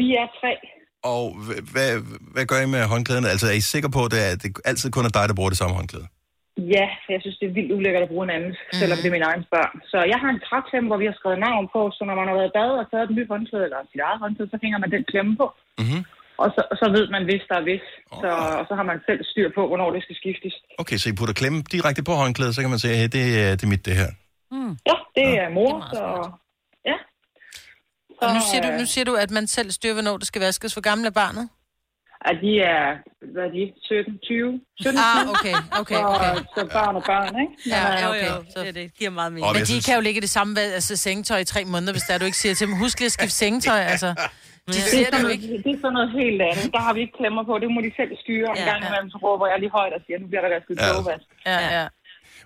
Vi 0.00 0.06
er 0.22 0.26
tre. 0.40 0.52
Og 1.14 1.22
hv- 1.44 1.64
hvad, 1.72 1.90
hvad 2.34 2.44
gør 2.50 2.60
I 2.64 2.68
med 2.74 2.82
håndklæderne? 2.94 3.32
Altså, 3.34 3.46
er 3.52 3.56
I 3.60 3.64
sikre 3.74 3.90
på, 3.96 4.00
at 4.06 4.12
det, 4.14 4.20
er, 4.28 4.32
det 4.42 4.48
altid 4.70 4.88
kun 4.96 5.04
er 5.08 5.14
dig, 5.18 5.24
der 5.28 5.38
bruger 5.38 5.52
det 5.54 5.60
samme 5.62 5.76
håndklæde? 5.80 6.06
Ja, 6.76 6.86
for 7.02 7.10
jeg 7.14 7.20
synes, 7.22 7.38
det 7.40 7.46
er 7.48 7.56
vildt 7.58 7.72
ulækkert 7.76 8.04
at 8.06 8.12
bruge 8.12 8.24
en 8.28 8.34
anden, 8.36 8.52
mm. 8.58 8.76
selvom 8.80 8.96
det 9.00 9.08
er 9.08 9.16
mine 9.18 9.28
egne 9.30 9.44
børn. 9.54 9.74
Så 9.92 9.98
jeg 10.12 10.18
har 10.22 10.30
en 10.36 10.42
træklemme, 10.48 10.88
hvor 10.90 11.00
vi 11.02 11.08
har 11.10 11.16
skrevet 11.20 11.40
navn 11.48 11.64
på, 11.74 11.80
så 11.96 12.00
når 12.08 12.16
man 12.20 12.28
har 12.28 12.36
været 12.38 12.50
i 12.52 12.56
bad 12.58 12.70
og 12.82 12.86
taget 12.90 13.04
et 13.08 13.16
nyt 13.18 13.30
håndklæde, 13.34 13.64
eller 13.66 13.80
sit 13.92 14.00
eget 14.08 14.20
håndklæde, 14.24 14.50
så 14.52 14.58
hænger 14.64 14.78
man 14.82 14.90
den 14.94 15.04
klemme 15.10 15.32
på. 15.40 15.46
Mm-hmm. 15.80 16.02
Og 16.42 16.48
så, 16.56 16.62
så 16.80 16.86
ved 16.96 17.04
man, 17.14 17.22
hvis 17.28 17.42
der 17.48 17.56
er 17.60 17.64
hvis. 17.68 17.84
Så, 18.22 18.28
og 18.60 18.64
så 18.68 18.74
har 18.78 18.86
man 18.90 18.98
selv 19.08 19.20
styr 19.32 19.48
på, 19.56 19.62
hvornår 19.70 19.88
det 19.94 20.02
skal 20.02 20.16
skiftes. 20.22 20.54
Okay, 20.82 20.96
så 20.96 21.06
I 21.08 21.12
putter 21.18 21.34
klemme 21.40 21.58
direkte 21.74 22.02
på 22.08 22.12
håndklædet, 22.22 22.54
så 22.54 22.60
kan 22.60 22.70
man 22.70 22.78
sige, 22.78 22.94
hey, 23.00 23.08
det, 23.16 23.24
er- 23.42 23.50
det 23.56 23.62
er 23.62 23.72
mit, 23.74 23.84
det 23.86 23.96
her. 24.02 24.10
Mm. 24.56 24.72
Ja, 24.90 24.96
det 25.16 25.28
er 25.44 25.48
mor, 25.58 25.72
så... 25.94 26.02
Ja. 26.90 26.96
Og 28.22 28.34
nu 28.34 28.40
Så, 28.40 28.46
siger, 28.50 28.62
du, 28.62 28.68
øh, 28.68 28.78
nu 28.80 28.86
siger 28.86 29.04
du, 29.04 29.14
at 29.14 29.30
man 29.30 29.46
selv 29.46 29.70
styrer, 29.70 29.92
hvornår 29.94 30.16
det 30.16 30.26
skal 30.26 30.42
vaskes. 30.42 30.72
Hvor 30.72 30.82
gammel 30.90 31.06
er 31.06 31.10
barnet? 31.10 31.48
at 32.30 32.36
de 32.44 32.52
er, 32.60 32.86
hvad 33.32 33.42
er 33.48 33.52
de, 33.56 33.72
17, 33.82 34.18
20? 34.18 34.60
17, 34.80 34.98
Ah, 34.98 35.28
okay, 35.34 35.54
okay, 35.80 36.00
okay. 36.12 36.34
Så, 36.36 36.44
så 36.56 36.62
børn 36.76 36.96
og 36.96 37.02
børn, 37.06 37.32
ikke? 37.42 37.52
Ja, 37.74 37.82
ja, 37.92 38.04
øh, 38.04 38.10
okay. 38.10 38.50
Så 38.54 38.64
det, 38.64 38.74
det 38.74 38.94
giver 38.98 39.10
meget 39.10 39.32
mening. 39.32 39.52
Men 39.52 39.60
de 39.60 39.66
synes- 39.66 39.86
kan 39.86 39.94
jo 39.94 40.00
ligge 40.00 40.18
i 40.18 40.20
det 40.20 40.30
samme 40.30 40.60
altså, 40.60 40.96
sengetøj 40.96 41.38
i 41.38 41.44
tre 41.44 41.64
måneder, 41.64 41.92
hvis 41.92 42.02
der 42.02 42.18
du 42.18 42.24
ikke 42.24 42.36
siger 42.36 42.54
til 42.54 42.66
dem, 42.66 42.76
husk 42.76 42.98
lige 43.00 43.06
at 43.06 43.12
skifte 43.12 43.34
sengetøj, 43.34 43.80
altså. 43.94 44.14
De 44.66 44.72
Det 44.72 44.78
er, 44.84 44.90
siger 44.94 45.08
det 45.12 45.20
noget, 45.22 45.34
ikke. 45.36 45.48
det 45.64 45.70
er 45.76 45.80
sådan 45.84 45.96
noget 45.98 46.10
helt 46.20 46.40
andet. 46.50 46.66
Der 46.76 46.82
har 46.86 46.92
vi 46.96 47.00
ikke 47.04 47.16
klemmer 47.20 47.42
på. 47.48 47.52
Det 47.62 47.68
må 47.74 47.78
de 47.86 47.92
selv 48.00 48.12
styre. 48.24 48.48
En 48.50 48.56
Ja, 48.62 48.68
gang 48.70 48.80
imellem, 48.88 49.08
så 49.14 49.18
råber 49.26 49.44
jeg 49.52 49.58
lige 49.64 49.72
højt 49.78 49.92
og 49.98 50.00
siger, 50.06 50.16
nu 50.22 50.26
bliver 50.30 50.42
der 50.46 50.50
vasket 50.56 50.74
Ja. 50.80 50.86
kogevask. 50.92 51.26
Ja, 51.50 51.58
ja. 51.78 51.86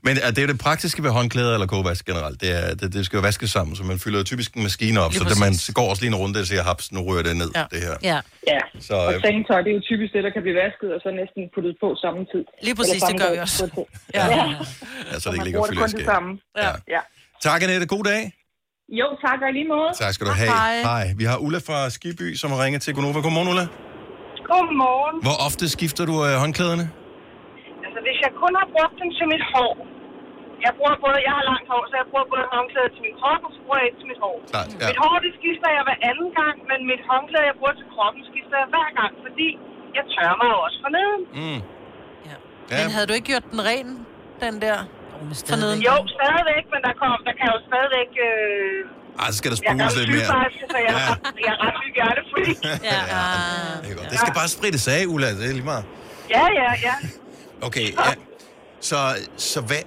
Men 0.07 0.15
er 0.27 0.31
det 0.35 0.39
er 0.43 0.47
jo 0.47 0.53
det 0.55 0.61
praktiske 0.69 1.01
ved 1.07 1.11
håndklæder 1.19 1.53
eller 1.57 1.69
kogevask 1.75 2.03
generelt. 2.11 2.37
Det, 2.43 2.51
er, 2.61 2.67
det, 2.81 2.87
det 2.97 3.03
skal 3.07 3.17
jo 3.19 3.23
vaskes 3.31 3.51
sammen, 3.57 3.73
så 3.79 3.83
man 3.91 3.99
fylder 4.05 4.19
jo 4.23 4.25
typisk 4.33 4.51
en 4.59 4.63
maskine 4.69 4.99
op, 5.05 5.11
Lige 5.11 5.19
så 5.23 5.25
det, 5.33 5.39
man 5.47 5.53
går 5.79 5.87
også 5.93 6.03
lige 6.05 6.13
en 6.15 6.19
runde 6.23 6.39
og 6.45 6.47
siger, 6.51 6.63
haps, 6.71 6.87
nu 6.95 7.01
rører 7.09 7.25
det 7.29 7.37
ned, 7.43 7.51
Ja. 7.61 7.65
det 7.75 7.81
her. 7.87 7.95
Ja. 8.13 8.19
Ja. 8.55 8.63
Så, 8.89 8.95
Og 8.95 9.15
øh, 9.15 9.21
sengetøj, 9.27 9.59
det 9.65 9.71
er 9.73 9.77
jo 9.81 9.85
typisk 9.93 10.11
det, 10.17 10.23
der 10.27 10.33
kan 10.37 10.43
blive 10.47 10.57
vasket, 10.65 10.89
og 10.95 11.01
så 11.05 11.09
næsten 11.23 11.41
puttet 11.55 11.75
på 11.83 11.89
samme 12.05 12.21
tid. 12.33 12.45
Lige 12.67 12.77
præcis, 12.79 12.95
Eller 12.95 13.09
det 13.11 13.21
gør 13.23 13.31
vi 13.37 13.39
også. 13.47 13.85
Ja. 14.19 14.27
ja. 14.37 14.45
ja, 15.13 15.15
så 15.23 15.27
det 15.31 15.35
ikke 15.37 15.45
ligger 15.49 15.61
fylder 15.71 16.01
i 16.03 16.05
samme. 16.13 16.31
Ja. 16.65 16.71
ja. 16.97 17.01
Tak, 17.47 17.59
Annette. 17.63 17.87
God 17.97 18.05
dag. 18.13 18.23
Jo, 18.89 19.07
tak 19.25 19.39
og 19.47 19.53
lige 19.59 19.69
måde. 19.75 19.91
Tak 20.03 20.13
skal 20.17 20.25
du 20.31 20.35
have. 20.43 20.53
Hej. 20.91 21.05
Vi 21.21 21.25
har 21.31 21.37
Ulla 21.45 21.61
fra 21.69 21.79
Skiby, 21.97 22.29
som 22.41 22.49
har 22.53 22.59
ringet 22.65 22.81
til 22.85 22.93
Gonova. 22.97 23.21
Godmorgen, 23.27 23.49
Ulla. 23.53 23.67
Godmorgen. 24.51 25.17
Hvor 25.27 25.37
ofte 25.49 25.65
skifter 25.77 26.05
du 26.11 26.15
øh, 26.27 26.35
håndklæderne? 26.43 26.85
Altså, 27.87 27.99
hvis 28.07 28.19
jeg 28.25 28.33
kun 28.43 28.53
har 28.61 28.67
brugt 28.75 28.97
dem 29.03 29.11
til 29.19 29.27
mit 29.35 29.45
hår. 29.53 29.75
Jeg 30.67 30.73
bruger 30.79 30.97
både, 31.05 31.19
jeg 31.29 31.35
har 31.39 31.45
langt 31.53 31.67
hår, 31.73 31.83
så 31.91 31.95
jeg 32.01 32.07
bruger 32.11 32.27
både 32.35 32.45
håndklæder 32.55 32.91
til 32.95 33.03
min 33.07 33.15
krop, 33.21 33.41
og 33.47 33.51
så 33.55 33.61
bruger 33.65 33.79
jeg 33.83 33.89
et 33.93 33.97
til 34.01 34.09
mit 34.13 34.21
hår. 34.25 34.37
Klart, 34.53 34.69
ja. 34.81 34.87
Mit 34.91 34.99
hår, 35.05 35.17
det 35.27 35.33
skifter 35.39 35.69
jeg 35.77 35.83
hver 35.89 35.99
anden 36.11 36.31
gang, 36.41 36.57
men 36.71 36.79
mit 36.91 37.03
håndklæde, 37.11 37.45
jeg 37.51 37.57
bruger 37.61 37.75
til 37.81 37.89
kroppen, 37.95 38.21
skifter 38.31 38.57
jeg 38.63 38.69
hver 38.75 38.89
gang, 39.01 39.13
fordi 39.27 39.49
jeg 39.97 40.05
tørrer 40.15 40.37
mig 40.43 40.51
også 40.65 40.79
forneden. 40.85 41.23
Mm. 41.41 41.61
Ja. 42.29 42.37
Men 42.79 42.87
havde 42.97 43.07
du 43.11 43.15
ikke 43.19 43.29
gjort 43.33 43.47
den 43.53 43.61
ren, 43.71 43.89
den 44.45 44.55
der? 44.65 44.79
Forneden? 45.53 45.79
Jo, 45.89 45.95
stadigvæk, 46.17 46.65
men 46.73 46.81
der, 46.87 46.93
kom, 47.01 47.11
der 47.29 47.35
kan 47.41 47.47
jo 47.55 47.59
stadigvæk... 47.71 48.11
Øh, 48.29 49.21
Ej, 49.23 49.29
så 49.31 49.37
skal 49.41 49.49
der 49.53 49.57
jeg 49.65 49.71
er 49.71 49.77
spruges 49.77 49.97
lidt 49.97 50.11
mere. 50.11 50.19
sygeplejerske, 50.25 50.65
så 50.73 50.79
jeg, 50.87 50.93
ja. 50.95 51.45
jeg 51.47 51.53
er 51.55 51.59
ret 51.65 51.77
hygiejnefri. 51.87 52.43
Ja, 52.91 53.01
Det, 53.83 53.91
er 53.93 53.97
godt. 53.99 54.11
det 54.11 54.19
skal 54.23 54.35
bare 54.41 54.49
sprittes 54.49 54.89
af, 54.89 55.01
Ulla. 55.15 55.29
Det 55.39 55.45
er 55.51 55.53
lige 55.61 55.69
meget. 55.73 55.85
ja, 56.37 56.45
ja, 56.61 56.69
ja. 56.89 56.95
Okay, 57.67 57.87
ja. 58.07 58.13
Så, 58.81 58.97
så 59.37 59.61
hvad... 59.61 59.83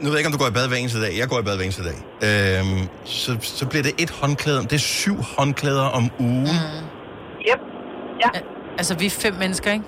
Nu 0.00 0.04
ved 0.06 0.12
jeg 0.12 0.18
ikke, 0.18 0.26
om 0.26 0.32
du 0.32 0.38
går 0.44 0.48
i 0.48 0.56
bad 0.58 0.68
hver 0.68 0.76
eneste 0.76 1.02
dag. 1.02 1.12
Jeg 1.18 1.28
går 1.28 1.38
i 1.40 1.42
bad 1.42 1.56
hver 1.56 1.64
eneste 1.64 1.84
dag. 1.90 1.98
Øhm, 2.28 2.88
så, 3.04 3.30
så 3.40 3.64
bliver 3.70 3.82
det 3.82 3.94
et 4.04 4.10
håndklæde. 4.10 4.62
Det 4.62 4.72
er 4.72 4.78
syv 5.02 5.16
håndklæder 5.38 5.86
om 5.98 6.10
ugen. 6.18 6.40
Mm. 6.40 6.86
Yep. 7.50 7.60
Ja. 8.24 8.30
Altså, 8.78 8.94
vi 8.98 9.06
er 9.06 9.10
fem 9.10 9.34
mennesker, 9.34 9.72
ikke? 9.72 9.84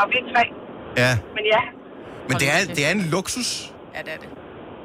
Og 0.00 0.04
vi 0.10 0.16
er 0.22 0.26
tre. 0.34 0.44
Ja, 0.96 1.18
Men 1.36 1.44
ja. 1.54 1.62
Men 2.32 2.40
det 2.42 2.48
er, 2.54 2.60
det 2.76 2.82
er 2.88 2.92
en 2.98 3.04
luksus. 3.14 3.50
Ja, 3.96 4.00
det 4.06 4.12
er 4.16 4.20
det. 4.24 4.30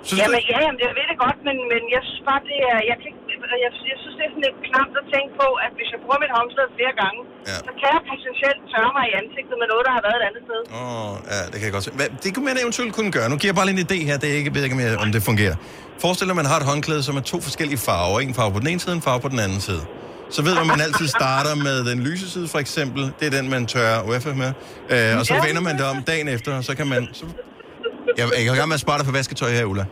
Synes 0.08 0.20
Jamen, 0.22 0.40
du 0.40 0.52
ja, 0.54 0.58
jamen, 0.66 0.80
jeg 0.86 0.92
ved 1.00 1.06
det 1.12 1.18
godt, 1.26 1.40
men, 1.48 1.58
men 1.72 1.82
jeg 1.96 2.02
synes 2.08 2.22
bare, 2.30 2.42
det 2.52 2.58
er... 2.72 2.78
Jeg, 2.92 2.98
kan, 3.02 3.12
jeg, 3.32 3.38
jeg, 3.64 3.72
jeg 3.94 3.98
synes, 4.02 4.16
det 4.20 4.24
er 4.28 4.32
sådan 4.34 4.46
lidt 4.48 4.60
klamt 4.70 4.94
at 5.02 5.06
tænke 5.14 5.32
på, 5.42 5.48
at 5.66 5.72
hvis 5.78 5.90
jeg 5.94 6.00
bruger 6.04 6.20
mit 6.24 6.32
håndklæde 6.38 6.70
flere 6.78 6.94
gange, 7.04 7.20
Ja. 7.50 7.58
så 7.68 7.72
kan 7.80 7.88
jeg 7.96 8.02
potentielt 8.12 8.62
tørre 8.74 8.92
mig 8.98 9.06
i 9.12 9.14
ansigtet 9.22 9.56
med 9.62 9.68
noget, 9.72 9.84
der 9.88 9.94
har 9.98 10.04
været 10.08 10.18
et 10.22 10.26
andet 10.30 10.42
sted. 10.48 10.62
Åh, 10.80 11.06
oh, 11.08 11.14
ja, 11.34 11.40
det 11.52 11.58
kan 11.60 11.66
jeg 11.70 11.74
godt 11.78 11.86
se. 11.88 11.92
Hvad, 12.00 12.08
det 12.24 12.30
kunne 12.34 12.48
man 12.50 12.58
eventuelt 12.64 12.92
kunne 12.98 13.12
gøre. 13.18 13.28
Nu 13.32 13.36
giver 13.42 13.50
jeg 13.52 13.58
bare 13.60 13.68
lige 13.70 13.78
en 13.82 13.86
idé 13.88 13.98
her. 14.10 14.16
Det 14.22 14.28
er 14.32 14.36
ikke, 14.40 14.50
jeg 14.52 14.56
ved 14.58 14.64
ikke, 14.68 14.78
om 15.06 15.10
det 15.16 15.22
fungerer. 15.32 15.56
Forestil 16.04 16.24
dig, 16.28 16.34
at 16.36 16.40
man 16.44 16.50
har 16.52 16.58
et 16.64 16.68
håndklæde, 16.72 17.02
som 17.08 17.14
er 17.22 17.26
to 17.34 17.38
forskellige 17.48 17.80
farver. 17.88 18.18
En 18.28 18.36
farve 18.40 18.52
på 18.58 18.60
den 18.64 18.70
ene 18.72 18.80
side, 18.84 18.94
en 19.02 19.06
farve 19.08 19.20
på 19.26 19.30
den 19.34 19.40
anden 19.46 19.62
side. 19.70 19.84
Så 20.30 20.42
ved 20.42 20.54
man, 20.54 20.62
at 20.62 20.68
man 20.68 20.82
altid 20.82 21.08
starter 21.08 21.56
med 21.56 21.86
den 21.86 22.00
lyse 22.00 22.30
side, 22.30 22.48
for 22.48 22.60
eksempel. 22.60 23.12
Det 23.20 23.26
er 23.34 23.42
den, 23.42 23.50
man 23.50 23.66
tørrer 23.66 24.04
UFF 24.04 24.26
med. 24.26 24.54
Øh, 24.90 25.20
og 25.20 25.26
så 25.26 25.42
vender 25.46 25.62
man 25.62 25.78
det 25.78 25.86
om 25.86 26.04
dagen 26.04 26.28
efter, 26.28 26.58
og 26.58 26.64
så 26.64 26.76
kan 26.76 26.88
man... 26.88 27.08
Så... 27.14 27.26
Jeg, 28.18 28.28
jeg 28.46 28.56
kan 28.56 28.72
at 28.72 28.80
spare 28.80 28.98
dig 28.98 29.06
for 29.06 29.14
vasketøj 29.14 29.52
her, 29.52 29.66
Ulla. 29.66 29.86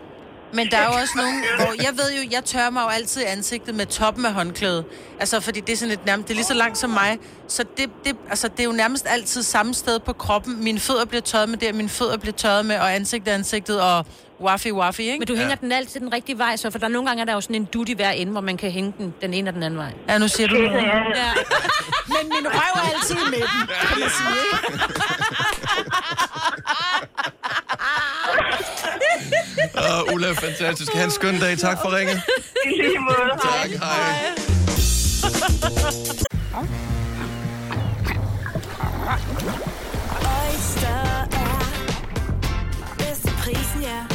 Men 0.54 0.67
der 0.71 0.78
er 0.78 0.86
jo 0.86 0.93
også 1.02 1.13
nogen, 1.15 1.43
hvor 1.56 1.84
jeg 1.84 1.93
ved 1.98 2.13
jo, 2.17 2.30
jeg 2.32 2.43
tørrer 2.45 2.69
mig 2.69 2.82
jo 2.82 2.88
altid 2.88 3.21
i 3.21 3.26
ansigtet 3.26 3.76
med 3.76 3.86
toppen 3.86 4.26
af 4.26 4.34
håndklædet. 4.34 4.86
Altså, 5.19 5.39
fordi 5.39 5.60
det 5.60 5.74
er 5.74 5.78
sådan 5.78 5.93
et 5.93 6.06
nærmest, 6.06 6.28
det 6.28 6.34
er 6.34 6.36
lige 6.36 6.45
så 6.45 6.54
langt 6.54 6.78
som 6.78 6.89
mig. 6.89 7.17
Så 7.48 7.63
det, 7.78 7.89
det, 8.06 8.15
altså, 8.30 8.48
det 8.48 8.60
er 8.60 8.63
jo 8.63 8.71
nærmest 8.71 9.06
altid 9.10 9.43
samme 9.43 9.74
sted 9.74 10.00
på 10.00 10.13
kroppen. 10.13 10.63
Mine 10.63 10.80
fødder 10.80 11.06
bliver 11.06 11.21
tørret 11.21 11.50
med 11.50 11.58
det, 11.58 11.76
mine 11.76 11.89
fødder 11.89 12.17
bliver 12.17 12.34
tørret 12.34 12.65
med, 12.65 12.76
og 12.80 12.95
ansigt 12.95 13.28
er 13.28 13.34
ansigtet, 13.34 13.82
og 13.82 14.06
waffy 14.41 14.71
waffy, 14.71 15.00
ikke? 15.02 15.19
Men 15.19 15.28
du 15.28 15.36
hænger 15.36 15.56
den 15.56 15.71
altid 15.71 16.00
den 16.00 16.13
rigtige 16.13 16.38
vej, 16.38 16.56
så 16.56 16.71
for 16.71 16.80
der 16.80 16.86
er 16.86 16.89
nogle 16.89 17.08
gange 17.08 17.21
er 17.21 17.26
der 17.26 17.34
jo 17.34 17.41
sådan 17.41 17.56
en 17.56 17.65
duty 17.65 17.93
hver 17.93 18.12
ende, 18.12 18.32
hvor 18.32 18.41
man 18.41 18.58
kan 18.58 18.71
hænge 18.71 18.93
den 18.98 19.13
den 19.21 19.34
ene 19.34 19.50
og 19.50 19.54
den 19.54 19.63
anden 19.63 19.80
vej. 19.80 19.93
Ja, 20.10 20.17
nu 20.17 20.28
siger 20.28 20.48
du 20.48 20.56
noget. 20.56 20.71
Ja. 21.15 21.32
Men 22.13 22.30
min 22.30 22.45
røv 22.54 22.76
er 22.76 22.89
altid 22.95 23.15
i 23.15 23.30
midten, 23.30 23.67
kan 23.89 24.00
man 24.00 24.10
sige, 24.10 24.76
Og 29.74 30.08
Ulla, 30.13 30.32
fantastisk. 30.32 30.93
Ha' 30.93 31.04
en 31.04 31.12
skøn 31.12 31.39
dag. 31.39 31.58
Tak 31.58 31.78
for 31.82 31.98
ringet. 31.98 32.21
I 32.65 32.69
lige 32.69 33.00
måde. 33.00 33.30
Tak, 33.41 33.69
hej. 33.69 35.36
Oyster 40.38 41.28
er 41.32 41.60
bedst 42.98 43.21
til 43.21 43.34
prisen, 43.43 43.82
ja. 43.82 44.14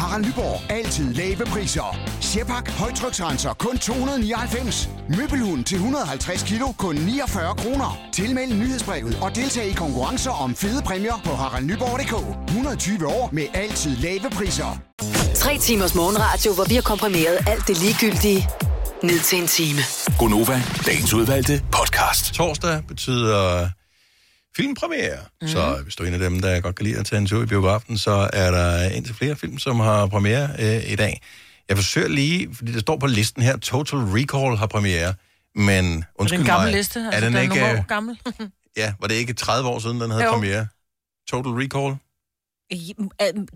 Harald 0.00 0.24
Nyborg. 0.26 0.70
Altid 0.70 1.14
lave 1.14 1.44
priser. 1.44 1.96
Sjehpak. 2.20 2.70
Højtryksrenser. 2.70 3.52
Kun 3.52 3.78
299. 3.78 4.88
Møbelhund 5.08 5.64
til 5.64 5.76
150 5.76 6.42
kilo. 6.42 6.66
Kun 6.78 6.94
49 6.96 7.54
kroner. 7.54 7.98
Tilmeld 8.12 8.52
nyhedsbrevet 8.54 9.18
og 9.22 9.36
deltag 9.36 9.66
i 9.66 9.72
konkurrencer 9.72 10.30
om 10.30 10.54
fede 10.54 10.82
præmier 10.82 11.20
på 11.24 11.30
haraldnyborg.dk. 11.30 12.14
120 12.48 13.06
år 13.06 13.28
med 13.32 13.46
altid 13.54 13.96
lave 13.96 14.30
priser. 14.30 14.78
Tre 15.34 15.58
timers 15.58 15.94
morgenradio, 15.94 16.54
hvor 16.54 16.64
vi 16.64 16.74
har 16.74 16.82
komprimeret 16.82 17.38
alt 17.46 17.68
det 17.68 17.76
ligegyldige 17.82 18.48
ned 19.02 19.20
til 19.20 19.38
en 19.38 19.46
time. 19.46 19.80
Gonova, 20.18 20.62
dagens 20.86 21.14
udvalgte 21.14 21.62
podcast. 21.72 22.34
Torsdag 22.34 22.82
betyder 22.88 23.68
filmpremiere. 24.56 25.18
Mm. 25.42 25.48
Så 25.48 25.78
hvis 25.82 25.96
du 25.96 26.02
er 26.02 26.08
en 26.08 26.14
af 26.14 26.20
dem, 26.20 26.40
der 26.40 26.60
godt 26.60 26.76
kan 26.76 26.86
lide 26.86 26.98
at 26.98 27.06
tage 27.06 27.18
en 27.20 27.26
tur 27.26 27.42
i 27.42 27.46
biografen, 27.46 27.98
så 27.98 28.30
er 28.32 28.50
der 28.50 28.88
indtil 28.90 29.14
flere 29.14 29.36
film, 29.36 29.58
som 29.58 29.80
har 29.80 30.06
premiere 30.06 30.48
øh, 30.58 30.92
i 30.92 30.96
dag. 30.96 31.20
Jeg 31.68 31.76
forsøger 31.76 32.08
lige, 32.08 32.54
fordi 32.54 32.72
det 32.72 32.80
står 32.80 32.96
på 32.96 33.06
listen 33.06 33.42
her, 33.42 33.56
Total 33.56 33.98
Recall 33.98 34.56
har 34.56 34.66
premiere, 34.66 35.14
men 35.54 35.98
Er 35.98 36.02
undskyld 36.18 36.38
det 36.38 36.44
en 36.44 36.50
gammel 36.50 36.66
mig, 36.70 36.76
liste? 36.76 37.00
Altså, 37.00 37.16
er 37.16 37.20
den 37.24 37.32
den 37.34 37.42
ikke, 37.42 37.58
er 37.60 37.82
gammel. 37.82 38.18
ja, 38.76 38.94
var 39.00 39.08
det 39.08 39.14
ikke 39.14 39.32
30 39.32 39.68
år 39.68 39.78
siden, 39.78 40.00
den 40.00 40.10
havde 40.10 40.24
Jo. 40.24 40.32
premiere? 40.32 40.66
Total 41.28 41.52
Recall? 41.52 41.96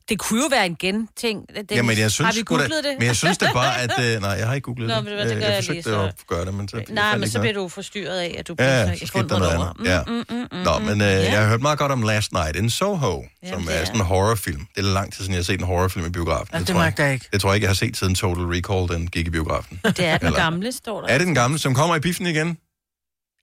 Det 0.09 0.19
kunne 0.19 0.43
jo 0.43 0.49
være 0.51 0.67
en 0.67 0.77
gen-ting. 0.77 1.49
Den, 1.57 1.67
Jamen, 1.71 1.99
jeg 1.99 2.11
synes, 2.11 2.27
har 2.27 2.33
vi 2.33 2.41
sgu 2.41 2.55
da- 2.55 2.61
googlet 2.61 2.85
det? 2.85 2.95
Men 2.99 3.07
jeg 3.07 3.17
synes 3.17 3.39
det 3.39 3.49
bare, 3.55 3.81
at... 3.81 3.91
Øh, 4.01 4.21
nej, 4.23 4.31
jeg 4.31 4.47
har 4.47 4.55
ikke 4.55 4.65
googlet 4.65 4.89
Nå, 4.89 4.95
det. 4.95 5.03
hvad, 5.03 5.25
det 5.29 5.35
Øh, 5.35 5.41
gør 5.41 5.47
jeg 5.47 5.55
jeg 5.55 5.57
forsøgte 5.65 5.73
lige, 5.75 5.83
så. 5.83 6.01
at 6.03 6.15
gøre 6.27 6.45
det, 6.45 6.55
men 6.55 6.69
så... 6.69 6.77
jeg 6.77 6.87
Nej, 6.91 7.17
men 7.19 7.29
så 7.29 7.41
bliver 7.41 7.55
du 7.55 7.69
forstyrret 7.69 8.19
af, 8.19 8.35
at 8.39 8.49
du 8.49 8.53
Ja, 8.59 8.85
bliver 8.85 8.97
så 8.97 9.05
i 9.05 9.07
skete 9.07 9.29
der 9.29 9.39
noget 9.39 9.53
andet. 9.53 9.91
Ja. 9.91 10.03
Mm, 10.07 10.13
mm, 10.13 10.25
mm, 10.31 10.34
Nå, 10.64 10.79
men 10.79 11.00
øh, 11.00 11.07
ja. 11.07 11.33
jeg 11.33 11.40
har 11.40 11.48
hørt 11.48 11.62
meget 11.62 11.79
godt 11.79 11.92
om 11.92 12.03
Last 12.03 12.33
Night 12.33 12.57
in 12.57 12.70
Soho, 12.70 13.24
som 13.48 13.68
er 13.70 13.85
sådan 13.85 14.00
en 14.00 14.07
horrorfilm. 14.07 14.66
Det 14.77 14.85
er 14.85 14.92
lang 14.92 15.12
tid 15.12 15.18
siden, 15.18 15.33
jeg 15.33 15.38
har 15.38 15.44
set 15.44 15.61
en 15.61 15.66
horrorfilm 15.66 16.07
i 16.07 16.11
biografen. 16.11 16.48
Ja, 16.53 16.59
det 16.59 16.66
tror 16.66 16.74
jeg. 16.74 16.85
magter 16.85 17.05
jeg 17.05 17.12
ikke. 17.14 17.29
Det 17.33 17.40
tror 17.40 17.50
jeg 17.50 17.55
ikke, 17.55 17.64
jeg 17.64 17.70
har 17.70 17.74
set 17.74 17.96
siden 17.96 18.14
Total 18.14 18.44
Recall, 18.44 18.88
den 18.98 19.07
gik 19.07 19.27
i 19.27 19.31
biografen. 19.31 19.81
Det 19.85 19.98
er 20.07 20.18
den 20.18 20.27
Eller- 20.27 20.38
gamle, 20.40 20.72
står 20.72 21.00
der. 21.00 21.09
Er 21.09 21.18
det 21.18 21.27
den 21.27 21.35
gamle, 21.35 21.59
som 21.59 21.74
kommer 21.74 21.96
i 21.96 22.00
biffen 22.00 22.27
igen? 22.27 22.59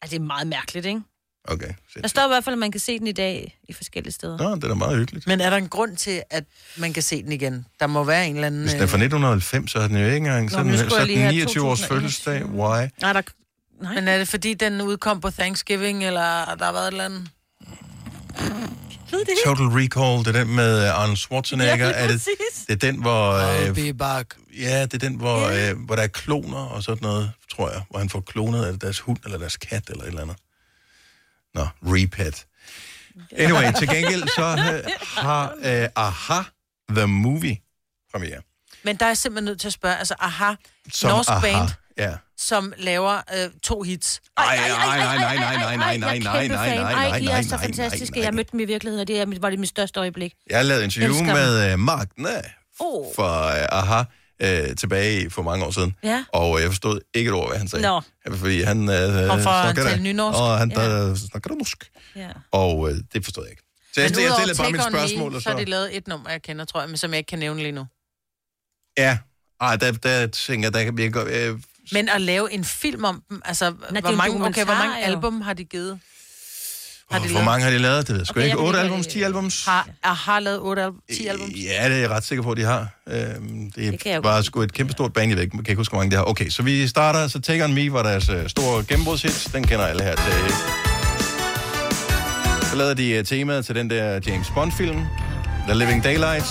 Ja, 0.04 0.08
det 0.08 0.16
er 0.16 0.20
meget 0.20 0.48
mærkeligt, 0.48 0.86
ikke? 0.86 1.02
Okay. 1.48 1.70
Der 2.02 2.08
står 2.08 2.26
i 2.26 2.28
hvert 2.28 2.44
fald, 2.44 2.54
at 2.54 2.60
man 2.60 2.72
kan 2.72 2.80
se 2.80 3.00
den 3.00 3.08
i 3.08 3.12
dag 3.12 3.58
i 3.70 3.74
forskellige 3.74 4.14
steder. 4.14 4.38
Nå, 4.38 4.56
det 4.56 4.64
er 4.64 4.68
da 4.68 4.74
meget 4.74 4.98
hyggeligt. 4.98 5.28
Men 5.28 5.42
er 5.42 5.50
der 5.50 5.58
en 5.58 5.68
grund 5.68 5.96
til, 5.98 6.22
at 6.30 6.44
man 6.78 6.94
kan 6.94 7.04
se 7.04 7.24
den 7.24 7.32
igen? 7.32 7.66
Der 7.80 7.88
må 7.88 8.04
være 8.04 8.28
en 8.28 8.36
eller 8.36 8.48
anden... 8.48 8.62
Hvis 8.62 8.72
den 8.74 8.82
er 8.82 8.88
fra 8.88 8.98
1990, 8.98 9.72
så 9.72 9.80
er 9.80 9.88
den 9.88 9.98
jo 9.98 10.06
ikke 10.06 10.18
engang 10.18 10.44
Nå, 10.44 10.50
så 10.50 10.58
er 10.58 10.64
jeg 10.64 11.08
lige 11.08 11.16
den 11.16 11.24
have 11.24 11.32
29 11.34 11.68
års 11.68 11.80
2021. 11.80 12.00
fødselsdag. 12.02 12.46
Why? 12.46 12.88
Nej, 13.02 13.14
der... 13.14 13.22
Nej. 13.82 13.94
Men 13.96 14.08
er 14.08 14.18
det 14.18 14.28
fordi, 14.28 14.54
den 14.54 14.82
udkom 14.82 15.22
på 15.22 15.30
Thanksgiving, 15.32 16.04
eller 16.06 16.56
der 16.56 16.66
har 16.66 16.72
været 16.72 16.84
et 16.88 16.92
eller 16.92 17.06
andet? 17.06 17.30
Total 19.46 19.66
Recall, 19.66 20.26
det 20.26 20.36
er 20.36 20.44
den 20.44 20.56
med 20.56 20.84
øh, 20.88 21.00
Arnold 21.02 21.18
Schwarzenegger. 21.18 21.88
Ja, 21.88 21.94
er 21.94 22.08
det, 22.08 22.28
det 22.68 22.74
er 22.74 22.92
den, 22.92 23.02
hvor... 23.02 23.40
I'll 23.40 23.68
Øh, 23.70 23.76
be 23.76 23.94
back. 23.94 24.36
ja, 24.58 24.82
det 24.82 24.94
er 24.94 24.98
den, 24.98 25.16
hvor, 25.16 25.48
øh, 25.48 25.86
hvor 25.86 25.96
der 25.96 26.04
er 26.04 26.08
kloner 26.08 26.58
og 26.58 26.84
sådan 26.84 27.02
noget, 27.02 27.32
tror 27.52 27.70
jeg. 27.72 27.82
Hvor 27.90 28.00
han 28.00 28.10
får 28.10 28.22
klonet 28.22 28.66
af 28.66 28.80
deres 28.80 29.00
hund 29.00 29.18
eller 29.26 29.38
deres 29.38 29.58
kat 29.58 29.90
eller 29.90 30.04
et 30.04 30.08
eller 30.08 30.22
andet. 30.22 30.38
Nå, 31.54 31.68
repet. 31.84 32.46
Anyway, 33.38 33.74
til 33.78 33.88
gengæld 33.88 34.28
så 34.28 34.74
øh, 34.74 34.92
har 35.02 35.54
øh, 35.64 35.88
Aha 35.96 36.42
The 36.96 37.06
Movie 37.06 37.58
premiere. 38.14 38.42
Men 38.84 38.96
der 38.96 39.06
er 39.06 39.10
jeg 39.10 39.18
simpelthen 39.18 39.46
nødt 39.46 39.60
til 39.60 39.68
at 39.68 39.74
spørge, 39.74 39.98
altså 39.98 40.16
aha, 40.20 40.54
Som 40.94 41.10
norsk 41.10 41.30
Aha. 41.30 41.42
band, 41.42 41.70
Ja. 42.06 42.14
som 42.38 42.74
laver 42.78 43.22
øh, 43.38 43.50
to 43.64 43.82
hits. 43.82 44.22
Ej, 44.38 44.44
ej, 44.46 44.68
nej, 44.70 44.98
nej, 44.98 45.18
nej, 45.18 45.36
nej, 45.36 45.58
nej, 45.58 45.76
nej, 45.78 45.98
nej, 45.98 46.20
nej, 46.20 46.48
nej, 46.48 46.48
nej, 46.48 46.76
nej, 46.76 47.08
Ej, 47.10 47.20
de 47.20 47.26
er 47.26 47.30
nej, 47.30 47.44
så 47.44 47.56
nej, 47.56 47.66
fantastiske. 47.66 48.16
nej, 48.16 48.26
Jeg 48.26 48.34
mødte 48.34 48.52
dem 48.52 48.60
i 48.60 48.66
virkeligheden, 48.66 49.02
og 49.02 49.08
det 49.08 49.20
er, 49.20 49.26
mit- 49.26 49.42
var 49.42 49.50
det 49.50 49.60
mit 49.60 49.70
største 49.70 50.00
øjeblik. 50.00 50.34
Jeg 50.50 50.62
et 50.66 50.84
interview 50.84 51.24
med 51.24 51.74
uh, 51.74 51.80
Mark 51.80 52.08
Næ 52.18 52.30
Oh. 52.80 53.06
fra 53.16 53.48
uh, 53.48 53.66
Aha 53.72 54.04
uh, 54.70 54.76
tilbage 54.76 55.30
for 55.30 55.42
mange 55.42 55.66
år 55.66 55.72
siden. 55.72 55.96
Ja. 56.04 56.24
Og 56.34 56.52
uh, 56.52 56.62
jeg 56.62 56.70
forstod 56.70 57.00
ikke 57.14 57.30
et 57.30 57.34
ord, 57.34 57.50
hvad 57.50 57.58
han 57.58 57.68
sagde. 57.68 57.84
Nå. 57.86 58.02
Fordi 58.36 58.62
han 58.62 58.78
uh, 58.80 58.86
Og 58.90 58.92
for 59.42 59.50
at 59.50 59.66
snakker 59.76 59.84
tale 59.84 60.04
nynorsk. 60.04 60.40
Og 60.40 60.58
han 60.58 60.72
Ja. 60.72 60.76
der 61.08 61.16
snakker 61.16 61.50
der 61.50 61.56
norsk. 61.56 61.92
Ja. 62.16 62.30
Og 62.52 62.78
uh, 62.80 62.92
det 63.14 63.24
forstod 63.24 63.44
jeg 63.44 63.52
ikke. 63.52 63.64
Så 63.94 64.02
jeg, 64.02 64.12
jeg 64.12 64.32
stillede 64.34 64.58
bare 64.58 64.72
mit 64.72 64.82
spørgsmål, 64.84 65.32
Me, 65.32 65.38
og 65.38 65.42
så 65.42 65.50
har 65.50 65.58
de 65.58 65.66
lavet 65.66 65.98
et 65.98 66.08
nummer, 66.08 66.30
jeg 66.30 66.42
kender, 66.42 66.66
tror 66.66 66.80
jeg, 66.80 66.90
men 66.90 66.98
som 66.98 67.12
jeg 67.12 67.18
ikke 67.18 67.28
kan 67.30 67.40
nævne 67.40 67.60
lige 67.62 67.72
nu. 67.72 67.86
Ja. 68.98 69.18
Ej, 69.62 69.76
der, 69.76 69.92
der 69.92 70.28
tænker 70.28 70.66
jeg, 70.68 70.74
der 70.74 70.84
kan 70.84 71.00
jeg. 71.00 71.28
Øh, 71.28 71.60
Men 71.92 72.10
at 72.10 72.22
lave 72.22 72.54
en 72.54 72.66
film 72.66 73.04
om 73.04 73.22
dem, 73.30 73.42
altså, 73.46 73.66
er 73.66 74.02
hvor 74.02 74.12
mange, 74.12 74.46
okay, 74.46 74.66
hvor 74.66 74.74
mange 74.74 75.04
album 75.04 75.42
har 75.42 75.54
de 75.54 75.64
givet? 75.64 76.00
Har 77.12 77.20
de 77.20 77.32
hvor 77.32 77.44
mange 77.44 77.64
har 77.64 77.72
de 77.72 77.78
lavet? 77.78 78.08
Det 78.08 78.14
ved 78.14 78.20
jeg 78.20 78.28
sgu 78.28 78.34
Okay, 78.40 78.46
ikke. 78.46 78.58
jeg 78.58 78.58
ved 78.58 78.68
8 78.68 78.80
ikke, 78.80 78.84
albums, 78.84 79.06
hvad 79.06 79.14
10 79.14 79.22
albums? 79.24 79.66
Har, 79.66 79.88
har 80.04 80.40
lavet 80.40 80.60
8 80.60 80.82
album, 80.84 81.00
10 81.14 81.28
album? 81.28 81.50
Ja, 81.50 81.90
det 81.90 81.96
er 81.96 82.00
jeg 82.00 82.10
ret 82.10 82.24
sikker 82.24 82.44
på, 82.44 82.52
at 82.52 82.58
de 82.58 82.64
har. 82.64 82.88
Øhm, 83.08 83.72
det, 83.72 84.04
det 84.04 84.24
var 84.24 84.42
sgu 84.42 84.62
et 84.62 84.74
kæmpestort 84.74 85.14
band, 85.14 85.32
jeg 85.38 85.52
kan 85.52 85.60
ikke 85.60 85.76
huske, 85.76 85.92
hvor 85.92 86.00
mange 86.00 86.12
de 86.12 86.16
har. 86.16 86.24
Okay, 86.24 86.50
så 86.50 86.64
vi 86.64 86.88
starter, 86.88 87.28
så 87.28 87.40
Take 87.42 87.64
On 87.64 87.74
Me 87.74 87.94
var 87.94 88.04
deres 88.04 88.30
øh, 88.30 88.50
store 88.50 88.84
gennembrudshit. 88.88 89.50
Den 89.54 89.68
kender 89.68 89.86
alle 89.86 90.04
her 90.04 90.16
til. 90.16 90.54
Så 92.70 92.76
lavede 92.76 92.96
de 92.96 93.10
øh, 93.12 93.26
temaet 93.26 93.66
til 93.66 93.76
den 93.76 93.90
der 93.90 94.20
James 94.28 94.48
Bond-film, 94.56 95.06
The 95.68 95.78
Living 95.80 96.04
Daylights. 96.04 96.50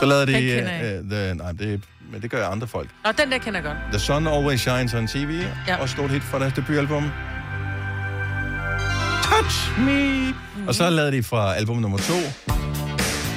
Så 0.00 0.06
lavede 0.06 0.26
de... 0.26 0.32
Den 0.32 0.66
Øh, 0.66 1.10
the, 1.10 1.34
nej, 1.34 1.52
det, 1.52 1.82
men 2.12 2.22
det 2.22 2.30
gør 2.30 2.46
andre 2.48 2.66
folk. 2.66 2.88
Nå, 3.04 3.12
den 3.12 3.32
der 3.32 3.38
kender 3.38 3.60
jeg 3.60 3.64
godt. 3.64 3.76
The 3.92 3.98
Sun 3.98 4.26
Always 4.26 4.60
Shines 4.60 4.94
on 4.94 5.06
TV. 5.06 5.30
Ja. 5.30 5.46
Ja. 5.74 5.76
Og 5.82 5.88
stort 5.88 6.10
hit 6.10 6.22
fra 6.22 6.38
deres 6.38 6.52
debutalbum. 6.52 7.10
Touch 9.22 9.78
Me. 9.80 10.20
Mm. 10.56 10.68
Og 10.68 10.74
så 10.74 10.90
lavede 10.90 11.12
de 11.12 11.22
fra 11.22 11.54
album 11.54 11.76
nummer 11.76 11.98
to, 11.98 12.14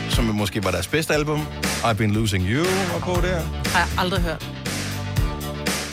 som 0.09 0.24
måske 0.24 0.64
var 0.64 0.72
deres 0.72 0.88
bedste 0.88 1.14
album. 1.14 1.41
I've 1.84 1.93
Been 1.93 2.11
Losing 2.11 2.45
You 2.49 2.66
var 2.93 2.99
på 2.99 3.22
der. 3.22 3.41
Har 3.66 3.80
jeg 3.80 3.88
aldrig 3.97 4.22
hørt. 4.22 4.49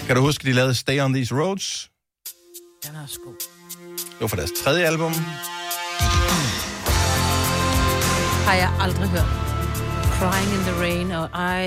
Kan 0.07 0.17
du 0.17 0.23
huske, 0.23 0.47
de 0.47 0.53
lavede 0.53 0.75
Stay 0.75 1.01
on 1.01 1.15
These 1.15 1.35
Roads? 1.35 1.89
Den 2.87 2.95
er 2.97 3.07
sgu. 3.09 3.35
Det 3.97 4.21
var 4.21 4.27
fra 4.27 4.37
deres 4.37 4.51
tredje 4.65 4.85
album. 4.87 5.13
Har 8.47 8.55
jeg 8.55 8.71
aldrig 8.81 9.09
hørt. 9.09 9.50
Crying 10.21 10.53
in 10.57 10.61
the 10.69 10.81
Rain, 10.83 11.11
og 11.13 11.29
ej, 11.35 11.63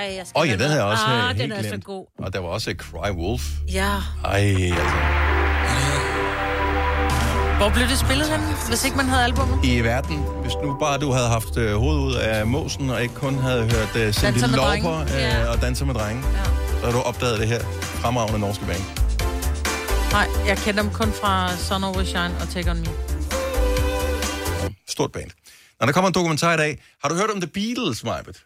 ej, 0.00 0.14
jeg 0.16 0.22
skal 0.26 0.36
Åh 0.36 0.40
oh, 0.42 0.48
ja, 0.48 0.52
den 0.52 0.60
havde 0.60 0.74
jeg 0.76 0.84
også 0.84 1.04
ah, 1.06 1.12
ah, 1.30 1.36
helt 1.36 1.38
den 1.42 1.52
er 1.52 1.62
så 1.62 1.68
glemt. 1.68 1.84
god. 1.84 2.06
Og 2.18 2.32
der 2.32 2.38
var 2.38 2.48
også 2.48 2.74
Cry 2.78 3.10
Wolf. 3.10 3.42
Ja. 3.72 3.92
Ej, 4.24 4.38
altså. 4.38 4.96
Hvor 7.58 7.70
blev 7.70 7.88
det 7.88 7.98
spillet 7.98 8.28
hen, 8.28 8.40
hvis 8.68 8.84
ikke 8.84 8.96
man 8.96 9.06
havde 9.08 9.24
albummet? 9.24 9.58
I 9.64 9.80
verden, 9.80 10.16
hvis 10.42 10.52
nu 10.64 10.76
bare 10.80 10.98
du 10.98 11.12
havde 11.12 11.28
haft 11.28 11.56
øh, 11.56 11.74
hovedet 11.76 12.00
ud 12.00 12.14
af 12.14 12.46
måsen, 12.46 12.90
og 12.90 13.02
ikke 13.02 13.14
kun 13.14 13.38
havde 13.38 13.62
hørt 13.62 13.96
øh, 13.96 14.12
Cindy 14.12 14.38
Lauper 14.38 15.00
øh, 15.00 15.10
Ja. 15.12 15.46
og 15.48 15.60
Danser 15.62 15.84
med 15.86 15.94
drenge, 15.94 16.22
ja. 16.36 16.44
så 16.80 16.84
har 16.86 16.92
du 16.92 16.98
opdaget 17.00 17.40
det 17.40 17.48
her 17.48 17.60
fremragende 18.00 18.38
norske 18.40 18.64
band. 18.64 18.82
Nej, 20.12 20.26
jeg 20.46 20.56
kender 20.56 20.82
dem 20.82 20.90
kun 20.92 21.12
fra 21.12 21.56
Sun 21.56 21.84
Over 21.84 22.04
Shine 22.04 22.34
og 22.40 22.48
Take 22.48 22.70
On 22.70 22.80
Me. 22.80 22.86
Stort 24.88 25.12
band. 25.12 25.30
Når 25.82 25.86
der 25.86 25.92
kommer 25.92 26.08
en 26.08 26.14
dokumentar 26.14 26.54
i 26.54 26.56
dag, 26.56 26.78
har 27.02 27.08
du 27.08 27.14
hørt 27.14 27.30
om 27.30 27.40
The 27.40 27.50
Beatles, 27.50 28.04
Majbet? 28.04 28.36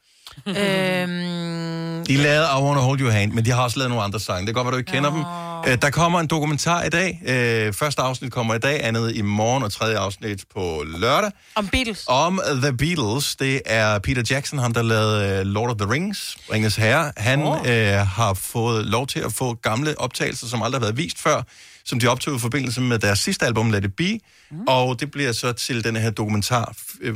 øhm, 0.46 2.04
De 2.04 2.16
lavede 2.16 2.46
I 2.58 2.62
Wanna 2.62 2.80
Hold 2.80 3.00
Your 3.00 3.10
Hand, 3.10 3.32
men 3.32 3.44
de 3.44 3.50
har 3.50 3.62
også 3.62 3.78
lavet 3.78 3.90
nogle 3.90 4.04
andre 4.04 4.20
sange. 4.20 4.42
Det 4.42 4.48
er 4.48 4.52
godt, 4.54 4.66
at 4.66 4.72
du 4.72 4.78
ikke 4.78 4.92
kender 4.92 5.10
dem. 5.10 5.72
Øh, 5.72 5.78
Der 5.82 5.90
kommer 5.90 6.20
en 6.20 6.26
dokumentar 6.26 6.82
i 6.82 6.88
dag. 6.88 7.20
Øh, 7.26 7.72
Første 7.72 8.02
afsnit 8.02 8.32
kommer 8.32 8.54
i 8.54 8.58
dag, 8.58 8.84
andet 8.84 9.16
i 9.16 9.22
morgen, 9.22 9.62
og 9.62 9.72
tredje 9.72 9.98
afsnit 9.98 10.44
på 10.54 10.84
lørdag. 10.86 11.30
om 11.54 11.68
Beatles. 11.68 12.04
Om 12.06 12.40
The 12.62 12.72
Beatles. 12.76 13.36
Det 13.36 13.60
er 13.66 13.98
Peter 13.98 14.22
Jackson, 14.30 14.58
ham 14.58 14.74
der 14.74 14.82
lavede 14.82 15.38
øh, 15.40 15.46
Lord 15.46 15.70
of 15.70 15.76
the 15.76 15.90
Rings, 15.92 16.36
Ringens 16.52 16.76
Herre. 16.76 17.12
Han 17.16 17.42
oh. 17.42 17.58
øh, 17.70 17.92
har 18.06 18.34
fået 18.34 18.86
lov 18.86 19.06
til 19.06 19.20
at 19.20 19.32
få 19.32 19.54
gamle 19.54 19.94
optagelser, 20.00 20.46
som 20.46 20.62
aldrig 20.62 20.80
har 20.80 20.86
været 20.86 20.96
vist 20.96 21.18
før, 21.18 21.42
som 21.86 22.00
de 22.00 22.06
optog 22.06 22.36
i 22.36 22.38
forbindelse 22.38 22.80
med 22.80 22.98
deres 22.98 23.18
sidste 23.18 23.46
album, 23.46 23.70
Let 23.70 23.84
It 23.84 23.96
Be. 23.96 24.18
Mm. 24.50 24.64
Og 24.68 25.00
det 25.00 25.10
bliver 25.10 25.32
så 25.32 25.52
til 25.52 25.84
den 25.84 25.96
her 25.96 26.10
dokumentar 26.10 26.76
øh, 27.00 27.14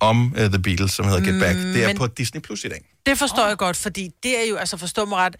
om 0.00 0.26
uh, 0.32 0.38
The 0.38 0.58
Beatles, 0.62 0.92
som 0.92 1.04
hedder 1.06 1.20
Get 1.32 1.40
Back. 1.40 1.56
Mm, 1.56 1.62
Det 1.72 1.82
er 1.82 1.86
men- 1.86 1.96
på 1.96 2.06
Disney 2.06 2.40
Plus 2.40 2.64
i 2.64 2.68
dag. 2.68 2.84
Det 3.06 3.18
forstår 3.18 3.46
jeg 3.46 3.56
godt, 3.58 3.76
fordi 3.76 4.10
det 4.22 4.38
er 4.44 4.48
jo, 4.48 4.56
altså 4.56 4.76
forstå 4.76 5.04
mig 5.04 5.18
ret, 5.18 5.36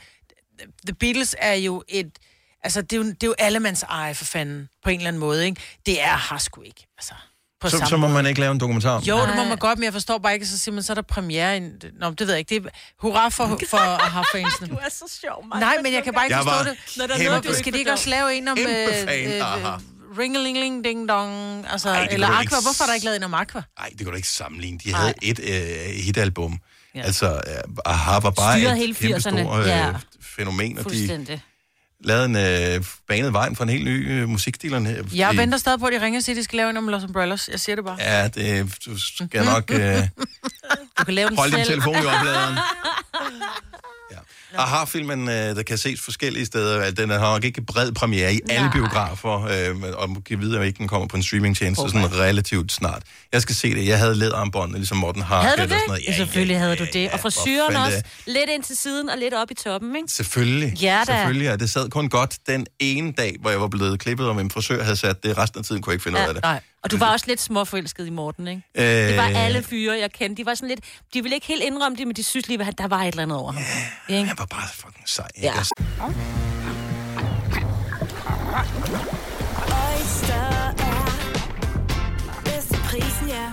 The 0.87 0.95
Beatles 0.95 1.35
er 1.39 1.55
jo 1.55 1.83
et, 1.89 2.19
altså 2.65 2.83
det 2.83 2.93
er 2.93 2.97
jo, 2.97 3.03
det 3.05 3.23
er 3.23 3.27
jo 3.27 3.35
allemands 3.39 3.83
eje 3.83 4.15
for 4.15 4.25
fanden, 4.25 4.69
på 4.85 4.91
en 4.91 4.97
eller 4.97 5.09
anden 5.09 5.21
måde, 5.21 5.47
ikke? 5.47 5.61
Det 5.87 6.03
er 6.03 6.17
har 6.17 6.39
sgu 6.39 6.63
ikke, 6.63 6.87
altså. 6.99 7.15
På 7.61 7.69
Så, 7.69 7.77
samme 7.77 7.89
så 7.89 7.97
må 7.97 8.01
måde. 8.07 8.13
man 8.13 8.27
ikke 8.27 8.41
lave 8.41 8.53
en 8.53 8.61
dokumentar 8.61 8.91
om. 8.91 9.03
Jo, 9.03 9.27
det 9.27 9.37
må 9.37 9.45
man 9.45 9.57
godt, 9.59 9.79
men 9.79 9.85
jeg 9.85 9.93
forstår 9.93 10.19
bare 10.19 10.35
ikke, 10.35 10.47
så 10.47 10.59
siger 10.59 10.75
man, 10.75 10.83
så 10.83 10.93
er 10.93 10.95
der 10.95 11.03
premiere. 11.03 11.55
i 11.55 11.57
en- 11.57 11.73
Nå, 12.01 12.11
det 12.11 12.21
ved 12.21 12.29
jeg 12.31 12.39
ikke. 12.39 12.55
Det 12.55 12.67
er, 12.67 12.71
hurra 13.01 13.29
for, 13.29 13.59
for 13.71 13.77
at 13.79 14.13
have 14.13 14.25
fansene. 14.33 14.69
Du 14.69 14.75
er 14.75 14.89
så 14.91 15.19
sjov, 15.21 15.47
Maja. 15.49 15.61
Nej, 15.61 15.77
men 15.83 15.93
jeg 15.93 16.05
kan 16.05 16.15
bare 16.15 16.25
ikke 16.27 16.37
Jeg 16.37 16.45
forstå 16.45 16.71
det. 16.71 16.79
Når 16.97 17.07
der 17.07 17.15
er 17.15 17.25
noget, 17.25 17.45
skal 17.45 17.57
ikke 17.67 17.71
de 17.73 17.79
ikke 17.79 17.93
også 17.93 18.11
lave 18.11 18.35
en 18.35 18.49
om... 18.49 18.59
Øh, 18.59 18.65
øh, 18.67 18.89
ding 20.85 21.09
dong, 21.09 21.65
altså, 21.71 21.89
Ej, 21.89 22.09
eller 22.11 22.27
Aqua. 22.29 22.41
ikke 22.41 22.55
Hvorfor 22.63 22.83
er 22.83 22.87
der 22.87 22.95
ikke 22.95 23.05
lavet 23.05 23.17
en 23.17 23.23
om 23.23 23.35
Aqua? 23.35 23.63
Nej, 23.79 23.89
det 23.89 23.99
kan 23.99 24.07
du 24.07 24.15
ikke 24.15 24.29
sammenligne. 24.29 24.79
De 24.85 24.95
havde 24.95 25.15
et 25.23 25.41
øh, 25.41 26.05
hitalbum. 26.05 26.59
Ja. 26.95 27.01
Altså, 27.03 27.27
øh, 27.27 27.41
Aha 27.85 28.19
var 28.19 28.31
bare 28.31 28.59
Styret 28.59 28.73
et 28.73 28.79
hele 28.79 28.95
kæmpe 28.95 29.17
80'erne. 29.17 29.21
stort 29.21 29.61
øh, 29.61 29.67
Ja. 29.67 29.93
fænomen, 30.37 30.79
og 30.79 30.91
de 30.91 31.41
Lavede 32.05 32.25
en 32.25 32.37
øh, 32.77 32.85
banet 33.09 33.33
vejen 33.33 33.57
for 33.57 33.65
en 33.65 33.71
helt 33.71 33.85
ny 33.85 34.11
øh, 34.13 34.29
musikstil. 34.29 34.71
Jeg 35.15 35.33
de- 35.33 35.37
venter 35.39 35.59
stadig 35.59 35.81
på, 35.81 35.87
at 35.87 35.93
de 35.93 36.01
ringer 36.05 36.21
og 36.21 36.25
siger, 36.25 36.35
at 36.35 36.39
de 36.39 36.45
skal 36.45 36.57
lave 36.57 36.71
en 36.71 36.77
om 36.77 36.89
Los 36.89 37.05
Umbrellas. 37.05 37.49
Jeg 37.53 37.61
siger 37.61 37.77
det 37.77 37.85
bare. 37.85 37.97
Ja, 38.01 38.29
det, 38.29 38.75
du 38.87 38.99
skal 38.99 39.45
nok 39.45 39.71
øh, 39.71 40.03
Du 40.99 41.05
kan 41.05 41.15
lave 41.15 41.29
den 41.29 41.37
holde 41.37 41.57
din 41.57 41.65
telefon 41.65 41.95
i 41.95 41.99
opladeren. 42.07 42.59
Aha-filmen, 44.55 45.29
øh, 45.29 45.35
der 45.35 45.63
kan 45.63 45.79
ses 45.79 46.01
forskellige 46.01 46.47
steder. 46.47 46.91
Den 46.91 47.11
har 47.11 47.19
nok 47.19 47.45
ikke 47.45 47.63
bred 47.63 47.93
premiere 47.93 48.35
i 48.35 48.41
alle 48.51 48.67
Nej. 48.67 48.73
biografer, 48.73 49.45
øh, 49.45 49.93
og 49.97 50.25
kan 50.25 50.41
vide, 50.41 50.61
at 50.61 50.67
ikke 50.67 50.79
den 50.79 50.89
kommer 50.89 51.09
på 51.09 51.17
en 51.17 51.23
streamingtjeneste 51.23 51.81
okay. 51.81 51.93
sådan 51.93 52.19
relativt 52.19 52.73
snart. 52.73 53.03
Jeg 53.33 53.43
skal 53.43 53.55
se 53.55 53.75
det. 53.75 53.87
Jeg 53.87 53.99
havde 53.99 54.15
læderarmbånd, 54.15 54.75
ligesom 54.75 54.97
Morten 54.97 55.23
har. 55.23 55.43
Havde 55.43 55.57
du 55.57 55.63
det? 55.63 55.71
sådan 55.71 55.83
noget. 55.87 56.03
Ja, 56.09 56.17
Selvfølgelig 56.17 56.59
havde 56.59 56.77
du 56.77 56.87
det. 56.93 57.11
Og 57.11 57.21
frisyren 57.21 57.73
fanden 57.73 57.87
også. 57.87 58.03
Lidt 58.27 58.51
ind 58.51 58.63
til 58.63 58.77
siden 58.77 59.09
og 59.11 59.19
lidt 59.19 59.35
op 59.35 59.51
i 59.51 59.55
toppen, 59.55 59.97
ikke? 59.97 60.09
Selvfølgelig. 60.13 60.79
Ja, 60.83 61.03
da. 61.07 61.13
Selvfølgelig, 61.13 61.53
og 61.53 61.61
det 61.61 61.71
sad 61.71 61.89
kun 61.91 62.09
godt 62.09 62.39
den 62.47 62.67
ene 62.81 63.13
dag, 63.13 63.37
hvor 63.41 63.51
jeg 63.51 63.61
var 63.61 63.69
blevet 63.69 64.01
klippet, 64.01 64.27
og 64.29 64.37
min 64.37 64.51
frisør 64.51 64.83
havde 64.83 64.97
sat 64.97 65.23
det. 65.23 65.39
Resten 65.39 65.59
af 65.59 65.65
tiden 65.65 65.83
kunne 65.83 65.91
jeg 65.91 65.95
ikke 65.95 66.03
finde 66.05 66.19
ud 66.19 66.29
af 66.29 66.35
det. 66.35 66.43
Nej. 66.43 66.61
Og 66.83 66.91
du 66.91 66.97
var 66.97 67.13
også 67.13 67.27
lidt 67.29 67.41
småforelsket 67.41 68.07
i 68.07 68.11
Morten, 68.11 68.49
ikke? 68.49 68.63
Øh, 68.75 68.85
Det 68.85 69.17
var 69.17 69.23
alle 69.37 69.63
fyre, 69.63 69.99
jeg 69.99 70.13
kendte. 70.13 70.43
De 70.43 70.47
var 70.47 70.55
sådan 70.55 70.69
lidt... 70.69 70.81
De 71.15 71.23
ville 71.23 71.35
ikke 71.35 71.47
helt 71.47 71.63
indrømme 71.63 71.99
det, 71.99 72.07
men 72.07 72.17
de 72.17 72.25
synes 72.25 72.49
lige, 72.49 72.65
at 72.67 72.79
der 72.79 72.87
var 72.89 73.03
et 73.03 73.09
eller 73.09 73.23
andet 73.23 73.39
over 73.39 73.53
ham. 73.53 73.63
Yeah, 74.11 74.27
han 74.27 74.39
var 74.39 74.47
bare 74.47 74.69
fucking 74.75 75.09
sej. 75.09 75.29
Ja. 75.43 75.53
Altså, 75.59 75.75
Oyster 79.57 80.73
er 80.79 82.43
bedst 82.45 82.69
til 82.69 82.79
prisen, 82.91 83.29
ja. 83.29 83.53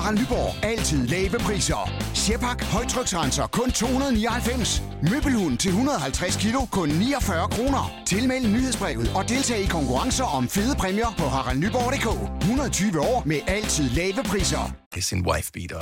Harald 0.00 0.18
Nyborg. 0.18 0.64
Altid 0.64 1.06
lave 1.06 1.38
priser. 1.38 1.90
Sjehpak. 2.14 2.64
Højtryksrenser. 2.64 3.46
Kun 3.46 3.70
299. 3.70 4.82
Møbelhund 5.10 5.58
til 5.58 5.68
150 5.68 6.36
kilo. 6.36 6.60
Kun 6.70 6.88
49 6.88 7.48
kroner. 7.48 7.92
Tilmeld 8.06 8.46
nyhedsbrevet 8.46 9.12
og 9.14 9.28
deltag 9.28 9.58
i 9.60 9.66
konkurrencer 9.66 10.24
om 10.24 10.48
fede 10.48 10.76
præmier 10.76 11.14
på 11.18 11.24
haraldnyborg.dk. 11.24 12.40
120 12.40 13.00
år 13.00 13.22
med 13.26 13.40
altid 13.46 13.90
lave 13.90 14.22
priser. 14.24 14.72
det 14.94 14.98
er 14.98 15.02
sin 15.02 15.26
wife 15.26 15.50
beater. 15.52 15.80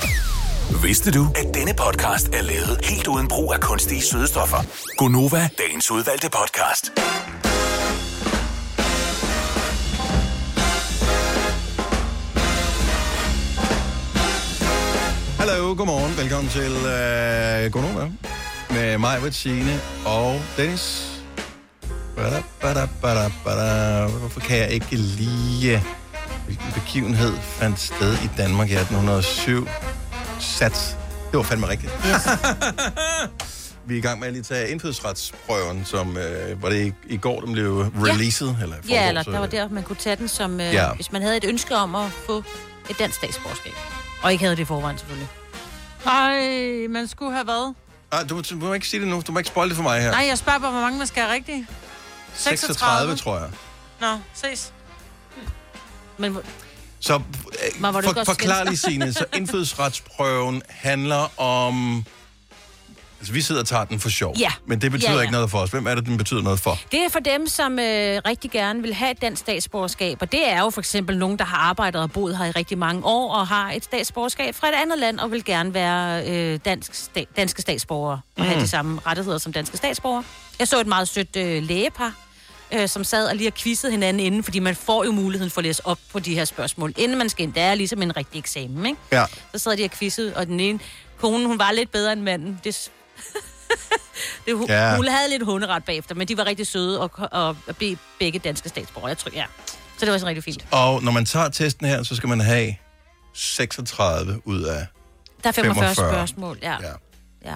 Vidste 0.83 1.11
du, 1.11 1.27
at 1.35 1.53
denne 1.53 1.73
podcast 1.73 2.27
er 2.27 2.41
lavet 2.41 2.79
helt 2.83 3.07
uden 3.07 3.27
brug 3.27 3.53
af 3.53 3.59
kunstige 3.59 4.01
sødestoffer? 4.01 4.57
Gonova, 4.97 5.49
dagens 5.57 5.91
udvalgte 5.91 6.29
podcast. 6.29 6.91
Hallo, 15.69 15.77
godmorgen. 15.77 16.17
Velkommen 16.17 16.49
til 16.49 16.71
uh, 16.71 17.71
Gonova 17.71 18.11
med 18.69 18.97
mig, 18.97 19.33
Signe 19.33 19.79
og 20.05 20.41
Dennis. 20.57 21.11
Bada, 22.15 22.43
bada, 22.61 22.87
bada, 23.01 23.31
bada. 23.45 24.07
Hvorfor 24.07 24.39
kan 24.39 24.57
jeg 24.57 24.69
ikke 24.69 24.95
lige... 24.95 25.83
Hvilken 26.45 26.71
begivenhed 26.73 27.33
fandt 27.37 27.79
sted 27.79 28.13
i 28.13 28.29
Danmark 28.37 28.69
i 28.69 28.73
1807? 28.73 29.67
Sat. 30.39 30.97
Det 31.31 31.37
var 31.37 31.43
fandme 31.43 31.67
rigtigt. 31.69 31.91
Yes. 32.07 32.27
Vi 33.87 33.93
er 33.93 33.97
i 33.97 34.01
gang 34.01 34.19
med 34.19 34.27
at 34.27 34.33
lige 34.33 34.43
tage 34.43 34.69
indfødsretsprøven, 34.69 35.85
som 35.85 36.17
øh, 36.17 36.63
var 36.63 36.69
det 36.69 36.85
i, 36.85 36.93
i 37.13 37.17
går, 37.17 37.41
den 37.41 37.53
blev 37.53 37.79
releaset? 37.79 38.57
Eller 38.61 38.75
i 38.75 38.79
Ja, 38.89 39.07
eller 39.07 39.23
der 39.23 39.37
var 39.37 39.45
øh, 39.45 39.51
der, 39.51 39.69
man 39.69 39.83
kunne 39.83 39.95
tage 39.95 40.15
den 40.15 40.27
som... 40.27 40.59
Øh, 40.59 40.59
Ja. 40.59 40.71
ja. 40.87 40.93
Hvis 40.93 41.11
man 41.11 41.21
havde 41.21 41.37
et 41.37 41.45
ønske 41.45 41.75
om 41.75 41.95
at 41.95 42.11
få 42.27 42.43
et 42.89 42.99
dansk 42.99 43.17
statsborgerskab. 43.17 43.73
Og 44.23 44.31
ikke 44.31 44.43
havde 44.43 44.55
det 44.55 44.61
i 44.61 44.65
forvejen, 44.65 44.97
selvfølgelig. 44.97 45.27
Ej, 46.05 46.87
man 46.89 47.07
skulle 47.07 47.33
have 47.33 47.47
været. 47.47 47.75
Ah, 48.11 48.29
du, 48.29 48.41
du 48.49 48.55
må 48.55 48.73
ikke 48.73 48.87
sige 48.87 48.99
det 48.99 49.07
nu. 49.07 49.23
Du 49.27 49.31
må 49.31 49.39
ikke 49.39 49.47
spoil 49.47 49.69
det 49.69 49.75
for 49.75 49.83
mig 49.83 50.01
her. 50.01 50.11
Nej, 50.11 50.25
jeg 50.27 50.37
spørger 50.37 50.59
bare, 50.59 50.71
hvor 50.71 50.81
mange 50.81 50.97
man 50.97 51.07
skal 51.07 51.23
have 51.23 51.33
rigtigt. 51.33 51.67
36, 52.33 53.15
tror 53.15 53.37
jeg. 53.39 53.49
Nå, 54.01 54.19
ses. 54.33 54.73
Men 56.17 56.37
Så 56.99 57.15
øh, 57.15 57.21
for, 57.81 58.23
forklar 58.25 58.63
lige? 58.63 58.77
Signe. 58.77 59.13
Så 59.13 59.25
indfødsretsprøven 59.33 60.61
handler 60.69 61.39
om 61.41 62.05
Altså, 63.19 63.33
vi 63.33 63.41
sidder 63.41 63.61
og 63.61 63.67
tager 63.67 63.85
den 63.85 63.99
for 63.99 64.09
sjov. 64.09 64.35
Ja. 64.39 64.51
Men 64.65 64.81
det 64.81 64.91
betyder 64.91 65.09
Ja, 65.11 65.15
ja. 65.15 65.21
ikke 65.21 65.31
noget 65.31 65.51
for 65.51 65.57
os. 65.57 65.69
Hvem 65.69 65.87
er 65.87 65.95
det, 65.95 66.05
den 66.05 66.17
betyder 66.17 66.41
noget 66.41 66.59
for? 66.59 66.77
Det 66.91 66.99
er 67.05 67.09
for 67.09 67.19
dem, 67.19 67.47
som 67.47 67.79
øh, 67.79 68.21
rigtig 68.27 68.51
gerne 68.51 68.81
vil 68.81 68.93
have 68.93 69.11
et 69.11 69.21
dansk 69.21 69.39
statsborgerskab, 69.41 70.17
og 70.21 70.31
det 70.31 70.49
er 70.51 70.59
jo 70.59 70.69
for 70.69 70.81
eksempel 70.81 71.17
nogen, 71.17 71.37
der 71.39 71.45
har 71.45 71.57
arbejdet 71.57 72.01
og 72.01 72.11
boet 72.11 72.37
her 72.37 72.45
i 72.45 72.51
rigtig 72.51 72.77
mange 72.77 73.05
år, 73.05 73.33
og 73.35 73.47
har 73.47 73.71
et 73.71 73.83
statsborgerskab 73.83 74.55
fra 74.55 74.67
et 74.67 74.73
andet 74.81 74.99
land, 74.99 75.19
og 75.19 75.31
vil 75.31 75.45
gerne 75.45 75.73
være 75.73 76.27
øh, 76.29 76.59
dansk 76.65 76.91
sta- 76.93 77.33
danske 77.37 77.61
statsborgere, 77.61 78.21
og 78.37 78.43
have 78.45 78.55
Mm. 78.55 78.61
de 78.61 78.67
samme 78.67 79.01
rettigheder 79.05 79.37
som 79.37 79.53
danske 79.53 79.77
statsborgere. 79.77 80.23
Jeg 80.59 80.67
så 80.67 80.79
et 80.79 80.87
meget 80.87 81.07
sødt 81.07 81.35
øh, 81.35 81.63
lægepar, 81.63 82.13
øh, 82.71 82.87
som 82.89 83.03
sad 83.03 83.27
og 83.27 83.35
lige 83.35 83.45
har 83.45 83.57
quizzet 83.57 83.91
hinanden 83.91 84.19
inden, 84.19 84.43
fordi 84.43 84.59
man 84.59 84.75
får 84.75 85.03
jo 85.05 85.11
muligheden 85.11 85.51
for 85.51 85.61
at 85.61 85.65
læse 85.65 85.85
op 85.85 85.99
på 86.11 86.19
de 86.19 86.33
her 86.33 86.45
spørgsmål, 86.45 86.93
inden 86.97 87.17
man 87.17 87.29
skal 87.29 87.43
ind. 87.43 87.53
Det 87.53 87.61
er 87.63 87.75
ligesom 87.75 88.01
en 88.01 88.17
rigtig 88.17 88.39
eksamen, 88.39 88.85
ikke? 88.85 88.97
Ja. 89.11 89.25
Så 89.53 89.59
sad 89.59 89.77
de 89.77 89.83
og 89.83 89.91
quizzede, 89.91 90.35
og 90.35 90.47
den 90.47 90.59
ene 90.59 90.79
kone, 91.19 91.47
hun 91.47 91.59
var 91.59 91.71
lidt 91.71 91.91
bedre 91.91 92.13
end 92.13 92.21
manden. 92.21 92.59
Det, 92.63 92.91
det, 94.45 94.55
hun, 94.57 94.65
Ja. 94.69 94.89
ja. 94.89 94.95
hun 94.95 95.07
havde 95.07 95.29
lidt 95.29 95.43
hunderet 95.45 95.83
bagefter, 95.85 96.15
men 96.15 96.27
de 96.27 96.37
var 96.37 96.45
rigtig 96.45 96.67
søde 96.67 97.01
og, 97.01 97.11
og, 97.31 97.57
og 97.67 97.75
blev 97.77 97.97
begge 98.19 98.39
danske 98.39 98.69
statsborgere, 98.69 99.07
jeg 99.09 99.17
tror, 99.17 99.31
ja. 99.33 99.45
Så 99.97 100.05
det 100.05 100.11
var 100.11 100.17
så 100.17 100.25
rigtig 100.25 100.43
fint. 100.43 100.65
Og 100.71 101.03
når 101.03 101.11
man 101.11 101.25
tager 101.25 101.49
testen 101.49 101.87
her, 101.87 102.03
så 102.03 102.15
skal 102.15 102.29
man 102.29 102.39
have 102.41 102.75
36 103.33 104.41
ud 104.45 104.63
af 104.63 104.85
Der 105.43 105.47
er 105.49 105.51
45, 105.51 105.75
45. 105.95 106.11
spørgsmål, 106.13 106.59
ja. 106.61 106.71
ja. 106.81 106.91
ja. 107.45 107.55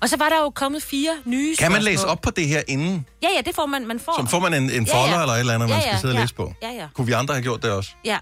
Og 0.00 0.08
så 0.10 0.16
var 0.16 0.28
der 0.28 0.40
jo 0.40 0.50
kommet 0.50 0.82
fire 0.82 1.10
nye 1.24 1.56
Kan 1.56 1.72
man 1.72 1.82
læse 1.82 2.06
op 2.06 2.20
på 2.20 2.30
det 2.30 2.48
her 2.48 2.62
inden? 2.68 3.06
Ja, 3.22 3.28
ja, 3.36 3.40
det 3.40 3.54
får 3.54 3.66
man. 3.66 3.86
Man 3.86 4.00
får. 4.00 4.24
Så 4.24 4.30
får 4.30 4.38
man 4.40 4.54
en, 4.54 4.70
en 4.70 4.84
Ja, 4.84 4.94
folder 5.00 5.14
ja. 5.14 5.20
eller 5.20 5.34
et 5.34 5.40
eller 5.40 5.54
andet, 5.54 5.68
man 5.68 5.78
Ja, 5.78 5.82
skal 5.82 5.92
ja, 5.94 6.00
sidde 6.00 6.12
og 6.12 6.16
ja. 6.16 6.20
læse 6.22 6.34
på? 6.34 6.54
Ja, 6.62 6.70
ja. 6.70 6.86
Kunne 6.94 7.06
vi 7.06 7.12
andre 7.12 7.34
have 7.34 7.42
gjort 7.42 7.62
det 7.62 7.70
også? 7.70 7.90
Ja. 8.04 8.18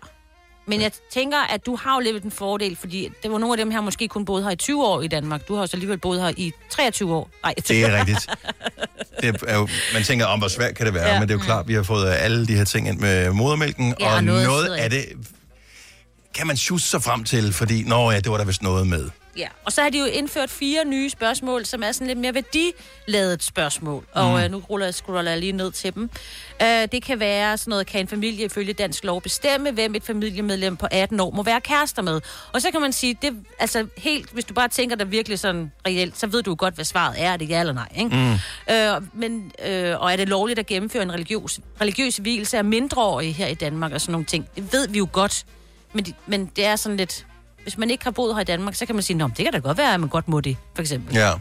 Men 0.66 0.80
jeg 0.80 0.92
tænker, 1.12 1.38
at 1.38 1.66
du 1.66 1.76
har 1.76 1.94
jo 1.94 2.00
lidt 2.00 2.24
en 2.24 2.30
fordel, 2.30 2.76
fordi 2.76 3.08
det 3.22 3.32
var 3.32 3.38
nogle 3.38 3.52
af 3.52 3.56
dem 3.56 3.70
her 3.70 3.80
måske 3.80 4.08
kun 4.08 4.24
boet 4.24 4.44
her 4.44 4.50
i 4.50 4.56
20 4.56 4.84
år 4.86 5.00
i 5.02 5.08
Danmark. 5.08 5.48
Du 5.48 5.54
har 5.54 5.60
også 5.62 5.76
alligevel 5.76 5.98
boet 5.98 6.20
her 6.22 6.32
i 6.36 6.52
23 6.70 7.14
år. 7.14 7.30
Nej, 7.44 7.54
Det 7.68 7.84
er 7.84 7.98
rigtigt. 7.98 8.26
Det 9.20 9.42
er 9.46 9.56
jo, 9.56 9.68
man 9.94 10.02
tænker, 10.02 10.26
om 10.26 10.38
hvor 10.38 10.48
svært 10.48 10.74
kan 10.74 10.86
det 10.86 10.94
være, 10.94 11.08
ja. 11.08 11.18
Men 11.20 11.28
det 11.28 11.34
er 11.34 11.38
jo 11.38 11.44
klart, 11.44 11.60
at 11.60 11.68
vi 11.68 11.74
har 11.74 11.82
fået 11.82 12.10
alle 12.10 12.46
de 12.46 12.54
her 12.56 12.64
ting 12.64 12.88
ind 12.88 12.98
med 12.98 13.32
modermælken, 13.32 13.94
Ja, 14.00 14.14
og 14.14 14.24
noget 14.24 14.44
noget 14.46 14.64
sidder 14.66 14.76
af 14.82 14.90
det 14.90 15.04
kan 16.34 16.46
man 16.46 16.56
sjusse 16.56 16.88
sig 16.88 17.02
frem 17.02 17.24
til, 17.24 17.52
fordi, 17.52 17.82
nå 17.82 18.10
ja, 18.10 18.20
det 18.20 18.30
var 18.32 18.36
der 18.38 18.44
vist 18.44 18.62
noget 18.62 18.86
med. 18.86 19.10
Ja, 19.36 19.48
og 19.64 19.72
så 19.72 19.82
har 19.82 19.90
de 19.90 19.98
jo 19.98 20.04
indført 20.04 20.50
fire 20.50 20.84
nye 20.84 21.10
spørgsmål, 21.10 21.64
som 21.66 21.82
er 21.82 21.92
sådan 21.92 22.06
lidt 22.06 22.18
mere 22.18 22.34
værdiladet 22.34 23.42
spørgsmål. 23.42 24.04
Og 24.12 24.28
Mm. 24.30 24.36
øh, 24.44 24.50
nu 24.50 24.58
ruller 24.70 24.86
jeg, 24.86 24.94
scroller 24.94 25.30
jeg 25.30 25.40
lige 25.40 25.52
ned 25.52 25.72
til 25.72 25.94
dem. 25.94 26.10
Øh, 26.62 26.68
det 26.92 27.02
kan 27.02 27.20
være 27.20 27.56
sådan 27.58 27.70
noget, 27.70 27.86
kan 27.86 28.00
en 28.00 28.08
familie 28.08 28.44
ifølge 28.44 28.72
dansk 28.72 29.04
lov 29.04 29.22
bestemme, 29.22 29.70
hvem 29.70 29.94
et 29.94 30.02
familiemedlem 30.04 30.76
på 30.76 30.86
18 30.90 31.20
år 31.20 31.30
må 31.30 31.42
være 31.42 31.60
kærester 31.60 32.02
med. 32.02 32.20
Og 32.52 32.62
så 32.62 32.70
kan 32.70 32.80
man 32.80 32.92
sige, 32.92 33.18
det, 33.22 33.32
altså 33.58 33.86
helt, 33.96 34.30
hvis 34.30 34.44
du 34.44 34.54
bare 34.54 34.68
tænker 34.68 34.96
dig 34.96 35.10
virkelig 35.10 35.38
sådan 35.38 35.72
reelt, 35.86 36.18
så 36.18 36.26
ved 36.26 36.42
du 36.42 36.50
jo 36.50 36.56
godt, 36.58 36.74
hvad 36.74 36.84
svaret 36.84 37.14
er. 37.22 37.32
Er 37.32 37.36
det 37.36 37.48
ja 37.48 37.60
eller 37.60 37.72
nej, 37.72 37.88
ikke? 37.98 38.16
Mm. 38.16 38.74
Øh, 38.74 39.02
men, 39.14 39.52
øh, 39.64 40.00
og 40.00 40.12
er 40.12 40.16
det 40.16 40.28
lovligt 40.28 40.58
at 40.58 40.66
gennemføre 40.66 41.02
en 41.02 41.12
religiøs, 41.12 41.60
religiøs 41.80 42.16
hvilelse 42.16 42.58
af 42.58 42.64
mindreårige 42.64 43.32
her 43.32 43.46
i 43.46 43.54
Danmark 43.54 43.92
og 43.92 44.00
sådan 44.00 44.12
nogle 44.12 44.26
ting? 44.26 44.48
Det 44.56 44.72
ved 44.72 44.88
vi 44.88 44.98
jo 44.98 45.08
godt. 45.12 45.44
Men, 45.92 46.06
men 46.26 46.46
det 46.56 46.64
er 46.64 46.76
sådan 46.76 46.96
lidt... 46.96 47.26
Hvis 47.62 47.78
man 47.78 47.90
ikke 47.90 48.04
har 48.04 48.10
boet 48.10 48.34
her 48.34 48.40
i 48.40 48.44
Danmark, 48.44 48.74
så 48.74 48.86
kan 48.86 48.94
man 48.94 49.02
sige, 49.02 49.16
Nå, 49.16 49.28
det 49.28 49.36
kan 49.36 49.52
da 49.52 49.58
godt 49.58 49.78
være, 49.78 49.94
at 49.94 50.00
man 50.00 50.08
godt 50.08 50.28
må 50.28 50.40
det, 50.40 50.56
for 50.74 50.82
eksempel. 50.82 51.14
Ja. 51.14 51.32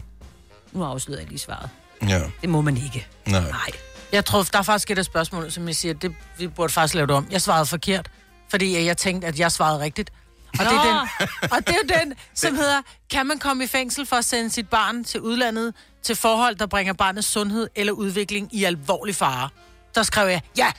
Nu 0.72 0.84
afslører 0.84 1.20
jeg 1.20 1.28
lige 1.28 1.38
svaret. 1.38 1.68
Ja. 2.08 2.20
Det 2.40 2.48
må 2.48 2.60
man 2.60 2.76
ikke. 2.76 3.06
Nej. 3.26 3.40
Nej. 3.40 3.70
Jeg 4.12 4.24
tror, 4.24 4.42
der 4.42 4.58
er 4.58 4.62
faktisk 4.62 4.90
et 4.90 4.98
af 4.98 5.04
spørgsmål, 5.04 5.50
som 5.50 5.66
jeg 5.66 5.76
siger, 5.76 5.94
det, 5.94 6.14
vi 6.38 6.48
burde 6.48 6.72
faktisk 6.72 6.94
lave 6.94 7.06
det 7.06 7.14
om. 7.16 7.26
Jeg 7.30 7.42
svarede 7.42 7.66
forkert, 7.66 8.10
fordi 8.48 8.84
jeg 8.84 8.96
tænkte, 8.96 9.26
at 9.26 9.38
jeg 9.38 9.52
svarede 9.52 9.80
rigtigt. 9.80 10.12
Og 10.58 10.64
det, 10.64 10.72
er 10.72 11.06
den, 11.20 11.28
og 11.50 11.66
det 11.66 11.76
er 11.82 11.98
den, 11.98 12.14
som 12.34 12.54
hedder, 12.54 12.82
kan 13.10 13.26
man 13.26 13.38
komme 13.38 13.64
i 13.64 13.66
fængsel 13.66 14.06
for 14.06 14.16
at 14.16 14.24
sende 14.24 14.50
sit 14.50 14.68
barn 14.68 15.04
til 15.04 15.20
udlandet 15.20 15.74
til 16.02 16.16
forhold, 16.16 16.56
der 16.56 16.66
bringer 16.66 16.92
barnets 16.92 17.28
sundhed 17.28 17.68
eller 17.74 17.92
udvikling 17.92 18.54
i 18.54 18.64
alvorlig 18.64 19.14
fare? 19.14 19.48
Der 19.94 20.02
skrev 20.02 20.28
jeg, 20.28 20.40
ja, 20.56 20.72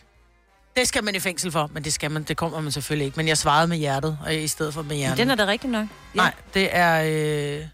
det 0.75 0.87
skal 0.87 1.03
man 1.03 1.15
i 1.15 1.19
fængsel 1.19 1.51
for, 1.51 1.69
men 1.73 1.83
det 1.83 1.93
skal 1.93 2.11
man, 2.11 2.23
det 2.23 2.37
kommer 2.37 2.59
man 2.61 2.71
selvfølgelig 2.71 3.05
ikke. 3.05 3.17
Men 3.17 3.27
jeg 3.27 3.37
svarede 3.37 3.67
med 3.67 3.77
hjertet, 3.77 4.17
og 4.25 4.35
i 4.35 4.47
stedet 4.47 4.73
for 4.73 4.81
med 4.81 4.95
hjernen. 4.95 5.17
Den 5.17 5.29
er 5.31 5.35
da 5.35 5.45
rigtig 5.45 5.69
nok. 5.69 5.87
Ja. 6.15 6.17
Nej, 6.17 6.33
det 6.53 6.69
er... 6.75 7.03
Øh... 7.59 7.65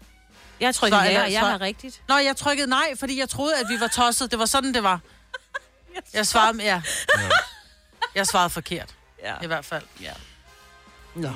Jeg 0.60 0.74
trykkede 0.74 1.02
ja, 1.02 1.22
og 1.22 1.32
jeg 1.32 1.40
har 1.40 1.60
rigtigt. 1.60 2.02
Nå, 2.08 2.16
jeg 2.16 2.36
trykkede 2.36 2.68
nej, 2.70 2.96
fordi 2.98 3.18
jeg 3.18 3.28
troede, 3.28 3.54
at 3.56 3.66
vi 3.68 3.80
var 3.80 3.86
tosset. 3.86 4.30
Det 4.30 4.38
var 4.38 4.44
sådan, 4.44 4.74
det 4.74 4.82
var. 4.82 5.00
Jeg 6.14 6.26
svarede 6.26 6.56
med, 6.56 6.64
ja. 6.64 6.82
Jeg 8.14 8.26
svarede 8.26 8.50
forkert. 8.50 8.94
Ja. 9.24 9.34
I 9.42 9.46
hvert 9.46 9.64
fald. 9.64 9.82
Ja. 10.00 10.12
Nå. 11.14 11.28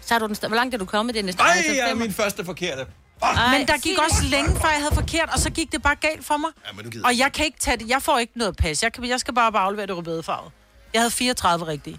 Så 0.00 0.14
har 0.14 0.18
du 0.18 0.26
den 0.26 0.36
st- 0.36 0.46
Hvor 0.46 0.56
langt 0.56 0.74
er 0.74 0.78
du 0.78 0.84
kommet, 0.84 1.14
Dennis? 1.14 1.34
Ej, 1.34 1.46
Altså, 1.56 1.72
jeg 1.72 1.78
er 1.80 1.88
fem- 1.88 1.96
min 1.98 2.12
første 2.12 2.44
forkerte. 2.44 2.86
Ej, 3.22 3.58
men 3.58 3.66
der 3.68 3.74
gik 3.78 3.96
det. 3.96 4.04
også 4.04 4.22
længe, 4.24 4.50
før 4.60 4.68
jeg 4.68 4.80
havde 4.80 4.94
forkert, 4.94 5.28
og 5.32 5.38
så 5.38 5.50
gik 5.50 5.72
det 5.72 5.82
bare 5.82 5.94
galt 5.94 6.26
for 6.26 6.36
mig. 6.36 6.50
Ja, 6.66 6.72
men 6.72 6.90
du. 6.90 6.98
Og 7.04 7.18
jeg 7.18 7.32
kan 7.32 7.44
ikke 7.44 7.58
tage 7.58 7.76
det. 7.76 7.88
Jeg 7.88 8.02
får 8.02 8.18
ikke 8.18 8.38
noget 8.38 8.56
pas. 8.56 8.82
Jeg, 8.82 8.92
kan, 8.92 9.04
jeg 9.04 9.20
skal 9.20 9.34
bare, 9.34 9.52
bare 9.52 9.62
aflevere 9.62 9.86
det 9.86 9.96
rødbedefarvet. 9.96 10.52
Jeg 10.94 11.00
havde 11.00 11.10
34 11.10 11.66
rigtige. 11.66 11.98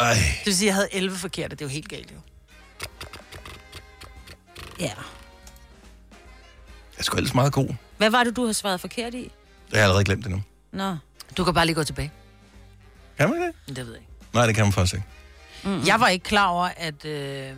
Ej. 0.00 0.14
Det 0.14 0.46
vil 0.46 0.56
sige, 0.56 0.66
jeg 0.66 0.74
havde 0.74 0.88
11 0.92 1.16
forkerte. 1.16 1.56
Det 1.56 1.60
er 1.60 1.66
jo 1.66 1.70
helt 1.70 1.88
galt, 1.88 2.10
jo. 2.12 2.16
Ja. 4.80 4.84
Jeg 4.84 4.94
er 6.98 7.02
sgu 7.02 7.16
ellers 7.16 7.34
meget 7.34 7.52
god. 7.52 7.66
Det 7.66 7.76
Hvad 7.96 8.10
var 8.10 8.24
det, 8.24 8.36
du 8.36 8.46
har 8.46 8.52
svaret 8.52 8.80
forkert 8.80 9.14
i? 9.14 9.32
har 9.70 9.76
jeg 9.76 9.82
allerede 9.82 10.04
glemt 10.04 10.26
endnu. 10.26 10.42
Nå. 10.72 10.96
Du 11.36 11.44
kan 11.44 11.54
bare 11.54 11.66
lige 11.66 11.74
gå 11.76 11.82
tilbage. 11.84 12.12
Kan 13.18 13.30
man 13.30 13.42
det? 13.42 13.76
Det 13.76 13.86
ved 13.86 13.92
jeg 13.92 14.00
ikke. 14.00 14.12
Nej, 14.32 14.46
det 14.46 14.54
kan 14.54 14.64
man 14.64 14.72
faktisk 14.72 14.94
ikke. 14.94 15.06
Mm. 15.64 15.82
Jeg 15.86 16.00
var 16.00 16.08
ikke 16.08 16.22
klar 16.24 16.46
over, 16.46 16.68
at, 16.76 17.04
øh, 17.04 17.50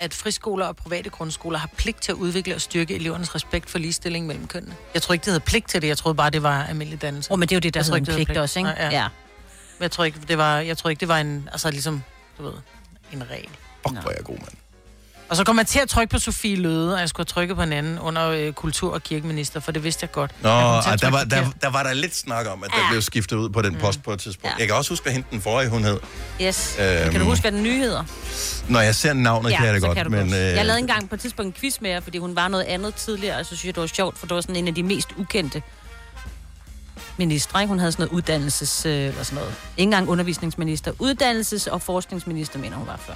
at 0.00 0.14
friskoler 0.14 0.66
og 0.66 0.76
private 0.76 1.10
grundskoler 1.10 1.58
har 1.58 1.70
pligt 1.76 2.02
til 2.02 2.12
at 2.12 2.16
udvikle 2.16 2.54
og 2.54 2.60
styrke 2.60 2.94
elevernes 2.94 3.34
respekt 3.34 3.70
for 3.70 3.78
ligestilling 3.78 4.26
mellem 4.26 4.46
kønnene. 4.46 4.74
Jeg 4.94 5.02
tror 5.02 5.12
ikke, 5.12 5.24
det 5.24 5.32
hedder 5.32 5.46
pligt 5.46 5.68
til 5.68 5.82
det. 5.82 5.88
Jeg 5.88 5.98
troede 5.98 6.16
bare, 6.16 6.30
det 6.30 6.42
var 6.42 6.64
almindelig 6.64 7.02
dannelse. 7.02 7.30
Åh, 7.30 7.34
oh, 7.34 7.38
men 7.38 7.48
det 7.48 7.54
er 7.54 7.56
jo 7.56 7.60
det, 7.60 7.74
der 7.74 7.80
Jeg 7.80 7.86
tror 7.86 7.96
hedder 7.96 7.96
en 7.96 8.02
ikke, 8.02 8.10
det 8.10 8.16
pligt 8.16 8.28
hedder 8.28 8.42
også, 8.42 8.58
ikke? 8.58 8.70
Nej, 8.70 8.88
ja. 8.90 9.08
Men 9.78 9.82
Jeg 9.82 9.90
tror 9.90 10.04
ikke, 10.04 10.20
det 10.28 10.38
var, 10.38 10.58
jeg 10.58 10.78
tror 10.78 10.90
ikke, 10.90 11.00
det 11.00 11.08
var 11.08 11.18
en, 11.18 11.48
altså 11.52 11.70
ligesom, 11.70 12.02
du 12.38 12.42
ved, 12.42 12.52
en 13.12 13.30
regel. 13.30 13.48
Fuck, 13.88 14.00
hvor 14.00 14.10
er 14.10 14.14
jeg 14.14 14.24
god, 14.24 14.38
mand. 14.38 14.54
Og 15.28 15.36
så 15.36 15.44
kom 15.44 15.58
jeg 15.58 15.66
til 15.66 15.78
at 15.78 15.88
trykke 15.88 16.10
på 16.10 16.18
Sofie 16.18 16.56
Løde, 16.56 16.94
og 16.94 17.00
jeg 17.00 17.08
skulle 17.08 17.24
have 17.24 17.32
trykket 17.32 17.56
på 17.56 17.62
en 17.62 17.72
anden 17.72 17.98
under 17.98 18.28
øh, 18.28 18.52
kultur- 18.52 18.92
og 18.94 19.02
kirkeminister, 19.02 19.60
for 19.60 19.72
det 19.72 19.84
vidste 19.84 20.04
jeg 20.04 20.12
godt. 20.12 20.34
Nå, 20.42 20.48
Jeg 20.48 20.58
ej, 20.58 20.90
der, 20.90 20.96
trykke 20.96 21.12
var, 21.12 21.24
der, 21.24 21.50
der 21.62 21.70
var 21.70 21.82
der 21.82 21.92
lidt 21.92 22.16
snak 22.16 22.46
om, 22.46 22.62
at 22.64 22.70
der 22.70 22.90
blev 22.90 23.02
skiftet 23.02 23.36
ud 23.36 23.48
på 23.50 23.62
den 23.62 23.76
post 23.76 24.02
på 24.02 24.12
et 24.12 24.20
tidspunkt. 24.20 24.58
Jeg 24.58 24.66
kan 24.66 24.76
også 24.76 24.90
huske, 24.90 25.02
hvad 25.02 25.12
hende 25.12 25.26
den 25.30 25.40
forrige, 25.40 25.68
hun 25.70 25.84
hed. 25.84 26.00
Yes. 26.42 26.76
Øhm. 26.80 27.10
Kan 27.10 27.20
du 27.20 27.26
huske, 27.26 27.42
hvad 27.42 27.52
den 27.52 27.62
nye 27.62 27.78
hedder? 27.78 28.04
Når 28.68 28.80
jeg 28.80 28.94
ser 28.94 29.12
navnet, 29.12 29.52
kan 29.52 29.64
jeg 29.66 29.74
det 29.74 29.80
så 29.82 29.86
godt. 29.86 29.96
kan 29.96 30.04
du 30.04 30.10
men, 30.10 30.20
godt. 30.20 30.32
øh, 30.34 30.40
Jeg 30.40 30.66
lavede 30.66 30.78
engang 30.78 31.08
på 31.08 31.14
et 31.14 31.20
tidspunkt 31.20 31.56
en 31.56 31.60
quiz 31.60 31.80
med 31.80 31.90
jer, 31.90 32.00
fordi 32.00 32.18
hun 32.18 32.36
var 32.36 32.48
noget 32.48 32.64
andet 32.64 32.94
tidligere, 32.94 33.36
og 33.38 33.44
så 33.46 33.48
synes 33.48 33.64
jeg, 33.64 33.74
det 33.74 33.80
var 33.80 33.86
sjovt, 33.86 34.18
for 34.18 34.26
det 34.26 34.34
var 34.34 34.40
sådan 34.40 34.56
en 34.56 34.68
af 34.68 34.74
de 34.74 34.82
mest 34.82 35.08
ukendte 35.16 35.62
ministre. 37.16 37.60
Ikke? 37.60 37.68
Hun 37.68 37.78
havde 37.78 37.92
sådan 37.92 38.02
noget 38.02 38.16
uddannelses... 38.16 38.86
Øh, 38.86 38.92
eller 38.92 39.22
sådan 39.22 39.36
noget. 39.38 39.54
Ikke 39.76 39.82
engang 39.82 40.08
undervisningsminister. 40.08 40.92
Uddannelses- 40.92 41.70
og 41.70 41.82
forskningsminister, 41.82 42.58
mener 42.58 42.76
hun 42.76 42.86
var 42.86 43.00
før. 43.06 43.14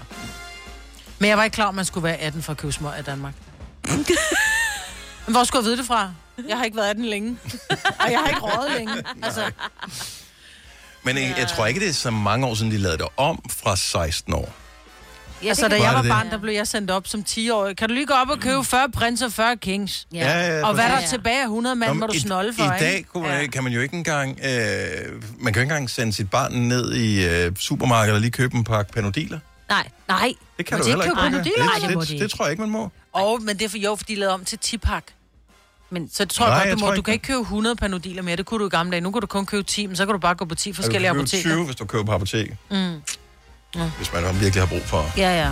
Men 1.22 1.28
jeg 1.28 1.38
var 1.38 1.44
ikke 1.44 1.54
klar, 1.54 1.68
at 1.68 1.74
man 1.74 1.84
skulle 1.84 2.04
være 2.04 2.16
18 2.16 2.42
for 2.42 2.52
at 2.52 2.58
købe 2.58 2.72
smør 2.72 2.94
i 3.00 3.02
Danmark. 3.02 3.34
Men 5.26 5.34
hvor 5.34 5.44
skulle 5.44 5.60
jeg 5.60 5.64
vide 5.64 5.76
det 5.76 5.86
fra? 5.86 6.10
Jeg 6.48 6.56
har 6.56 6.64
ikke 6.64 6.76
været 6.76 6.90
18 6.90 7.04
længe. 7.04 7.36
Og 8.00 8.10
jeg 8.10 8.18
har 8.18 8.28
ikke 8.28 8.40
rådet 8.40 8.72
længe. 8.76 8.94
Altså, 9.22 9.50
Men 11.02 11.16
jeg, 11.16 11.34
jeg 11.38 11.48
tror 11.48 11.66
ikke, 11.66 11.80
det 11.80 11.88
er 11.88 11.92
så 11.92 12.10
mange 12.10 12.46
år 12.46 12.54
siden, 12.54 12.72
de 12.72 12.78
lavede 12.78 12.98
det 12.98 13.06
om 13.16 13.42
fra 13.50 13.76
16 13.76 14.34
år. 14.34 14.52
ja, 15.42 15.48
altså, 15.48 15.68
da 15.68 15.76
Var 15.78 15.84
jeg 15.84 15.94
var 15.94 16.02
det? 16.02 16.10
barn, 16.10 16.30
der 16.30 16.38
blev 16.38 16.54
jeg 16.54 16.66
sendt 16.66 16.90
op 16.90 17.06
som 17.06 17.24
10-årig. 17.28 17.76
Kan 17.76 17.88
du 17.88 17.94
lige 17.94 18.06
gå 18.06 18.14
op 18.14 18.28
og 18.30 18.38
købe 18.40 18.64
40 18.64 18.90
prins 18.90 19.22
og 19.22 19.32
40 19.32 19.56
kings? 19.56 20.06
Ja. 20.14 20.18
Ja, 20.18 20.56
ja, 20.58 20.66
og 20.66 20.74
hvad 20.74 20.84
der 20.84 20.90
er 20.90 21.06
tilbage 21.06 21.40
af 21.40 21.44
100 21.44 21.76
mand, 21.76 21.90
Nå, 21.92 21.94
må 21.94 22.06
du 22.06 22.18
snolde 22.20 22.52
for, 22.52 22.62
I 22.62 22.66
ikke? 22.74 22.84
dag 22.84 23.04
kunne 23.12 23.28
man, 23.28 23.50
kan 23.50 23.64
man 23.64 23.72
jo 23.72 23.80
ikke 23.80 23.96
engang... 23.96 24.30
Øh, 24.44 24.50
man 25.38 25.52
kan 25.52 25.60
jo 25.60 25.60
ikke 25.60 25.60
engang 25.60 25.90
sende 25.90 26.12
sit 26.12 26.30
barn 26.30 26.52
ned 26.52 26.94
i 26.94 27.24
øh, 27.26 27.56
supermarkedet 27.56 28.14
og 28.14 28.20
lige 28.20 28.30
købe 28.30 28.54
en 28.56 28.64
pakke 28.64 28.92
panodiler. 28.92 29.38
Nej, 29.74 29.88
nej. 30.08 30.34
Det 30.58 30.66
kan 30.66 30.78
Må 30.78 30.82
du 30.82 30.84
de 30.84 30.88
heller 30.90 31.04
ikke 31.04 31.12
ikke. 31.12 31.20
købe 31.20 31.30
panodiler? 31.30 31.64
Nej, 31.64 31.74
Det, 31.80 31.88
det 31.88 31.94
må 31.96 32.00
det, 32.00 32.08
de 32.08 32.18
det, 32.18 32.30
tror 32.30 32.44
jeg 32.44 32.50
ikke, 32.52 32.60
man 32.62 32.70
må. 32.70 32.90
Og, 33.12 33.42
men 33.42 33.58
det 33.58 33.64
er 33.64 33.68
for 33.68 33.78
jo, 33.78 33.96
fordi 33.96 34.14
de 34.14 34.20
lavede 34.20 34.34
om 34.34 34.44
til 34.44 34.58
10-pak. 34.64 35.04
Men 35.90 36.10
så 36.12 36.26
tror 36.26 36.46
Nej, 36.46 36.54
jeg 36.54 36.64
jeg 36.66 36.70
godt, 36.72 36.78
du 36.78 36.80
tror 36.80 36.88
må. 36.90 36.94
Du 36.94 36.96
ikke 36.98 37.04
kan 37.04 37.14
ikke 37.14 37.26
købe 37.26 37.40
100 37.40 37.76
panodiler 37.76 38.22
mere. 38.22 38.36
Det 38.36 38.46
kunne 38.46 38.60
du 38.60 38.66
i 38.66 38.70
gamle 38.70 38.90
dage. 38.92 39.00
Nu 39.00 39.10
kan 39.10 39.20
du 39.20 39.26
kun 39.26 39.46
købe 39.46 39.62
10, 39.62 39.86
men 39.86 39.96
så 39.96 40.06
kan 40.06 40.12
du 40.12 40.18
bare 40.18 40.34
gå 40.34 40.44
på 40.44 40.54
10 40.54 40.72
forskellige 40.72 41.08
du 41.10 41.14
kan 41.14 41.24
købe 41.24 41.36
apoteker. 41.36 41.54
20, 41.56 41.64
hvis 41.64 41.76
du 41.76 41.84
køber 41.84 42.04
på 42.04 42.12
apotek, 42.12 42.52
Mm. 42.70 43.02
hvis 43.96 44.12
man 44.12 44.22
virkelig 44.40 44.62
har 44.62 44.66
brug 44.66 44.82
for. 44.86 45.04
Ja, 45.16 45.42
ja. 45.42 45.48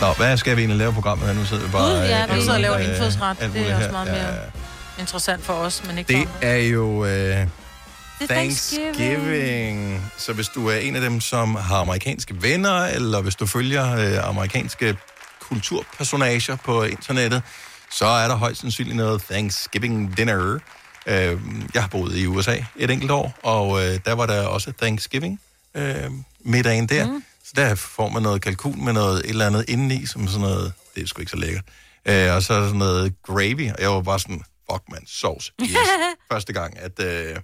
Nå, 0.00 0.12
hvad 0.12 0.36
skal 0.36 0.56
vi 0.56 0.60
egentlig 0.60 0.78
lave 0.78 0.92
programmet 0.92 1.26
her? 1.26 1.34
Nu 1.34 1.44
sidder 1.44 1.64
vi 1.64 1.70
bare... 1.72 1.90
Gud, 1.90 1.96
ja, 2.08 2.26
øh, 2.28 2.34
vi 2.36 2.40
sidder 2.40 2.54
og 2.54 2.60
laver 2.60 2.78
øh, 2.78 2.84
indfødsret. 2.88 3.38
Det 3.54 3.70
er 3.70 3.76
også 3.76 3.90
meget 3.90 4.06
Ja, 4.06 4.12
mere 4.12 4.32
ja. 4.34 4.40
interessant 5.00 5.44
for 5.44 5.52
os, 5.52 5.82
men 5.86 5.98
ikke 5.98 6.12
Det 6.18 6.28
for 6.28 6.46
er 6.46 6.56
jo 6.56 7.04
øh, 7.04 7.46
Thanksgiving. 8.28 8.94
Thanksgiving. 8.94 10.10
Så 10.16 10.32
hvis 10.32 10.48
du 10.48 10.68
er 10.68 10.76
en 10.76 10.94
af 10.96 11.00
dem, 11.00 11.20
som 11.20 11.54
har 11.54 11.76
amerikanske 11.76 12.42
venner, 12.42 12.84
eller 12.84 13.22
hvis 13.22 13.34
du 13.34 13.46
følger 13.46 13.96
øh, 13.96 14.28
amerikanske 14.28 14.96
kulturpersonager 15.40 16.56
på 16.56 16.82
internettet, 16.82 17.42
så 17.90 18.06
er 18.06 18.28
der 18.28 18.34
højst 18.34 18.60
sandsynligt 18.60 18.96
noget 18.96 19.22
Thanksgiving 19.22 20.16
dinner. 20.16 20.58
Øh, 21.06 21.40
jeg 21.74 21.82
har 21.82 21.88
boet 21.88 22.16
i 22.16 22.26
USA 22.26 22.56
et 22.76 22.90
enkelt 22.90 23.10
år, 23.10 23.34
og 23.42 23.84
øh, 23.84 23.98
der 24.04 24.12
var 24.12 24.26
der 24.26 24.46
også 24.46 24.72
Thanksgiving 24.78 25.40
øh, 25.74 26.10
middagen 26.40 26.86
der. 26.86 27.06
Mm. 27.06 27.24
Så 27.44 27.52
der 27.56 27.74
får 27.74 28.08
man 28.08 28.22
noget 28.22 28.42
kalkun 28.42 28.84
med 28.84 28.92
noget 28.92 29.18
et 29.18 29.30
eller 29.30 29.46
andet 29.46 29.64
indeni, 29.68 30.06
som 30.06 30.28
sådan 30.28 30.40
noget, 30.40 30.72
det 30.94 31.02
er 31.02 31.06
sgu 31.06 31.20
ikke 31.20 31.30
så 31.30 31.36
lækkert. 31.36 31.64
Øh, 32.08 32.34
og 32.34 32.42
så 32.42 32.54
er 32.54 32.64
sådan 32.64 32.78
noget 32.78 33.14
gravy, 33.22 33.70
og 33.70 33.80
jeg 33.80 33.90
var 33.90 34.02
bare 34.02 34.18
sådan, 34.18 34.42
fuck 34.70 34.82
man, 34.90 35.06
sovs. 35.06 35.52
Yes. 35.62 35.70
Første 36.32 36.52
gang, 36.52 36.78
at, 36.78 37.00
øh, 37.00 37.36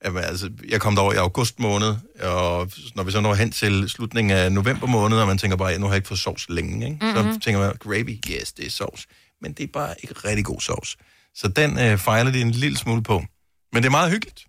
at 0.00 0.16
altså, 0.16 0.50
jeg 0.68 0.80
kom 0.80 0.94
derover 0.94 1.12
i 1.12 1.16
august 1.16 1.60
måned, 1.60 1.94
og 2.22 2.70
når 2.94 3.02
vi 3.02 3.10
så 3.10 3.20
når 3.20 3.34
hen 3.34 3.50
til 3.52 3.88
slutningen 3.88 4.36
af 4.36 4.52
november 4.52 4.86
måned, 4.86 5.18
og 5.18 5.26
man 5.26 5.38
tænker 5.38 5.56
bare, 5.56 5.78
nu 5.78 5.86
har 5.86 5.92
jeg 5.92 5.96
ikke 5.96 6.08
fået 6.08 6.20
sovs 6.20 6.46
længe, 6.48 6.86
ikke? 6.86 6.98
så 7.14 7.22
Mhm. 7.22 7.40
tænker 7.40 7.60
man, 7.60 7.72
gravy, 7.80 8.18
yes, 8.30 8.52
det 8.52 8.66
er 8.66 8.70
sovs. 8.70 9.06
Men 9.42 9.52
det 9.52 9.62
er 9.64 9.68
bare 9.72 9.94
ikke 10.02 10.14
rigtig 10.24 10.44
god 10.44 10.60
sovs. 10.60 10.96
Så 11.34 11.48
den 11.48 11.78
øh, 11.78 11.98
fejler 11.98 12.30
de 12.32 12.40
en 12.40 12.50
lille 12.50 12.78
smule 12.78 13.02
på. 13.02 13.24
Men 13.72 13.82
det 13.82 13.86
er 13.86 13.90
meget 13.90 14.10
hyggeligt 14.10 14.44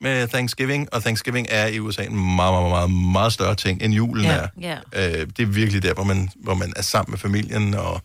med 0.00 0.28
Thanksgiving, 0.28 0.88
og 0.94 1.02
Thanksgiving 1.02 1.46
er 1.50 1.66
i 1.66 1.78
USA 1.80 2.02
en 2.04 2.14
meget, 2.36 2.52
meget, 2.54 2.70
meget, 2.70 2.90
meget 3.12 3.32
større 3.32 3.54
ting, 3.54 3.82
end 3.82 3.94
julen 3.94 4.24
Ja. 4.24 4.32
er. 4.32 4.48
Ja. 4.60 4.78
Øh, 5.20 5.26
det 5.36 5.42
er 5.42 5.46
virkelig 5.46 5.82
der, 5.82 5.94
hvor 5.94 6.04
man, 6.04 6.30
hvor 6.36 6.54
man 6.54 6.72
er 6.76 6.82
sammen 6.82 7.10
med 7.10 7.18
familien, 7.18 7.74
og 7.74 8.02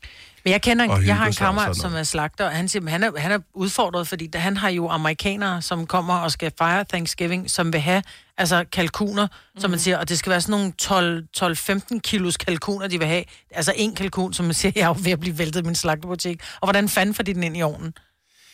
Men 0.48 0.52
jeg 0.52 0.62
kender, 0.62 1.00
jeg 1.00 1.18
har 1.18 1.28
en 1.28 1.34
kammerat, 1.34 1.78
som 1.78 1.96
er 1.96 2.04
slagter, 2.04 2.46
og 2.46 2.52
han, 2.52 2.68
siger, 2.68 2.90
han, 2.90 3.04
er, 3.04 3.12
han 3.18 3.32
er 3.32 3.40
udfordret, 3.54 4.08
fordi 4.08 4.28
da 4.28 4.38
han 4.38 4.58
har 4.58 4.70
jo 4.70 4.90
amerikanere, 4.90 5.62
som 5.62 5.88
kommer 5.88 6.14
og 6.14 6.32
skal 6.32 6.52
fejre 6.58 6.86
Thanksgiving, 6.90 7.52
som 7.52 7.74
vil 7.74 7.82
have 7.82 8.04
altså 8.38 8.66
kalkuner, 8.72 9.28
mm. 9.56 9.62
som 9.62 9.70
man 9.70 9.80
siger, 9.80 9.98
og 9.98 10.10
det 10.10 10.20
skal 10.20 10.30
være 10.30 10.42
sådan 10.42 10.52
nogle 10.52 10.72
12 10.72 11.24
12-15 11.38 12.00
kilos 12.00 12.38
kalkuner, 12.38 12.88
de 12.88 12.98
vil 13.00 13.08
have. 13.08 13.24
Altså 13.52 13.74
en 13.76 13.96
kalkun, 13.96 14.34
som 14.34 14.46
man 14.46 14.54
siger, 14.54 14.72
jeg 14.76 14.82
er 14.82 14.88
jo 14.88 14.96
ved 15.00 15.12
at 15.12 15.20
blive 15.20 15.38
væltet 15.38 15.62
i 15.62 15.64
min 15.64 15.76
slagterbutik. 15.76 16.42
Og 16.62 16.66
hvordan 16.68 16.90
fanden 16.90 17.16
får 17.16 17.24
de 17.24 17.34
den 17.34 17.44
ind 17.44 17.58
i 17.58 17.62
ovnen? 17.62 17.94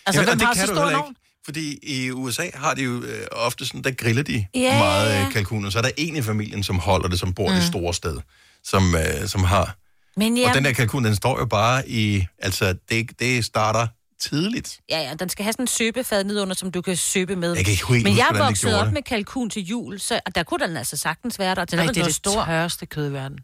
Altså, 0.05 0.21
Jamen, 0.21 0.29
hvem 0.29 0.39
det 0.39 0.47
har 0.47 0.53
så 0.53 0.73
stor 0.73 0.89
en 0.89 0.95
ovn? 0.95 1.15
Fordi 1.45 1.79
i 1.83 2.11
USA 2.11 2.43
har 2.53 2.73
de 2.73 2.83
jo 2.83 3.01
øh, 3.01 3.27
ofte 3.31 3.65
sådan, 3.65 3.81
der 3.81 3.91
griller 3.91 4.23
de 4.23 4.45
yeah. 4.57 4.79
meget 4.79 5.25
øh, 5.25 5.31
kalkuner. 5.33 5.69
Så 5.69 5.77
er 5.77 5.81
der 5.81 5.91
en 5.97 6.15
i 6.15 6.21
familien, 6.21 6.63
som 6.63 6.79
holder 6.79 7.07
det, 7.07 7.19
som 7.19 7.33
bor 7.33 7.47
mm. 7.49 7.53
det 7.55 7.63
Mm. 7.63 7.67
store 7.67 7.93
sted, 7.93 8.17
som, 8.63 8.95
øh, 8.95 9.27
som 9.27 9.43
har. 9.43 9.75
Men 10.17 10.37
Ja. 10.37 10.49
Og 10.49 10.55
den 10.55 10.65
der 10.65 10.73
kalkun, 10.73 11.03
den 11.05 11.15
står 11.15 11.39
jo 11.39 11.45
bare 11.45 11.89
i... 11.89 12.25
Altså, 12.39 12.75
det, 12.89 13.19
det 13.19 13.45
starter 13.45 13.87
tidligt. 14.21 14.79
ja, 14.89 14.99
ja, 15.01 15.13
den 15.13 15.29
skal 15.29 15.43
have 15.43 15.53
sådan 15.53 15.63
en 15.63 15.67
søbefad 15.67 16.23
nedunder, 16.23 16.55
som 16.55 16.71
du 16.71 16.81
kan 16.81 16.97
søbe 16.97 17.35
med. 17.35 17.55
Jeg 17.55 17.65
kan 17.65 17.71
ikke 17.71 17.87
helt 17.87 18.03
Men 18.03 18.17
jeg 18.17 18.27
voksede 18.33 18.79
op 18.79 18.85
det. 18.85 18.93
med 18.93 19.01
kalkun 19.01 19.49
til 19.49 19.63
jul, 19.65 19.99
så 19.99 20.19
og 20.25 20.35
der 20.35 20.43
kunne 20.43 20.67
den 20.67 20.77
altså 20.77 20.97
sagtens 20.97 21.39
være 21.39 21.55
der. 21.55 21.61
og 21.61 21.71
Den 21.71 21.77
Nej, 21.77 21.85
var 21.85 21.93
det 21.93 22.01
er 22.01 22.05
det 22.05 22.15
stor. 22.15 22.45
tørreste 22.45 22.85
kød 22.85 23.09
i 23.09 23.13
verden. 23.13 23.37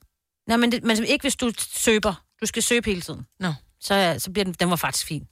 Nej, 0.48 0.58
men, 0.58 0.72
det, 0.72 0.84
men 0.84 1.04
ikke 1.06 1.24
hvis 1.24 1.36
du 1.36 1.52
søber. 1.58 2.24
Du 2.42 2.46
skal 2.46 2.64
søbe 2.64 2.86
hele 2.90 3.02
tiden. 3.02 3.22
Nå. 3.40 3.54
Så, 3.82 4.16
så 4.20 4.32
bliver 4.32 4.44
den, 4.46 4.54
den 4.54 4.70
var 4.70 4.76
faktisk 4.76 5.06
fin. 5.08 5.24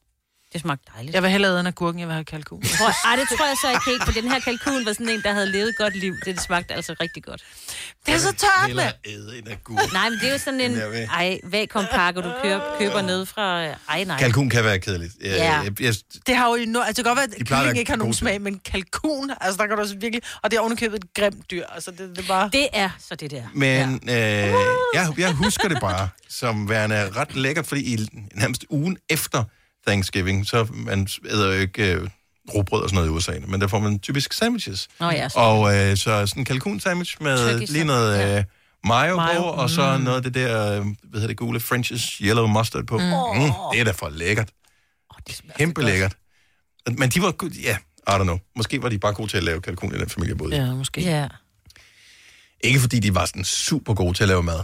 Det 0.54 0.62
smagte 0.62 0.86
dejligt. 0.96 1.14
Jeg 1.16 1.24
vil 1.24 1.32
hellere 1.32 1.52
æde 1.52 1.60
en 1.60 1.68
agurken, 1.68 2.00
jeg 2.00 2.08
vil 2.08 2.14
have 2.14 2.24
kalkun. 2.26 2.60
Jeg 2.64 2.70
tror, 2.70 3.10
ej, 3.10 3.16
det 3.16 3.28
tror 3.38 3.46
jeg 3.46 3.56
så 3.62 3.70
ikke 3.70 3.82
helt, 3.90 4.04
for 4.04 4.12
den 4.12 4.32
her 4.32 4.40
kalkun 4.40 4.86
var 4.86 4.94
sådan 4.94 5.10
en, 5.10 5.22
der 5.22 5.34
havde 5.34 5.52
levet 5.52 5.70
et 5.70 5.78
godt 5.78 5.96
liv. 5.96 6.14
Det, 6.26 6.26
det 6.26 6.42
smagte 6.42 6.74
altså 6.74 6.96
rigtig 7.02 7.24
godt. 7.24 7.44
Det 8.06 8.14
er 8.14 8.18
så 8.18 8.32
tørt, 8.34 8.68
Hellere 8.68 8.92
æde 9.06 9.38
en 9.38 9.48
agurk. 9.52 9.94
Nej, 9.94 10.10
men 10.10 10.20
det 10.20 10.28
er 10.28 10.32
jo 10.32 10.38
sådan 10.38 10.62
en, 10.62 10.78
ej, 11.14 11.40
vakuumpakke, 11.44 12.22
du 12.22 12.32
køber, 12.44 12.76
køber 12.80 13.02
ned 13.02 13.26
fra, 13.26 13.64
ej 13.90 14.04
nej. 14.04 14.20
Kalkun 14.20 14.50
kan 14.50 14.64
være 14.64 14.80
kedeligt. 14.80 15.14
Jeg, 15.22 15.30
Ja. 15.38 15.60
jeg, 15.62 15.82
jeg, 15.82 15.94
Det 16.28 16.36
har 16.36 16.48
jo 16.50 16.56
i 16.56 16.66
no... 16.66 16.80
altså, 16.80 16.90
det 17.04 17.06
kan 17.06 17.16
godt 17.16 17.18
være, 17.18 17.28
De 17.28 17.56
at 17.56 17.62
kylling 17.62 17.78
ikke 17.80 17.92
har 17.92 17.98
nogen 17.98 18.14
smag, 18.14 18.42
men 18.42 18.60
kalkun, 18.66 19.32
altså 19.42 19.58
der 19.58 19.68
kan 19.68 19.76
du 19.76 19.82
også 19.82 19.96
virkelig... 20.00 20.22
Og 20.44 20.52
det 20.52 20.58
er 20.58 20.62
ovenikøbet 20.62 21.04
et 21.04 21.14
grimt 21.14 21.52
dyr, 21.52 21.66
altså 21.72 21.92
det, 21.92 22.00
det 22.00 22.18
er 22.24 22.28
bare... 22.28 22.50
Det 22.54 22.68
er 22.74 22.90
så 23.10 23.16
det 23.16 23.32
der. 23.32 23.44
Men 23.54 24.02
ja. 24.08 24.48
øh, 24.48 24.54
jeg, 24.94 25.14
jeg 25.18 25.32
husker 25.34 25.68
det 25.68 25.78
bare 25.82 26.10
som 26.30 26.70
værende 26.70 27.10
ret 27.12 27.36
lækkert, 27.36 27.68
fordi 27.68 27.94
i 27.94 28.08
nærmest 28.36 28.66
ugen 28.70 28.98
efter 29.10 29.44
Thanksgiving, 29.88 30.48
så 30.48 30.68
man 30.72 31.08
æder 31.30 31.46
jo 31.54 31.60
ikke 31.60 31.94
øh, 31.94 32.10
rugbrød 32.54 32.82
og 32.84 32.90
sådan 32.90 32.96
noget 32.96 33.08
i 33.08 33.12
USA, 33.18 33.40
men 33.48 33.62
der 33.62 33.68
får 33.68 33.80
man 33.80 34.00
typisk 34.00 34.34
sandwiches. 34.34 34.88
Nå 35.00 35.10
ja, 35.10 35.30
så- 35.30 35.40
og 35.40 35.76
øh, 35.78 35.98
så 35.98 36.28
sådan 36.28 36.42
en 36.42 36.46
kalkun-sandwich 36.46 37.18
med 37.22 37.52
Turkey 37.52 37.68
lige 37.74 37.84
noget 37.86 38.38
øh, 38.38 38.44
mayo, 38.86 39.16
Mayo, 39.16 39.42
på, 39.42 39.44
og 39.48 39.70
så 39.70 39.98
mm. 39.98 40.04
noget 40.04 40.18
af 40.18 40.24
det 40.24 40.34
der, 40.34 40.72
øh, 40.80 40.86
hvad 40.86 40.96
hedder 41.14 41.28
det, 41.28 41.38
gule 41.38 41.60
French's 41.60 42.18
yellow 42.24 42.48
mustard 42.48 42.86
på. 42.86 42.98
Mm. 42.98 43.04
Mm, 43.04 43.52
det 43.74 43.80
er 43.80 43.84
da 43.84 43.92
for 43.92 44.10
lækkert. 44.10 44.50
Kæmpe 45.58 45.84
lækkert. 45.84 46.16
Men 46.98 47.10
de 47.10 47.22
var, 47.22 47.34
ja, 47.64 47.78
I 48.08 48.12
don't 48.20 48.24
know. 48.24 48.40
Måske 48.56 48.82
var 48.84 48.90
de 48.90 49.00
bare 49.00 49.14
gode 49.14 49.28
til 49.28 49.38
at 49.38 49.44
lave 49.44 49.62
kalkun 49.62 49.96
i 49.96 49.98
den 49.98 50.10
familie, 50.10 50.30
jeg 50.32 50.38
boede. 50.38 50.56
Ja, 50.56 50.74
måske. 50.74 51.02
Ja. 51.02 51.28
Ikke 52.62 52.80
fordi 52.80 53.00
de 53.00 53.16
var 53.16 53.26
sådan 53.26 53.44
super 53.44 53.94
gode 53.94 54.14
til 54.14 54.24
at 54.24 54.28
lave 54.28 54.44
mad. 54.44 54.60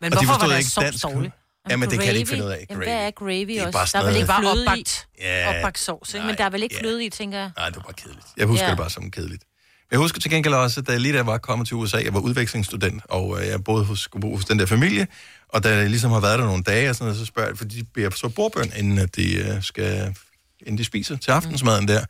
Men 0.00 0.12
Og 0.14 0.20
de 0.20 0.26
hvorfor 0.26 0.40
forstod 0.40 0.48
var 0.50 0.56
ikke 0.58 0.70
deres 0.80 0.94
sovs 0.94 1.02
dansk. 1.02 1.04
dårlig? 1.16 1.32
Jamen, 1.70 1.90
det 1.90 2.00
kan 2.00 2.14
de 2.14 2.18
ikke 2.18 2.28
finde 2.30 2.44
ud 2.44 2.50
af. 2.50 2.66
Jamen, 2.70 2.84
hvad 2.84 2.94
er 3.06 3.10
gravy 3.10 3.46
Det 3.48 3.58
er 3.58 3.66
også? 3.66 3.72
bare 3.78 3.86
der 3.92 3.98
er 3.98 4.04
vel 4.12 4.16
ikke 4.20 4.32
i? 4.42 4.60
opbagt. 4.62 5.06
Ja. 5.20 5.56
Opbagt 5.56 5.78
sovs, 5.78 6.14
ikke? 6.14 6.26
Men 6.26 6.36
der 6.36 6.44
er 6.44 6.50
vel 6.50 6.62
ikke 6.62 6.76
fløde 6.78 7.04
i, 7.04 7.10
tænker 7.10 7.38
jeg. 7.38 7.50
Nej, 7.56 7.66
det 7.66 7.76
var 7.76 7.82
bare 7.82 7.92
kedeligt. 7.92 8.26
Jeg 8.36 8.46
husker 8.46 8.64
Ja. 8.64 8.70
det 8.70 8.78
bare 8.78 8.90
som 8.90 9.10
kedeligt. 9.10 9.42
Men 9.90 9.96
jeg 9.96 9.98
husker 9.98 10.20
til 10.20 10.30
gengæld 10.30 10.54
også, 10.54 10.80
at 10.80 10.86
da 10.86 10.92
jeg 10.92 11.00
lige 11.00 11.12
da 11.12 11.16
jeg 11.16 11.26
var 11.26 11.38
kommet 11.38 11.68
til 11.68 11.76
USA, 11.76 11.98
jeg 12.04 12.14
var 12.14 12.20
udvekslingsstudent, 12.20 13.02
og 13.08 13.40
øh, 13.42 13.46
jeg 13.48 13.64
boede 13.64 13.84
hos, 13.84 14.00
skulle 14.00 14.20
bo 14.20 14.36
hos 14.36 14.44
den 14.44 14.58
der 14.58 14.66
familie, 14.66 15.06
og 15.48 15.64
da 15.64 15.76
jeg 15.76 15.90
ligesom 15.90 16.10
har 16.10 16.20
været 16.20 16.38
der 16.38 16.44
nogle 16.44 16.62
dage, 16.62 16.90
og 16.90 16.94
sådan 16.96 17.04
noget, 17.06 17.18
så 17.18 17.26
spørger 17.26 17.48
jeg, 17.48 17.58
fordi 17.58 17.80
de 17.80 17.84
beder 17.94 18.10
så 18.10 18.28
bordbøn, 18.28 18.72
inden 18.76 18.98
at 18.98 19.16
de 19.16 19.34
øh, 19.34 19.62
skal, 19.62 20.14
inden 20.60 20.78
de 20.78 20.84
spiser 20.84 21.16
til 21.16 21.30
aftensmaden 21.30 21.88
der. 21.88 22.04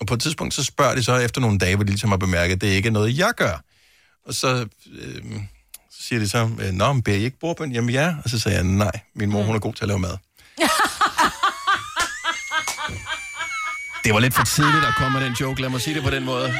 Og 0.00 0.06
på 0.06 0.14
et 0.14 0.20
tidspunkt, 0.20 0.54
så 0.54 0.64
spørger 0.64 0.94
de 0.94 1.02
så 1.04 1.16
efter 1.16 1.40
nogle 1.40 1.58
dage, 1.58 1.74
hvor 1.76 1.84
de 1.84 1.90
ligesom 1.90 2.10
har 2.10 2.16
bemærket, 2.16 2.54
at 2.54 2.60
det 2.60 2.66
ikke 2.66 2.86
er 2.86 2.92
noget, 2.92 3.18
jeg 3.18 3.32
gør. 3.36 3.62
Og 4.26 4.34
så, 4.34 4.66
øh, 4.92 5.22
så 6.02 6.08
siger 6.08 6.20
de 6.20 6.28
så, 6.28 6.48
øh, 6.60 6.72
Nå, 6.72 6.92
men 6.92 7.02
beder 7.02 7.16
I 7.18 7.24
ikke 7.24 7.38
bordbøn? 7.40 7.72
Jamen 7.72 7.90
ja. 7.90 8.14
Og 8.24 8.30
så 8.30 8.40
sagde 8.40 8.56
jeg, 8.56 8.64
nej, 8.64 8.90
min 9.14 9.30
mor, 9.30 9.42
hun 9.42 9.54
er 9.54 9.58
god 9.60 9.74
til 9.74 9.84
at 9.84 9.88
lave 9.88 9.98
mad. 9.98 10.16
Det 14.04 14.14
var 14.14 14.20
lidt 14.20 14.34
for 14.34 14.44
tidligt 14.44 14.84
at 14.84 14.94
komme 14.98 15.18
med 15.18 15.26
den 15.26 15.36
joke, 15.40 15.60
lad 15.60 15.68
mig 15.70 15.80
sige 15.80 15.94
det 15.94 16.02
på 16.02 16.10
den 16.10 16.24
måde. 16.24 16.54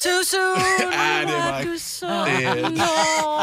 Too 0.00 0.10
soon! 0.30 0.64
Ja, 0.92 1.20
det 1.26 1.34
var 1.34 1.58
ikke. 1.58 1.72
Du 1.72 1.78
så... 1.78 2.06
Det- 2.06 2.44
er 2.46 2.82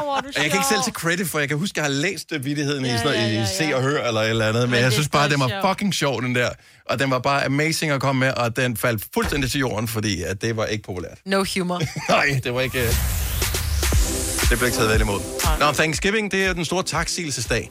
Og 0.06 0.24
jeg 0.26 0.52
kan 0.52 0.54
ikke 0.54 0.66
selv 0.70 0.82
til 0.84 0.93
credit, 0.93 1.28
for 1.28 1.39
jeg 1.39 1.47
kan 1.47 1.58
huske, 1.58 1.72
at 1.72 1.78
jeg 1.78 1.84
har 1.95 2.02
læst 2.02 2.32
vittigheden 2.41 2.86
ja, 2.86 2.91
i, 2.91 2.93
Ja, 2.93 2.97
sådan 2.97 3.18
noget, 3.18 3.30
ja, 3.34 3.38
ja, 3.38 3.43
i 3.43 3.47
Se 3.58 3.64
ja. 3.64 3.76
og 3.76 3.82
Hør 3.82 4.04
eller 4.08 4.22
et 4.22 4.30
eller 4.30 4.47
andet, 4.47 4.62
men, 4.62 4.72
Men 4.72 4.80
jeg 4.80 4.91
synes 4.91 5.08
bare, 5.10 5.26
at 5.26 5.32
den 5.32 5.39
var 5.39 5.47
sjov. 5.47 5.62
fucking 5.72 5.93
sjov, 5.95 6.22
den 6.22 6.36
der. 6.36 6.50
Og 6.89 7.00
den 7.00 7.12
var 7.12 7.20
bare 7.20 7.45
amazing 7.45 7.91
at 7.91 8.02
komme 8.02 8.20
med, 8.20 8.32
og 8.34 8.56
den 8.56 8.78
faldt 8.78 9.04
fuldstændig 9.14 9.52
til 9.52 9.60
jorden, 9.60 9.88
fordi 9.88 10.24
at 10.24 10.41
det 10.41 10.58
var 10.58 10.66
ikke 10.66 10.84
populært. 10.84 11.18
No 11.26 11.43
humor. 11.56 11.82
Nej, 12.14 12.39
det 12.43 12.54
var 12.54 12.62
ikke... 12.62 12.84
øh, 12.88 12.93
Det 14.49 14.57
blev 14.57 14.66
ikke 14.66 14.78
taget 14.78 14.89
vel 14.89 15.01
imod. 15.01 15.20
Nå, 15.60 15.72
Thanksgiving, 15.72 16.32
det 16.32 16.45
er 16.45 16.53
den 16.53 16.66
store 16.66 16.84
taksigelsesdag. 16.84 17.70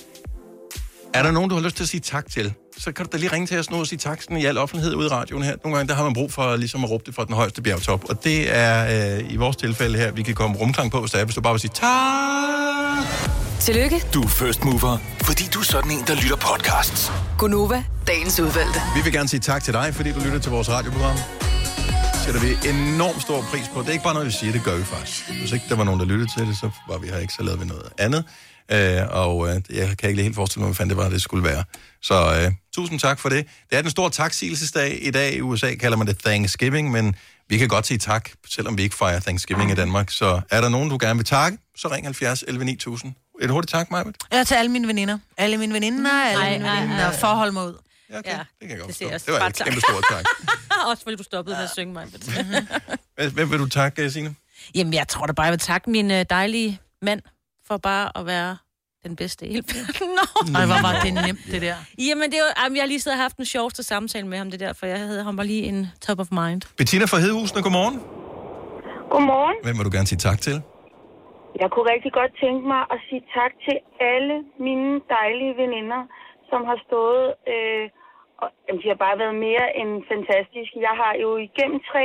Er 1.15 1.23
der 1.23 1.31
nogen, 1.31 1.51
du 1.51 1.57
har 1.57 1.63
lyst 1.63 1.77
til 1.77 1.83
at 1.83 1.89
sige 1.89 2.01
tak 2.01 2.31
til? 2.31 2.53
Så 2.79 2.93
kan 2.93 3.05
du 3.07 3.11
da 3.13 3.17
lige 3.17 3.33
ringe 3.33 3.47
til 3.47 3.59
os 3.59 3.71
nu 3.71 3.77
og 3.77 3.87
sige 3.87 3.99
tak 3.99 4.23
sådan 4.23 4.37
i 4.37 4.45
al 4.45 4.59
offentlighed 4.59 4.95
ude 4.95 5.07
i 5.07 5.09
radioen 5.09 5.43
her. 5.43 5.55
Nogle 5.65 5.77
gange 5.77 5.89
der 5.89 5.95
har 5.95 6.05
man 6.05 6.15
brug 6.15 6.33
for 6.33 6.57
ligesom 6.57 6.85
at 6.85 6.91
råbe 6.91 7.05
det 7.07 7.15
fra 7.15 7.25
den 7.25 7.35
højeste 7.35 7.63
bjergtop. 7.63 8.05
Og 8.09 8.25
det 8.25 8.57
er 8.57 9.17
øh, 9.19 9.33
i 9.33 9.37
vores 9.37 9.57
tilfælde 9.57 9.99
her, 9.99 10.13
vi 10.13 10.23
kan 10.23 10.35
komme 10.35 10.57
rumklang 10.57 10.91
på, 10.91 11.01
hvis 11.01 11.11
det 11.11 11.21
er, 11.21 11.25
hvis 11.25 11.35
du 11.35 11.41
bare 11.41 11.53
vil 11.53 11.61
sige 11.61 11.71
tak. 11.75 13.07
Tillykke, 13.61 14.03
Du 14.15 14.23
er 14.23 14.29
first 14.29 14.65
mover, 14.65 14.99
fordi 15.23 15.45
du 15.55 15.59
er 15.59 15.65
sådan 15.65 15.91
en, 15.91 16.05
der 16.07 16.15
lytter 16.15 16.37
podcasts. 16.37 17.13
Gunova, 17.39 17.85
dagens 18.07 18.41
udvalgte. 18.41 18.81
Vi 18.97 19.01
vil 19.05 19.13
gerne 19.13 19.29
sige 19.29 19.41
tak 19.41 19.65
til 19.65 19.75
dig, 19.75 19.95
fordi 19.95 20.13
du 20.13 20.21
lytter 20.21 20.39
til 20.39 20.51
vores 20.51 20.71
radioprogram. 20.71 21.17
Det 22.29 22.41
sætter 22.41 22.61
vi 22.63 22.69
enormt 22.69 23.23
stor 23.23 23.43
pris 23.43 23.69
på. 23.69 23.81
Det 23.81 23.89
er 23.89 23.93
ikke 23.93 24.05
bare 24.05 24.15
noget, 24.15 24.27
vi 24.27 24.33
siger, 24.33 24.53
det 24.53 24.65
gør 24.65 24.77
vi 24.77 24.85
faktisk. 24.85 25.31
Hvis 25.31 25.53
ikke 25.53 25.65
der 25.69 25.77
var 25.77 25.85
nogen, 25.85 26.01
der 26.01 26.07
lyttede 26.07 26.31
til 26.37 26.47
det, 26.47 26.57
så 26.57 26.71
var 26.89 26.99
vi 26.99 27.09
her 27.09 27.19
ikke, 27.19 27.33
så 27.33 27.43
lavede 27.43 27.61
vi 27.61 27.67
noget 27.67 27.89
andet. 27.99 28.25
Øh, 28.73 29.03
og 29.11 29.49
øh, 29.49 29.61
jeg 29.71 29.97
kan 29.99 30.11
ikke 30.11 30.23
helt 30.23 30.35
forestille 30.35 30.61
mig, 30.61 30.69
hvad 30.69 30.75
fanden 30.75 30.97
det 30.97 31.05
var, 31.05 31.09
det 31.09 31.23
skulle 31.23 31.45
være. 31.45 31.65
Så 32.03 32.15
øh, 32.15 32.53
tusind 32.75 33.01
tak 33.01 33.19
for 33.19 33.29
det. 33.29 33.47
Det 33.71 33.79
er 33.79 33.83
den 33.83 33.91
store 33.91 34.11
taksigelsesdag. 34.11 35.07
I 35.07 35.11
dag 35.11 35.35
i 35.35 35.41
USA 35.41 35.75
kalder 35.75 35.97
man 35.97 36.07
det 36.07 36.19
Thanksgiving, 36.19 36.91
men 36.91 37.15
vi 37.49 37.59
kan 37.59 37.69
godt 37.69 37.87
sige 37.87 37.99
tak, 37.99 38.31
selvom 38.49 38.79
vi 38.79 38.83
ikke 38.83 38.97
fejrer 38.97 39.21
Thanksgiving 39.21 39.71
i 39.71 39.75
Danmark. 39.75 40.11
Så 40.11 40.41
er 40.51 40.61
der 40.61 40.69
nogen, 40.69 40.91
du 40.91 40.99
gerne 41.01 41.17
vil 41.17 41.27
takke, 41.27 41.59
så 41.77 41.89
ring 41.89 42.07
70 42.07 42.45
11 42.49 42.65
9000. 42.65 43.15
Et 43.41 43.51
hurtigt 43.51 43.71
tak, 43.71 43.91
Majbet. 43.91 44.17
Ja, 44.33 44.45
til 44.45 44.55
alle 44.55 44.71
mine 44.71 44.89
veninder. 44.89 45.19
Alle 45.37 45.57
mine 45.57 45.75
veninder, 45.75 46.11
alle 46.11 46.45
Ej, 46.45 46.59
mine 46.59 46.71
veninder. 46.71 47.13
Forhold 47.13 47.53
mig 47.53 47.67
ud. 47.67 47.75
Ja, 48.11 48.19
okay. 48.19 48.31
Ja, 48.31 48.39
det 48.39 48.45
kan 48.61 48.71
jeg 48.71 48.79
godt 48.79 48.89
det 48.89 49.09
forstå. 49.11 49.27
Det 49.27 49.33
var 49.35 49.39
bare 49.39 49.49
et 49.49 49.55
tak. 49.55 49.67
kæmpe 49.67 49.81
stort 49.81 50.05
tak. 50.11 50.25
Også 50.91 51.03
fordi 51.03 51.17
du 51.17 51.23
stoppede 51.23 51.57
med 51.57 51.65
at 51.65 51.71
synge 51.71 51.93
mig. 51.93 52.05
Hvem- 53.35 53.51
vil 53.51 53.59
du 53.59 53.69
takke, 53.69 54.11
Signe? 54.11 54.35
Jamen, 54.75 54.95
jeg 54.95 55.09
tror 55.09 55.27
da 55.27 55.33
bare, 55.33 55.45
jeg 55.45 55.51
vil 55.53 55.59
takke 55.73 55.91
min 55.91 56.11
øh, 56.11 56.25
dejlige 56.31 56.81
mand 57.03 57.23
for 57.67 57.77
bare 57.77 58.19
at 58.19 58.27
være 58.27 58.57
den 59.07 59.17
bedste 59.17 59.47
i 59.47 59.53
hele 59.53 59.65
verden. 59.75 60.09
Nå. 60.55 60.59
Hvor 60.71 60.83
var 60.87 60.95
det 61.05 61.15
nemt, 61.15 61.41
det 61.53 61.63
der. 61.63 61.77
Jamen, 62.09 62.27
det 62.31 62.37
er 62.41 62.45
jo, 62.47 62.51
jamen, 62.63 62.77
jeg 62.77 62.83
har 62.83 62.89
lige 62.95 63.01
siddet 63.01 63.19
og 63.19 63.23
haft 63.27 63.37
en 63.37 63.45
sjoveste 63.55 63.83
samtale 63.83 64.27
med 64.27 64.39
ham, 64.39 64.51
det 64.51 64.61
der, 64.61 64.73
for 64.73 64.87
jeg 64.87 64.99
havde 64.99 65.23
ham 65.25 65.37
var 65.37 65.43
lige 65.53 65.63
en 65.63 65.87
top 66.07 66.19
of 66.21 66.29
mind. 66.31 66.63
Bettina 66.79 67.05
fra 67.05 67.19
Hedehusene, 67.25 67.63
godmorgen. 67.63 67.97
Godmorgen. 69.13 69.57
Hvem 69.65 69.75
vil 69.79 69.85
du 69.89 69.93
gerne 69.97 70.07
sige 70.13 70.19
tak 70.29 70.39
til? 70.47 70.57
Jeg 71.63 71.69
kunne 71.73 71.87
rigtig 71.95 72.13
godt 72.21 72.33
tænke 72.45 72.63
mig 72.75 72.83
at 72.95 72.99
sige 73.09 73.23
tak 73.39 73.53
til 73.67 73.77
alle 74.15 74.37
mine 74.67 74.91
dejlige 75.17 75.55
veninder, 75.63 76.01
som 76.51 76.61
har 76.71 76.79
stået... 76.87 77.25
Øh, 77.55 77.85
og, 78.43 78.49
jamen, 78.67 78.83
de 78.83 78.89
har 78.89 79.01
bare 79.07 79.19
været 79.19 79.35
mere 79.35 79.77
end 79.77 80.05
fantastiske. 80.13 80.81
Jeg 80.89 80.95
har 81.03 81.13
jo 81.23 81.37
igennem 81.37 81.81
tre, 81.91 82.05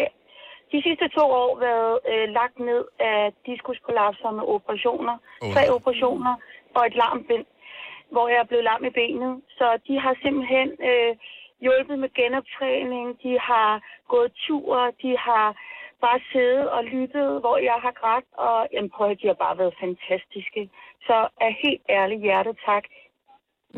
de 0.72 0.82
sidste 0.88 1.08
to 1.18 1.26
år 1.44 1.52
været 1.68 2.00
øh, 2.12 2.28
lagt 2.40 2.60
ned 2.60 2.84
af 3.00 3.34
diskusprolapser 3.46 4.32
med 4.32 4.44
operationer. 4.56 5.16
Åh. 5.44 5.54
Tre 5.54 5.64
operationer 5.78 6.34
og 6.76 6.82
et 6.88 6.96
larmbind, 6.96 7.46
hvor 8.14 8.28
jeg 8.28 8.40
er 8.40 8.50
blevet 8.50 8.64
lam 8.64 8.86
i 8.86 8.90
benet. 8.90 9.42
Så 9.58 9.68
de 9.88 10.00
har 10.00 10.16
simpelthen 10.24 10.70
øh, 10.90 11.16
hjulpet 11.62 12.00
med 12.00 12.10
genoptræning. 12.20 13.06
De 13.24 13.40
har 13.40 13.72
gået 14.08 14.32
tur. 14.48 14.92
De 15.02 15.18
har 15.18 15.48
bare 16.02 16.20
siddet 16.32 16.70
og 16.70 16.84
lyttet, 16.84 17.30
hvor 17.44 17.58
jeg 17.58 17.78
har 17.86 17.94
grædt. 18.02 18.26
Og 18.38 18.68
jamen, 18.74 18.90
prøv 18.90 19.10
de 19.22 19.28
har 19.28 19.40
bare 19.46 19.58
været 19.58 19.80
fantastiske. 19.80 20.70
Så 21.08 21.28
af 21.42 21.52
helt 21.64 21.84
ærlig 21.90 22.18
hjerte 22.22 22.54
tak. 22.66 22.84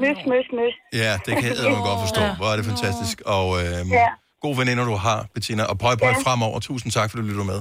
Møs, 0.03 0.17
møs, 0.31 0.47
møs. 0.59 0.73
Ja, 1.03 1.11
det 1.25 1.33
kan 1.41 1.49
jeg 1.49 1.77
godt 1.89 1.99
forstå. 2.05 2.21
Hvor 2.39 2.47
er 2.51 2.55
det 2.59 2.65
fantastisk. 2.71 3.15
Og 3.37 3.47
øh, 3.61 3.79
Ja. 3.99 4.07
gode 4.45 4.57
veninder, 4.61 4.85
du 4.91 4.95
har, 5.07 5.19
Bettina. 5.33 5.63
Og 5.71 5.75
pøj, 5.83 5.93
pøj 6.03 6.13
Ja. 6.17 6.23
fremover. 6.25 6.59
Tusind 6.59 6.91
tak, 6.97 7.07
fordi 7.09 7.21
du 7.23 7.29
lytter 7.31 7.47
med. 7.53 7.59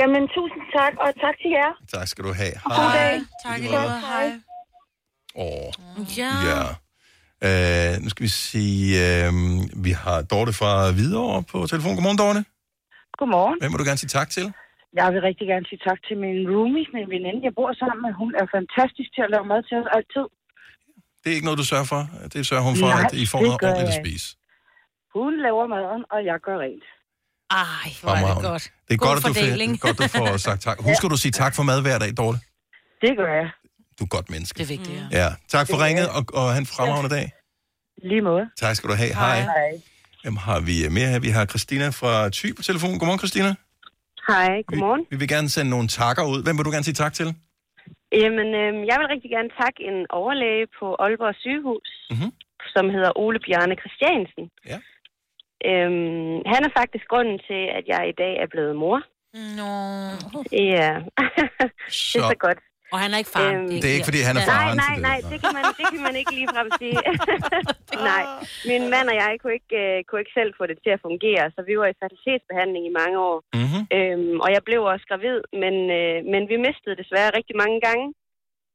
Jamen, 0.00 0.22
tusind 0.36 0.62
tak, 0.78 0.92
og 1.04 1.08
tak 1.24 1.34
til 1.42 1.50
jer. 1.58 1.70
Tak 1.94 2.06
skal 2.12 2.22
du 2.28 2.32
have. 2.42 2.54
God 2.78 2.88
dag. 3.00 3.14
Tak 3.46 3.58
i 3.66 3.68
måde. 3.76 3.92
Hej. 4.12 4.26
Åh, 5.44 5.68
Ja. 6.20 6.32
ja. 6.50 6.62
Øh, 7.46 7.92
nu 8.02 8.08
skal 8.12 8.22
vi 8.28 8.32
sige, 8.48 8.84
øh, 9.06 9.28
vi 9.86 9.92
har 10.02 10.18
Dorte 10.32 10.52
fra 10.60 10.72
Hvidovre 10.96 11.38
på 11.52 11.56
telefon. 11.72 11.94
Godmorgen, 11.96 12.18
Dorte. 12.24 12.40
Godmorgen. 13.18 13.56
Hvem 13.60 13.70
vil 13.72 13.78
du 13.82 13.88
gerne 13.90 14.02
sige 14.04 14.14
tak 14.20 14.28
til? 14.36 14.46
Jeg 15.00 15.06
vil 15.12 15.20
rigtig 15.28 15.46
gerne 15.52 15.66
sige 15.70 15.80
tak 15.88 15.98
til 16.06 16.16
min 16.24 16.38
roomie, 16.52 16.86
min 16.96 17.06
veninde, 17.14 17.40
jeg 17.46 17.52
bor 17.58 17.70
sammen 17.82 17.98
med. 18.04 18.12
Hun 18.22 18.30
er 18.40 18.46
fantastisk 18.56 19.08
til 19.14 19.22
at 19.26 19.30
lave 19.34 19.46
mad 19.52 19.60
til 19.68 19.76
os 19.82 19.88
altid. 19.98 20.26
Det 21.24 21.30
er 21.30 21.34
ikke 21.34 21.44
noget, 21.44 21.58
du 21.58 21.64
sørger 21.64 21.84
for. 21.84 22.08
Det 22.32 22.46
sørger 22.46 22.62
hun 22.62 22.76
for, 22.76 22.86
Nej, 22.86 23.04
at 23.04 23.12
I 23.12 23.26
får 23.26 23.38
det 23.38 23.46
noget 23.46 23.62
ordentligt 23.62 23.88
at 23.88 23.94
jeg 23.94 24.02
spise. 24.06 24.26
Hun 25.16 25.32
laver 25.46 25.66
maden, 25.74 26.02
og 26.14 26.18
jeg 26.30 26.36
gør 26.46 26.56
rent. 26.64 26.84
Ej, 27.50 27.88
hvor 28.02 28.10
er 28.10 28.34
det 28.34 28.42
godt. 28.50 28.62
Det 28.88 28.94
er 28.94 28.98
God 28.98 29.06
godt, 29.08 29.18
at 29.18 29.24
du, 29.24 29.72
er 29.72 29.76
godt, 29.86 29.98
du 29.98 30.08
får 30.18 30.36
sagt 30.36 30.62
tak. 30.62 30.76
Husker 30.90 31.08
du 31.08 31.14
at 31.14 31.18
sige 31.18 31.32
tak 31.32 31.54
for 31.54 31.62
mad 31.62 31.82
hver 31.82 31.98
dag, 31.98 32.10
Dorte? 32.16 32.38
Det 33.04 33.12
gør 33.16 33.30
jeg. 33.40 33.48
Du 33.98 34.04
er 34.04 34.08
godt 34.08 34.30
menneske. 34.30 34.58
Det 34.58 34.62
er 34.62 34.76
vigtigt, 34.76 34.96
ja. 35.12 35.22
Ja, 35.22 35.28
tak 35.48 35.66
for 35.70 35.84
ringet, 35.84 36.08
og, 36.08 36.24
og 36.34 36.48
have 36.50 36.58
en 36.58 36.66
fremragende 36.66 37.10
dag. 37.16 37.32
Lige 38.10 38.22
måde. 38.22 38.44
Tak 38.60 38.76
skal 38.76 38.90
du 38.90 38.94
have. 38.94 39.14
Hej. 39.14 39.40
Hej. 39.40 39.72
Hvem 40.22 40.36
har 40.36 40.60
vi 40.60 40.88
mere 40.90 41.08
her? 41.08 41.18
Vi 41.18 41.28
har 41.28 41.44
Christina 41.46 41.88
fra 41.88 42.28
Thy 42.32 42.56
på 42.56 42.62
telefon. 42.62 42.98
Godmorgen, 42.98 43.18
Christina. 43.18 43.54
Hej, 44.28 44.62
godmorgen. 44.66 45.06
Vi 45.10 45.16
vil 45.16 45.28
gerne 45.28 45.48
sende 45.48 45.70
nogle 45.70 45.88
takker 45.88 46.24
ud. 46.24 46.42
Hvem 46.42 46.58
vil 46.58 46.64
du 46.64 46.70
gerne 46.70 46.84
sige 46.84 46.94
tak 46.94 47.12
til? 47.12 47.34
Jamen, 48.12 48.48
øh, 48.62 48.72
jeg 48.88 48.96
vil 49.00 49.06
rigtig 49.14 49.30
gerne 49.30 49.50
takke 49.60 49.80
en 49.90 50.06
overlæge 50.10 50.66
på 50.78 50.86
Aalborg 50.98 51.34
sygehus, 51.44 51.90
Mhm. 52.10 52.30
som 52.74 52.90
hedder 52.90 53.12
Ole 53.18 53.38
Bjarne 53.46 53.76
Christiansen. 53.82 54.44
Ja. 54.70 54.78
Øhm, 55.70 56.38
han 56.52 56.60
er 56.66 56.72
faktisk 56.80 57.04
grunden 57.08 57.38
til, 57.48 57.62
at 57.78 57.84
jeg 57.86 58.08
i 58.08 58.12
dag 58.22 58.34
er 58.42 58.46
blevet 58.46 58.76
mor. 58.76 58.98
Nå. 59.58 59.72
Ja, 60.52 60.92
det 62.16 62.18
er 62.18 62.28
så 62.30 62.36
godt. 62.38 62.58
Og 62.92 62.98
han 63.02 63.10
er 63.14 63.18
ikke 63.22 63.32
far. 63.36 63.48
Øhm, 63.52 63.68
Det 63.82 63.88
er 63.90 63.96
ikke, 63.98 64.10
fordi 64.10 64.22
han 64.28 64.36
er 64.40 64.44
nej, 64.44 64.50
faren 64.52 64.76
nej, 64.84 64.94
det. 64.94 65.02
nej, 65.10 65.18
det 65.30 65.38
kan 65.42 65.52
man, 65.56 65.64
det 65.80 65.86
kan 65.92 66.02
man 66.08 66.14
ikke 66.20 66.32
ligefrem 66.38 66.68
sige. 66.80 66.98
nej, 68.10 68.24
min 68.70 68.84
mand 68.94 69.06
og 69.12 69.16
jeg 69.22 69.32
kunne 69.40 69.54
ikke, 69.60 69.76
øh, 69.82 69.96
kunne 70.06 70.20
ikke 70.22 70.36
selv 70.40 70.50
få 70.58 70.64
det 70.70 70.78
til 70.84 70.92
at 70.96 71.04
fungere, 71.08 71.44
så 71.54 71.60
vi 71.68 71.74
var 71.80 71.88
i 71.90 71.98
fertilitetsbehandling 72.00 72.84
i 72.86 72.96
mange 73.00 73.16
år. 73.30 73.36
Mm-hmm. 73.60 73.82
Øhm, 73.96 74.36
og 74.44 74.48
jeg 74.56 74.62
blev 74.68 74.80
også 74.92 75.06
gravid, 75.10 75.38
men, 75.62 75.74
øh, 75.98 76.18
men 76.32 76.42
vi 76.50 76.56
mistede 76.66 77.00
desværre 77.02 77.36
rigtig 77.38 77.56
mange 77.62 77.78
gange. 77.86 78.06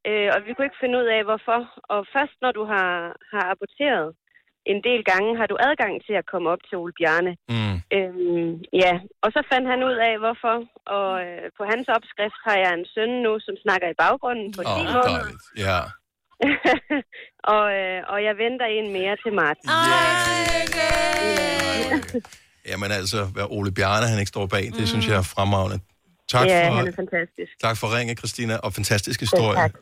Øh, 0.09 0.29
og 0.35 0.39
vi 0.45 0.51
kunne 0.53 0.67
ikke 0.69 0.83
finde 0.83 0.97
ud 1.01 1.07
af, 1.15 1.21
hvorfor. 1.29 1.59
Og 1.93 1.99
først 2.15 2.35
når 2.43 2.51
du 2.57 2.63
har, 2.73 2.91
har 3.33 3.45
aborteret 3.53 4.07
en 4.71 4.79
del 4.87 5.01
gange, 5.11 5.29
har 5.39 5.47
du 5.51 5.55
adgang 5.69 5.93
til 6.07 6.15
at 6.21 6.25
komme 6.31 6.47
op 6.53 6.61
til 6.67 6.75
Ole 6.81 6.93
Bjarne. 6.97 7.31
Mm. 7.53 7.75
Øhm, 7.97 8.51
ja, 8.83 8.93
og 9.23 9.29
så 9.35 9.41
fandt 9.51 9.65
han 9.71 9.79
ud 9.89 9.97
af, 10.09 10.13
hvorfor. 10.23 10.55
Og 10.97 11.11
øh, 11.25 11.45
på 11.57 11.63
hans 11.71 11.85
opskrift 11.97 12.39
har 12.47 12.57
jeg 12.63 12.71
en 12.79 12.85
søn 12.93 13.11
nu, 13.25 13.33
som 13.45 13.55
snakker 13.63 13.87
i 13.93 13.97
baggrunden 14.03 14.47
på 14.57 14.61
Åh, 14.61 14.67
10 14.67 14.71
oh, 14.71 14.85
måneder. 14.93 15.15
dejligt. 15.15 15.45
Ja. 15.65 15.79
og, 17.55 17.65
øh, 17.79 17.99
og 18.11 18.17
jeg 18.27 18.33
venter 18.43 18.67
en 18.79 18.87
mere 18.97 19.15
til 19.23 19.31
Martin. 19.41 19.67
Jamen 22.69 22.91
altså, 22.99 23.19
hvad 23.35 23.45
Ole 23.57 23.71
Bjarne 23.77 24.07
han 24.11 24.19
ikke 24.19 24.33
står 24.35 24.47
bag, 24.55 24.65
det 24.77 24.85
synes 24.91 25.07
jeg 25.09 25.17
er 25.23 25.27
fremragende. 25.35 25.77
Tak 26.33 26.47
ja, 26.47 26.69
for, 26.69 26.75
han 26.75 26.87
er 26.87 26.95
fantastisk. 27.03 27.51
tak 27.65 27.77
for 27.77 27.87
ringe, 27.97 28.15
Christina, 28.15 28.55
og 28.57 28.73
fantastisk 28.73 29.19
historie. 29.19 29.57
tak. 29.57 29.73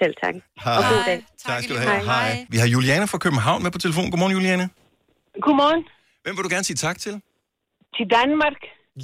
Selv 0.00 0.14
tak. 0.22 0.34
Hej. 0.64 0.76
Og 0.78 0.82
god 0.92 1.02
dag. 1.06 1.18
Tak 1.38 1.62
skal 1.62 1.74
du 1.76 1.80
have. 1.80 2.04
Hej. 2.04 2.46
Vi 2.48 2.56
har 2.62 2.68
Juliane 2.74 3.06
fra 3.12 3.18
København 3.18 3.62
med 3.62 3.70
på 3.70 3.78
telefon. 3.78 4.10
Godmorgen, 4.10 4.34
Juliane. 4.38 4.64
Godmorgen. 5.46 5.82
Hvem 6.22 6.36
vil 6.36 6.44
du 6.46 6.52
gerne 6.54 6.64
sige 6.70 6.76
tak 6.86 6.98
til? 7.04 7.14
Til 7.96 8.06
Danmark, 8.18 8.56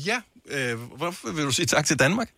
Ja, 0.08 0.18
øh, 0.54 0.74
hvorfor 1.00 1.26
vil 1.36 1.44
du 1.48 1.52
sige 1.58 1.66
tak 1.66 1.84
til 1.84 1.98
Danmark? 1.98 2.28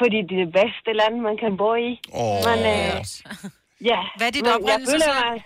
fordi 0.00 0.18
det 0.28 0.34
er 0.36 0.44
det 0.44 0.52
bedste 0.62 0.90
land, 1.00 1.14
man 1.28 1.36
kan 1.42 1.52
bo 1.62 1.70
i. 1.88 1.90
Åh. 2.22 2.38
Men, 2.48 2.58
øh, 2.74 2.98
ja. 3.90 4.00
Hvad 4.18 4.26
er 4.28 4.34
dit 4.36 4.46
oprindelsesland? 4.54 5.40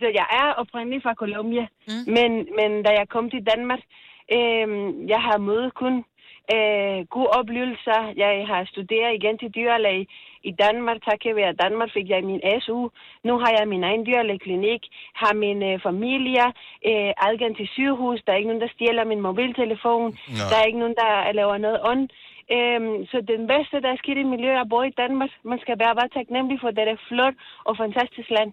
så 0.00 0.06
jeg 0.20 0.26
er 0.42 0.48
oprindelig 0.60 1.00
fra 1.06 1.14
Colombia, 1.22 1.66
mm. 1.88 2.04
men, 2.16 2.30
men 2.58 2.70
da 2.86 2.90
jeg 3.00 3.06
kom 3.14 3.26
til 3.34 3.42
Danmark, 3.52 3.82
øh, 4.36 4.66
jeg 5.12 5.20
har 5.28 5.38
mødt 5.50 5.74
kun 5.82 5.94
øh, 6.54 6.98
gode 7.14 7.30
oplevelser. 7.38 8.00
Jeg 8.22 8.32
har 8.50 8.62
studeret 8.74 9.12
igen 9.18 9.34
til 9.38 9.50
dyrlæge 9.56 10.04
i 10.50 10.52
Danmark. 10.64 10.98
Takket 11.08 11.32
være 11.40 11.52
Danmark 11.64 11.90
fik 11.96 12.06
jeg 12.12 12.20
min 12.30 12.40
SU. 12.64 12.80
Nu 13.28 13.32
har 13.42 13.50
jeg 13.58 13.64
min 13.74 13.82
egen 13.88 14.02
dyrlægeklinik, 14.08 14.82
har 15.22 15.32
min 15.44 15.58
øh, 15.70 15.76
familie, 15.88 16.46
øh, 16.90 17.10
adgang 17.28 17.52
til 17.58 17.66
sygehus. 17.76 18.18
Der 18.24 18.30
er 18.32 18.38
ikke 18.40 18.50
nogen, 18.52 18.64
der 18.66 18.72
stjæler 18.76 19.04
min 19.12 19.20
mobiltelefon. 19.28 20.04
Nå. 20.38 20.44
Der 20.50 20.56
er 20.60 20.66
ikke 20.68 20.82
nogen, 20.82 20.96
der 21.02 21.10
laver 21.40 21.56
noget 21.66 21.78
ond. 21.92 22.04
Øhm, 22.56 22.94
så 23.10 23.16
den 23.32 23.42
bedste, 23.52 23.74
der 23.84 23.90
er 23.94 23.98
sket 24.04 24.18
i 24.24 24.26
miljøet, 24.34 24.58
er 24.62 24.68
bo 24.72 24.78
i 24.90 24.94
Danmark. 25.02 25.30
Man 25.52 25.58
skal 25.64 25.74
være 25.84 25.94
bare 26.00 26.10
taknemmelig 26.18 26.56
for, 26.62 26.68
det 26.76 26.82
er 26.88 26.92
et 26.98 27.02
flot 27.10 27.36
og 27.68 27.72
fantastisk 27.82 28.30
land. 28.38 28.50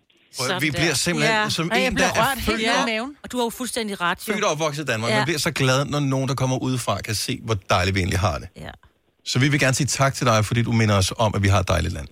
At- 0.54 0.62
vi 0.66 0.70
bliver 0.80 0.96
simpelthen 1.08 1.52
som 1.60 1.66
Ej, 1.72 1.78
jeg 1.78 1.88
en, 1.88 1.98
der 1.98 2.10
er 2.24 2.28
født 2.48 2.62
og- 2.82 2.86
maven. 2.92 3.12
Og 3.24 3.28
du 3.32 3.36
har 3.40 3.46
jo 3.50 3.54
fuldstændig 3.62 3.94
ret, 4.06 4.20
jo. 4.28 4.34
Født 4.34 4.44
og 4.48 4.52
opvokset 4.56 4.84
i 4.84 4.88
Danmark. 4.92 5.10
Ja. 5.12 5.16
Man 5.20 5.26
bliver 5.30 5.40
så 5.48 5.52
glad, 5.62 5.80
når 5.94 6.00
nogen, 6.14 6.28
der 6.32 6.36
kommer 6.42 6.58
udefra, 6.68 6.94
kan 7.08 7.16
se, 7.28 7.34
hvor 7.48 7.56
dejligt 7.76 7.94
vi 7.96 8.00
egentlig 8.04 8.20
har 8.20 8.38
det. 8.42 8.48
Ja. 8.66 8.74
Så 9.32 9.36
vi 9.44 9.48
vil 9.52 9.60
gerne 9.66 9.78
sige 9.80 9.92
tak 10.00 10.14
til 10.18 10.26
dig, 10.32 10.38
fordi 10.50 10.62
du 10.70 10.74
minder 10.82 10.96
os 11.02 11.10
om, 11.26 11.32
at 11.38 11.42
vi 11.46 11.50
har 11.54 11.60
et 11.66 11.70
dejligt 11.76 11.94
land. 11.98 12.10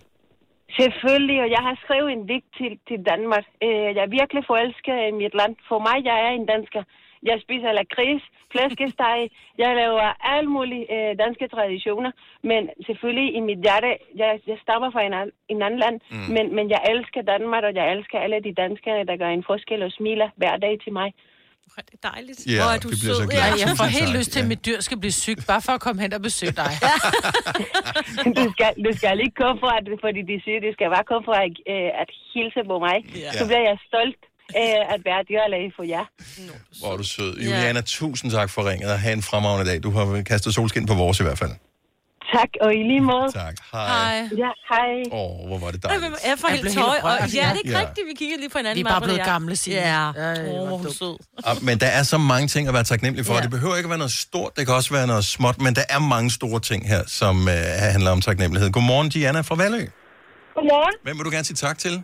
Selvfølgelig, 0.81 1.39
og 1.45 1.49
jeg 1.55 1.63
har 1.67 1.75
skrevet 1.83 2.09
en 2.15 2.23
digt 2.31 2.49
til, 2.59 2.71
til 2.89 2.99
Danmark. 3.11 3.45
Øh, 3.65 3.89
jeg 3.95 4.03
er 4.07 4.15
virkelig 4.19 4.43
forelsket 4.51 4.97
i 5.11 5.13
mit 5.21 5.33
land. 5.39 5.53
For 5.69 5.79
mig, 5.87 5.97
jeg 6.09 6.17
er 6.27 6.31
en 6.39 6.45
dansker. 6.53 6.83
Jeg 7.29 7.37
spiser 7.45 7.69
lakrids, 7.79 8.23
flæskesteg, 8.53 9.19
jeg 9.63 9.71
laver 9.81 10.07
alle 10.33 10.49
mulige 10.57 10.85
øh, 10.95 11.11
danske 11.23 11.45
traditioner. 11.55 12.11
Men 12.49 12.61
selvfølgelig 12.87 13.27
i 13.39 13.41
mit 13.49 13.59
hjerte, 13.65 13.91
jeg, 14.21 14.31
jeg 14.51 14.57
stammer 14.65 14.89
fra 14.93 15.01
en, 15.09 15.13
an- 15.21 15.35
en 15.53 15.59
anden 15.65 15.79
land, 15.85 15.97
Mm. 16.11 16.17
mm. 16.17 16.29
men, 16.35 16.45
men 16.57 16.65
jeg 16.75 16.81
elsker 16.93 17.21
Danmark, 17.33 17.63
og 17.69 17.73
jeg 17.79 17.85
elsker 17.95 18.17
alle 18.25 18.39
de 18.47 18.53
danskere, 18.63 19.05
der 19.09 19.15
gør 19.21 19.29
en 19.37 19.47
forskel 19.49 19.81
og 19.87 19.91
smiler 19.97 20.29
hver 20.41 20.55
dag 20.65 20.75
til 20.83 20.93
mig. 20.99 21.09
Det 21.75 21.93
er 22.03 22.09
dejligt. 22.13 22.39
Ja, 22.47 22.51
Hvor 22.61 22.71
er 22.75 22.79
du 22.85 22.87
bliver 22.87 23.13
så 23.13 23.19
sød. 23.21 23.27
glade. 23.27 23.45
Ja, 23.45 23.67
jeg 23.67 23.77
får 23.81 23.87
helt 23.99 24.11
tak. 24.11 24.17
lyst 24.17 24.29
til, 24.33 24.39
at 24.43 24.47
mit 24.53 24.61
dyr 24.67 24.79
skal 24.87 24.97
blive 25.03 25.11
syg, 25.25 25.37
bare 25.51 25.61
for 25.67 25.73
at 25.77 25.81
komme 25.85 25.99
hen 26.01 26.11
og 26.17 26.21
besøge 26.27 26.55
dig. 26.63 26.71
du, 28.37 28.43
skal, 28.53 28.69
du 28.85 28.91
skal 28.97 29.15
ikke 29.25 29.37
komme 29.43 29.57
for, 29.63 29.71
at, 29.77 29.83
fordi 30.05 30.21
de 30.31 30.35
siger, 30.43 30.57
du 30.67 30.71
skal 30.77 30.87
bare 30.95 31.05
komme 31.11 31.25
for 31.29 31.35
at, 31.45 31.53
øh, 31.73 32.01
at 32.01 32.09
hilse 32.33 32.61
på 32.71 32.75
mig. 32.87 32.97
Ja. 33.25 33.31
Så 33.39 33.43
bliver 33.49 33.63
jeg 33.69 33.77
stolt 33.89 34.21
øh, 34.61 34.93
at 34.93 34.99
være 35.09 35.21
dyrlæge 35.29 35.69
for 35.77 35.83
jer. 35.93 36.05
Hvor 36.79 36.89
er 36.93 36.97
du 36.97 37.07
sød. 37.15 37.31
Juliana, 37.45 37.81
tusind 37.99 38.31
tak 38.37 38.49
for 38.55 38.61
ringet, 38.69 38.89
og 38.93 38.99
have 39.05 39.13
en 39.13 39.23
fremragende 39.29 39.65
dag. 39.71 39.77
Du 39.83 39.89
har 39.95 40.21
kastet 40.31 40.53
solskin 40.57 40.85
på 40.91 40.95
vores 41.03 41.19
i 41.19 41.23
hvert 41.23 41.39
fald. 41.43 41.53
Tak, 42.35 42.49
og 42.61 42.69
i 42.73 42.81
lige 42.91 43.01
måde. 43.01 43.27
Tak. 43.33 43.55
Hej. 43.71 44.15
Ja, 44.43 44.51
hej. 44.71 44.91
Åh, 45.11 45.19
oh, 45.19 45.47
hvor 45.47 45.57
var 45.57 45.71
det 45.71 45.85
Ej, 45.85 45.89
dejligt. 45.97 46.19
Jeg 46.29 46.35
får 46.39 46.47
Jeg 46.49 46.57
helt 46.57 46.73
tøj. 46.73 46.97
Og, 47.03 47.11
ja, 47.19 47.25
det 47.25 47.39
er 47.43 47.53
ikke 47.53 47.69
Ja. 47.71 47.79
rigtigt. 47.79 48.07
Vi 48.07 48.13
kiggede 48.17 48.39
lige 48.41 48.49
på 48.49 48.57
hinanden. 48.57 48.75
Vi 48.75 48.81
er 48.89 48.93
bare 48.93 49.01
blevet 49.01 49.23
gamle, 49.25 49.55
Signe. 49.55 49.79
Ja. 49.79 50.09
Åh, 50.09 50.13
hvor 50.13 50.67
hvor 50.67 50.77
dumt. 50.77 50.95
sød. 50.97 51.17
Ja, 51.47 51.51
Men 51.61 51.79
der 51.79 51.87
er 51.87 52.03
så 52.03 52.17
mange 52.17 52.47
ting 52.47 52.67
at 52.67 52.73
være 52.73 52.83
taknemmelig 52.83 53.25
for. 53.25 53.33
Ja. 53.33 53.41
Det 53.41 53.49
behøver 53.49 53.75
ikke 53.75 53.87
at 53.87 53.89
være 53.89 53.97
noget 53.97 54.11
stort, 54.13 54.51
det 54.57 54.65
kan 54.65 54.75
også 54.75 54.93
være 54.93 55.07
noget 55.07 55.25
småt, 55.25 55.61
men 55.61 55.75
der 55.75 55.83
er 55.89 55.99
mange 55.99 56.31
store 56.31 56.59
ting 56.59 56.87
her, 56.87 57.01
som 57.07 57.35
uh, 57.41 57.47
handler 57.79 58.11
om 58.11 58.21
taknemmelighed. 58.21 58.71
Godmorgen, 58.71 59.09
Diana 59.09 59.41
fra 59.41 59.55
Valø. 59.55 59.85
Godmorgen. 60.55 60.93
Hvem 61.03 61.17
vil 61.17 61.25
du 61.25 61.29
gerne 61.29 61.43
sige 61.45 61.55
tak 61.55 61.77
til? 61.77 62.03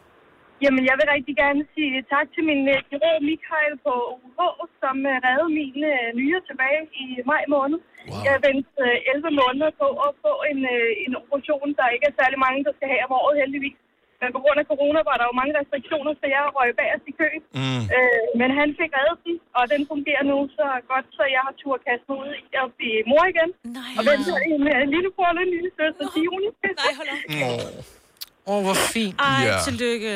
Jamen, 0.63 0.83
jeg 0.89 0.95
vil 0.99 1.07
rigtig 1.15 1.35
gerne 1.43 1.61
sige 1.75 1.95
tak 2.13 2.27
til 2.33 2.43
min 2.49 2.61
øh, 2.73 2.79
kirurg 2.89 3.19
Michael 3.29 3.73
på 3.85 3.93
UH, 4.25 4.61
som 4.81 4.95
øh, 5.11 5.15
reddede 5.25 5.51
mine 5.61 5.87
øh, 5.99 6.07
nyere 6.19 6.41
tilbage 6.49 6.81
i 7.03 7.05
maj 7.31 7.43
måned. 7.55 7.79
Wow. 7.83 8.21
Jeg 8.27 8.35
ventede 8.47 8.91
øh, 9.07 9.13
11 9.15 9.41
måneder 9.41 9.71
på 9.81 9.87
at 10.05 10.11
få 10.23 10.33
en, 10.51 10.59
øh, 10.75 10.89
en 11.05 11.13
operation, 11.21 11.67
der 11.79 11.87
ikke 11.95 12.05
er 12.11 12.15
særlig 12.21 12.39
mange, 12.45 12.59
der 12.67 12.73
skal 12.77 12.87
have 12.93 13.03
om 13.07 13.13
året 13.21 13.35
heldigvis. 13.43 13.77
Men 14.21 14.29
på 14.35 14.41
grund 14.43 14.57
af 14.63 14.67
corona 14.71 14.99
var 15.09 15.15
der 15.19 15.25
jo 15.29 15.35
mange 15.41 15.53
restriktioner, 15.59 16.11
så 16.19 16.25
jeg 16.35 16.41
røg 16.57 16.69
bagerst 16.79 17.05
i 17.11 17.13
køen. 17.19 17.41
Mm. 17.59 17.83
Øh, 17.97 18.21
men 18.39 18.49
han 18.59 18.67
fik 18.79 18.91
reddet 18.97 19.19
den, 19.25 19.35
og 19.57 19.63
den 19.73 19.81
fungerer 19.91 20.23
nu 20.31 20.37
så 20.59 20.67
godt, 20.91 21.07
så 21.17 21.23
jeg 21.35 21.41
har 21.47 21.53
tur 21.61 21.75
kaste 21.87 22.05
mig 22.09 22.17
ud 22.23 22.31
i 22.41 22.43
at 22.61 22.67
blive 22.79 22.99
mor 23.11 23.23
igen. 23.33 23.49
Nej. 23.77 23.91
Og 23.97 24.01
venter 24.09 24.35
en 24.51 24.61
uh, 24.73 24.81
lille 24.95 25.09
bror 25.15 25.29
og 25.33 25.43
en 25.47 25.51
lille 25.55 25.71
søster 25.79 26.05
til 26.13 26.21
juni. 26.27 26.47
Nej, 26.81 26.91
hold 26.99 27.09
op. 27.13 27.21
Åh, 27.47 28.51
Åh, 28.51 28.55
oh, 28.55 28.59
hvor 28.65 28.77
fint. 28.95 29.15
Ej, 29.27 29.39
Ja. 29.47 29.55
tillykke. 29.67 30.13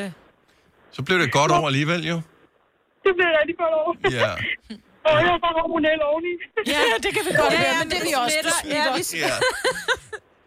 Så 0.92 1.02
blev 1.06 1.16
det 1.18 1.24
et 1.24 1.32
godt 1.32 1.50
år 1.52 1.66
alligevel, 1.66 2.06
jo. 2.12 2.16
Det 3.04 3.12
bliver 3.18 3.32
rigtig 3.40 3.56
godt 3.62 3.74
over. 3.80 3.92
Ja. 4.20 4.32
og 5.08 5.14
jeg 5.24 5.30
er 5.36 5.40
bare 5.46 5.54
hormonel 5.60 6.00
oveni. 6.10 6.32
Ja, 6.74 6.82
det 7.04 7.10
kan 7.14 7.22
vi 7.28 7.32
godt 7.42 7.52
Ja, 7.52 7.58
være, 7.60 7.72
ja, 7.74 7.78
men 7.82 7.90
det 7.90 7.98
er 7.98 8.04
vi 8.10 8.14
også. 8.24 8.36
Du 8.44 8.50
smitter. 8.62 8.92
Ja, 8.96 9.02
smitter. 9.02 9.16
vi 9.16 9.32
ja. 9.32 9.36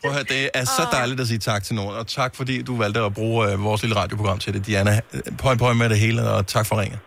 Prøv 0.01 0.11
at 0.11 0.15
høre, 0.17 0.23
det 0.23 0.49
er 0.53 0.65
så 0.65 0.83
dejligt 0.91 1.19
at 1.23 1.27
sige 1.27 1.39
tak 1.39 1.63
til 1.63 1.75
nogen, 1.75 1.95
og 1.95 2.07
tak 2.07 2.35
fordi 2.35 2.61
du 2.61 2.77
valgte 2.77 2.99
at 2.99 3.13
bruge 3.13 3.51
øh, 3.51 3.63
vores 3.63 3.81
lille 3.83 3.95
radioprogram 3.95 4.39
til 4.39 4.53
det. 4.53 4.65
Diana, 4.67 5.01
øh, 5.13 5.21
pøj 5.37 5.55
pøj 5.55 5.73
med 5.73 5.89
det 5.89 5.99
hele, 5.99 6.29
og 6.29 6.47
tak 6.47 6.65
for 6.65 6.75
ringet. 6.81 6.99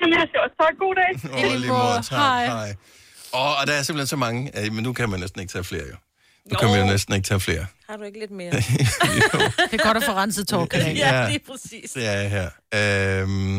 Jamen, 0.00 0.12
jeg 0.18 0.26
siger 0.30 0.40
også 0.44 0.56
tak. 0.62 0.74
God 0.78 0.94
dag. 1.00 1.10
Og 1.52 1.58
lige 1.60 1.72
måde, 1.72 2.02
tak. 2.02 2.18
Hej. 2.18 2.74
Og, 3.32 3.50
og 3.60 3.66
der 3.66 3.72
er 3.72 3.82
simpelthen 3.82 4.06
så 4.06 4.16
mange, 4.16 4.40
øh, 4.58 4.72
men 4.72 4.82
nu 4.84 4.92
kan 4.92 5.08
man 5.10 5.20
næsten 5.20 5.40
ikke 5.40 5.52
tage 5.52 5.64
flere, 5.64 5.82
jo. 5.92 5.96
Nu 6.50 6.58
kan 6.58 6.68
man 6.70 6.80
jo 6.80 6.86
næsten 6.86 7.14
ikke 7.14 7.26
tage 7.26 7.40
flere. 7.40 7.66
Har 7.90 7.96
du 7.96 8.04
ikke 8.10 8.20
lidt 8.24 8.30
mere? 8.40 8.50
det 9.70 9.76
er 9.80 9.84
godt 9.88 9.96
at 10.00 10.04
få 10.10 10.14
renset 10.22 10.44
tårkanalen. 10.48 10.96
ja, 11.06 11.28
lige 11.32 11.44
præcis. 11.50 11.88
Det 11.98 12.04
er 12.16 12.22
her. 12.36 12.48
Øhm, 12.78 13.58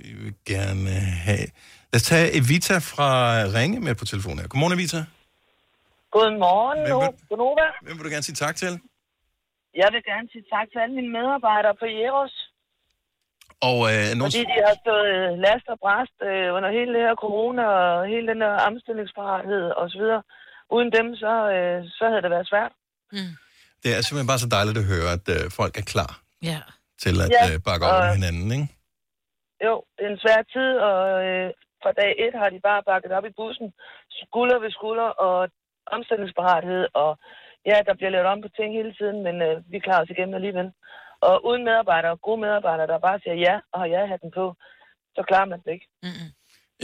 vi 0.00 0.10
vil 0.22 0.34
gerne 0.52 0.90
have... 1.26 1.44
Lad 1.92 1.98
os 2.00 2.06
tage 2.12 2.26
Evita 2.38 2.76
fra 2.92 3.10
Ringe 3.56 3.78
med 3.86 3.94
på 4.00 4.04
telefonen 4.12 4.38
her. 4.38 4.48
Godmorgen, 4.52 4.74
Evita. 4.78 5.00
Godmorgen, 6.16 6.78
Hvem 6.86 6.96
vil- 7.02 7.18
Godnova. 7.30 7.66
Hvem 7.86 7.94
vil 7.96 8.04
du 8.06 8.10
gerne 8.14 8.26
sige 8.28 8.38
tak 8.44 8.56
til? 8.62 8.72
Jeg 9.82 9.88
vil 9.94 10.02
gerne 10.10 10.26
sige 10.32 10.44
tak 10.54 10.66
til 10.72 10.78
alle 10.82 10.94
mine 10.98 11.10
medarbejdere 11.18 11.74
på 11.82 11.86
Jeros, 11.98 12.34
Og 13.68 13.78
øh, 13.92 14.04
nogen... 14.18 14.30
fordi 14.32 14.44
de 14.54 14.58
har 14.68 14.76
stået 14.84 15.06
øh, 15.16 15.28
last 15.46 15.66
og 15.72 15.78
bræst 15.84 16.16
øh, 16.30 16.48
under 16.56 16.70
hele 16.78 16.90
det 16.96 17.02
her 17.06 17.16
corona 17.24 17.62
og 17.78 18.06
hele 18.12 18.26
den 18.32 18.40
her 18.44 18.54
omstillingsparathed 18.68 19.64
og 19.80 19.84
så 19.92 19.96
videre. 20.02 20.22
Uden 20.76 20.90
dem, 20.98 21.06
så, 21.22 21.32
øh, 21.56 21.78
så 21.98 22.04
havde 22.10 22.22
det 22.24 22.30
været 22.36 22.48
svært. 22.52 22.72
Det 23.82 23.88
er 23.96 24.00
simpelthen 24.04 24.30
bare 24.32 24.44
så 24.44 24.50
dejligt 24.56 24.78
at 24.82 24.86
høre, 24.92 25.08
at 25.18 25.26
øh, 25.36 25.42
folk 25.60 25.74
er 25.82 25.86
klar 25.94 26.12
Ja. 26.50 26.60
til 27.04 27.14
at 27.24 27.28
Ja, 27.36 27.44
øh, 27.50 27.56
bakke 27.68 27.84
op 27.86 27.96
om 28.02 28.14
hinanden, 28.18 28.48
ikke? 28.56 28.68
Jo, 29.66 29.74
det 29.96 30.02
er 30.06 30.12
en 30.16 30.22
svær 30.24 30.40
tid, 30.54 30.70
og 30.90 30.98
øh, 31.28 31.46
fra 31.82 31.92
dag 32.00 32.10
et 32.24 32.34
har 32.40 32.48
de 32.54 32.60
bare 32.68 32.82
bakket 32.90 33.12
op 33.18 33.26
i 33.30 33.32
bussen, 33.40 33.68
skulder 34.22 34.58
ved 34.64 34.70
skulder 34.78 35.10
og 35.26 35.36
omstillingsparathed, 35.96 36.82
og 37.02 37.10
ja, 37.70 37.76
der 37.86 37.94
bliver 37.98 38.12
lavet 38.14 38.28
om 38.32 38.38
på 38.44 38.50
ting 38.58 38.70
hele 38.78 38.92
tiden, 38.98 39.18
men 39.26 39.34
øh, 39.46 39.54
vi 39.72 39.78
klarer 39.86 40.02
os 40.04 40.12
igennem 40.14 40.34
alligevel. 40.40 40.68
Og 41.28 41.34
uden 41.48 41.62
medarbejdere, 41.68 42.16
gode 42.26 42.40
medarbejdere, 42.44 42.86
der 42.92 42.98
bare 43.08 43.18
siger 43.22 43.36
ja 43.46 43.54
og 43.72 43.76
har 43.82 43.88
ja-hatten 43.94 44.30
på, 44.38 44.44
så 45.16 45.20
klarer 45.28 45.48
man 45.52 45.60
det 45.64 45.70
ikke. 45.76 45.86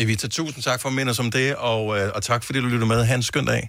Evita, 0.03 0.27
tusind 0.29 0.63
tak 0.69 0.79
for 0.83 0.89
at 0.91 0.95
minde 0.99 1.11
os 1.15 1.21
om 1.25 1.31
det, 1.39 1.49
og, 1.71 1.83
øh, 1.97 2.07
og 2.17 2.21
tak 2.31 2.41
fordi 2.45 2.59
du 2.65 2.69
lyttede 2.73 2.91
med. 2.95 3.01
Ha' 3.09 3.15
en 3.15 3.23
skøn 3.31 3.47
dag. 3.55 3.63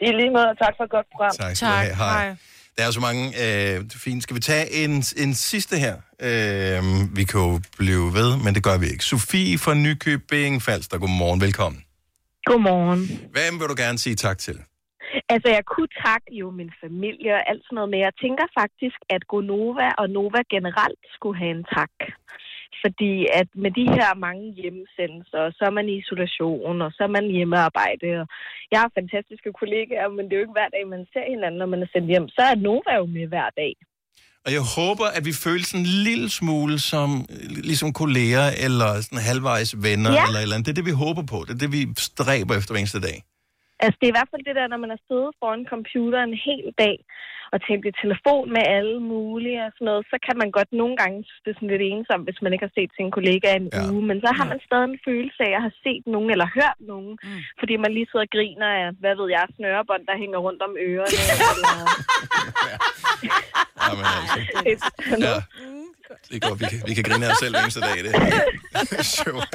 I 0.00 0.06
lige 0.20 0.30
måde, 0.36 0.48
og 0.52 0.58
tak 0.58 0.74
for 0.76 0.84
et 0.84 0.90
godt 0.90 1.06
program. 1.12 1.30
Tak 1.30 1.56
skal 1.56 1.68
du 1.68 1.72
have. 1.72 1.96
Hej. 1.96 2.36
Der 2.76 2.86
er 2.86 2.90
så 2.90 3.00
mange 3.08 3.22
øh, 3.44 3.76
fine. 4.04 4.22
Skal 4.22 4.36
vi 4.36 4.40
tage 4.40 4.66
en, 4.84 4.92
en 5.24 5.34
sidste 5.34 5.74
her? 5.84 5.96
Øh, 6.26 6.82
vi 7.18 7.24
kan 7.30 7.40
jo 7.40 7.60
blive 7.78 8.04
ved, 8.18 8.30
men 8.44 8.54
det 8.56 8.62
gør 8.68 8.78
vi 8.82 8.86
ikke. 8.92 9.04
Sofie 9.04 9.58
fra 9.58 9.74
Nykøbing 9.74 10.62
Falster, 10.62 10.98
godmorgen, 10.98 11.40
velkommen. 11.40 11.80
Godmorgen. 12.44 13.02
Hvem 13.36 13.52
vil 13.60 13.66
du 13.72 13.76
gerne 13.84 13.98
sige 13.98 14.16
tak 14.26 14.38
til? 14.38 14.56
Altså, 15.32 15.48
jeg 15.56 15.64
kunne 15.72 15.92
takke 16.06 16.30
jo 16.40 16.46
min 16.60 16.72
familie 16.84 17.30
og 17.38 17.42
alt 17.50 17.62
sådan 17.64 17.74
noget, 17.76 17.90
men 17.94 18.00
jeg 18.06 18.12
tænker 18.24 18.46
faktisk, 18.60 18.98
at 19.14 19.22
Gonova 19.32 19.88
og 20.00 20.06
Nova 20.16 20.40
generelt 20.56 21.02
skulle 21.16 21.38
have 21.42 21.54
en 21.58 21.64
tak. 21.76 21.94
Fordi 22.84 23.12
at 23.40 23.48
med 23.64 23.72
de 23.80 23.86
her 23.98 24.10
mange 24.26 24.44
hjemmesendelser, 24.60 25.42
så 25.56 25.62
er 25.68 25.74
man 25.78 25.86
i 25.92 25.94
isolation, 26.02 26.76
og 26.84 26.90
så 26.96 27.00
er 27.08 27.12
man 27.16 27.24
hjemmearbejde. 27.36 28.08
Og 28.22 28.26
jeg 28.72 28.78
har 28.82 28.90
fantastiske 29.00 29.50
kollegaer, 29.60 30.08
men 30.16 30.22
det 30.24 30.32
er 30.32 30.38
jo 30.40 30.46
ikke 30.46 30.58
hver 30.60 30.70
dag, 30.76 30.82
man 30.96 31.04
ser 31.12 31.26
hinanden, 31.34 31.58
når 31.62 31.70
man 31.74 31.82
er 31.84 31.90
sendt 31.94 32.08
hjem. 32.12 32.26
Så 32.36 32.42
er 32.50 32.54
Nova 32.66 32.92
jo 33.00 33.06
med 33.16 33.26
hver 33.34 33.50
dag. 33.62 33.72
Og 34.46 34.50
jeg 34.56 34.64
håber, 34.78 35.06
at 35.16 35.24
vi 35.28 35.34
føler 35.44 35.64
sådan 35.64 35.84
en 35.86 35.92
lille 36.08 36.28
smule 36.40 36.76
som 36.92 37.08
ligesom 37.70 37.92
kolleger, 38.02 38.46
eller 38.66 38.88
sådan 39.04 39.22
halvvejs 39.30 39.70
venner, 39.86 40.12
Ja. 40.12 40.24
eller 40.26 40.40
eller 40.40 40.54
andet. 40.54 40.66
Det 40.66 40.72
er 40.72 40.80
det, 40.80 40.90
vi 40.92 40.96
håber 41.04 41.22
på. 41.32 41.38
Det 41.46 41.52
er 41.56 41.62
det, 41.64 41.72
vi 41.78 41.82
stræber 42.10 42.52
efter 42.58 42.72
hver 42.72 42.82
eneste 42.84 43.00
dag. 43.08 43.16
Altså, 43.82 43.96
det 43.98 44.06
er 44.06 44.12
i 44.14 44.18
hvert 44.18 44.32
fald 44.32 44.44
det 44.48 44.56
der, 44.58 44.66
når 44.72 44.80
man 44.84 44.92
har 44.94 45.00
siddet 45.08 45.30
foran 45.40 45.64
computeren 45.72 46.30
en 46.30 46.40
hel 46.48 46.66
dag, 46.82 46.96
og 47.52 47.58
talt 47.66 47.86
i 47.90 47.92
telefon 48.02 48.46
med 48.56 48.64
alle 48.76 48.96
mulige 49.12 49.60
og 49.66 49.72
sådan 49.74 49.84
noget, 49.90 50.06
så 50.10 50.16
kan 50.26 50.36
man 50.42 50.50
godt 50.56 50.70
nogle 50.80 50.96
gange 51.00 51.18
det 51.42 51.50
er 51.50 51.56
sådan 51.58 51.72
lidt 51.72 51.84
ensomt, 51.92 52.24
hvis 52.26 52.42
man 52.42 52.52
ikke 52.52 52.66
har 52.68 52.76
set 52.78 52.90
sin 52.98 53.10
kollega 53.16 53.48
i 53.52 53.56
en 53.62 53.68
ja. 53.72 53.82
uge. 53.92 54.02
Men 54.10 54.18
så 54.24 54.30
har 54.38 54.46
man 54.52 54.60
stadig 54.66 54.88
en 54.88 55.04
følelse 55.08 55.40
af 55.48 55.52
at 55.56 55.64
have 55.66 55.78
set 55.84 56.02
nogen 56.14 56.30
eller 56.34 56.48
hørt 56.58 56.78
nogen, 56.92 57.12
mm. 57.22 57.40
fordi 57.60 57.74
man 57.84 57.92
lige 57.96 58.08
sidder 58.10 58.26
og 58.28 58.34
griner 58.36 58.68
af, 58.80 58.84
hvad 59.02 59.14
ved 59.20 59.28
jeg, 59.36 59.44
snørebånd, 59.56 60.04
der 60.10 60.16
hænger 60.22 60.38
rundt 60.46 60.62
om 60.68 60.72
ørerne. 60.88 61.18
eller... 61.32 61.72
Jamen, 63.86 64.04
altså. 64.16 64.38
Et- 64.72 64.86
Ja. 65.26 65.34
Det 66.28 66.34
er 66.44 66.48
godt, 66.48 66.60
vi 66.60 66.66
kan, 66.72 66.78
vi 66.88 66.94
kan 66.94 67.04
grine 67.08 67.26
af 67.26 67.30
os 67.32 67.38
selv 67.42 67.52
hver 67.54 67.62
eneste 67.62 67.80
dag. 67.80 67.98
Det 68.04 68.12
er 68.98 69.02
sjovt. 69.02 69.48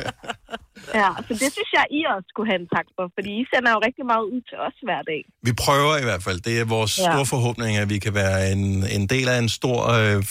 Ja, 0.99 1.09
så 1.27 1.33
det 1.41 1.49
synes 1.57 1.71
jeg, 1.77 1.85
I 1.97 1.99
også 2.15 2.27
skulle 2.33 2.47
have 2.51 2.59
en 2.63 2.67
tak 2.75 2.87
for, 2.95 3.03
fordi 3.17 3.29
I 3.41 3.43
sender 3.53 3.71
jo 3.75 3.79
rigtig 3.87 4.05
meget 4.11 4.23
ud 4.33 4.41
til 4.49 4.57
os 4.67 4.75
hver 4.87 5.01
dag. 5.11 5.21
Vi 5.47 5.53
prøver 5.65 5.93
i 5.97 6.03
hvert 6.09 6.23
fald. 6.23 6.39
Det 6.47 6.59
er 6.59 6.65
vores 6.65 6.93
Ja. 6.99 7.03
store 7.11 7.25
forhåbning, 7.25 7.77
at 7.77 7.89
vi 7.89 7.99
kan 7.99 8.13
være 8.13 8.51
en, 8.51 8.61
en 8.97 9.07
del 9.07 9.27
af 9.29 9.37
en 9.43 9.49
stor 9.49 9.77
øh, 9.99 10.23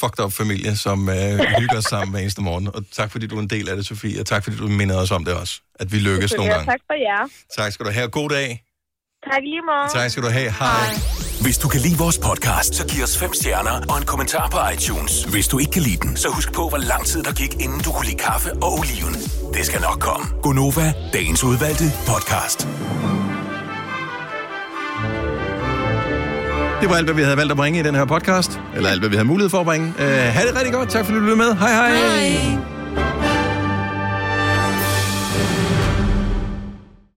fucked 0.00 0.24
up 0.24 0.32
familie, 0.32 0.76
som 0.76 0.98
øh, 1.08 1.38
hygger 1.60 1.76
os 1.82 1.84
sammen 1.84 2.10
hver 2.12 2.20
eneste 2.20 2.42
morgen. 2.42 2.66
Og 2.76 2.80
tak 2.92 3.10
fordi 3.12 3.26
du 3.26 3.36
er 3.36 3.42
en 3.48 3.50
del 3.50 3.68
af 3.68 3.76
det, 3.76 3.86
Sofie, 3.86 4.20
og 4.20 4.26
tak 4.26 4.44
fordi 4.44 4.56
du 4.56 4.68
minder 4.68 4.96
os 5.02 5.10
om 5.10 5.24
det 5.24 5.34
også. 5.34 5.54
At 5.82 5.92
vi 5.92 5.98
lykkes 5.98 6.34
nogle 6.36 6.52
gange. 6.52 6.66
Tak 6.70 6.80
for 6.86 6.94
jer. 7.08 7.28
Tak 7.58 7.72
skal 7.72 7.86
du 7.86 7.90
have. 7.90 8.08
God 8.08 8.28
dag. 8.28 8.62
Tak 9.28 9.42
lige 9.42 9.62
måde. 9.70 10.00
Tak 10.02 10.10
skal 10.10 10.22
du 10.22 10.28
have. 10.28 10.50
Hej. 10.50 10.88
Hvis 11.42 11.58
du 11.58 11.68
kan 11.68 11.80
lide 11.80 11.98
vores 11.98 12.18
podcast, 12.18 12.74
så 12.74 12.86
giv 12.86 13.02
os 13.04 13.18
fem 13.18 13.32
stjerner 13.34 13.76
og 13.90 13.98
en 13.98 14.04
kommentar 14.04 14.48
på 14.54 14.58
iTunes. 14.74 15.24
Hvis 15.24 15.48
du 15.48 15.58
ikke 15.58 15.72
kan 15.72 15.82
lide 15.82 15.96
den, 15.96 16.16
så 16.16 16.28
husk 16.28 16.52
på, 16.52 16.68
hvor 16.68 16.78
lang 16.78 17.06
tid 17.06 17.22
der 17.22 17.32
gik, 17.32 17.52
inden 17.54 17.80
du 17.80 17.90
kunne 17.92 18.06
lide 18.06 18.16
kaffe 18.16 18.50
og 18.52 18.72
oliven. 18.78 19.14
Det 19.54 19.66
skal 19.66 19.80
nok 19.80 19.98
komme. 20.00 20.26
Gonova, 20.42 20.92
dagens 21.12 21.44
udvalgte 21.44 21.84
podcast. 22.10 22.60
Det 26.80 26.88
var 26.90 26.96
alt, 26.96 27.06
hvad 27.06 27.14
vi 27.14 27.22
havde 27.22 27.36
valgt 27.36 27.50
at 27.50 27.56
bringe 27.56 27.80
i 27.80 27.82
den 27.82 27.94
her 27.94 28.04
podcast. 28.04 28.60
Eller 28.76 28.90
alt, 28.90 29.00
hvad 29.00 29.08
vi 29.10 29.16
havde 29.16 29.28
mulighed 29.28 29.50
for 29.50 29.60
at 29.60 29.66
bringe. 29.66 29.86
Uh, 29.98 30.04
ha' 30.36 30.46
det 30.46 30.56
rigtig 30.56 30.72
godt. 30.72 30.88
Tak 30.90 31.04
fordi 31.04 31.18
du 31.18 31.20
lyttede 31.20 31.36
med. 31.36 31.54
Hej 31.56 31.72
hej. 31.72 31.90
hej. 31.94 33.29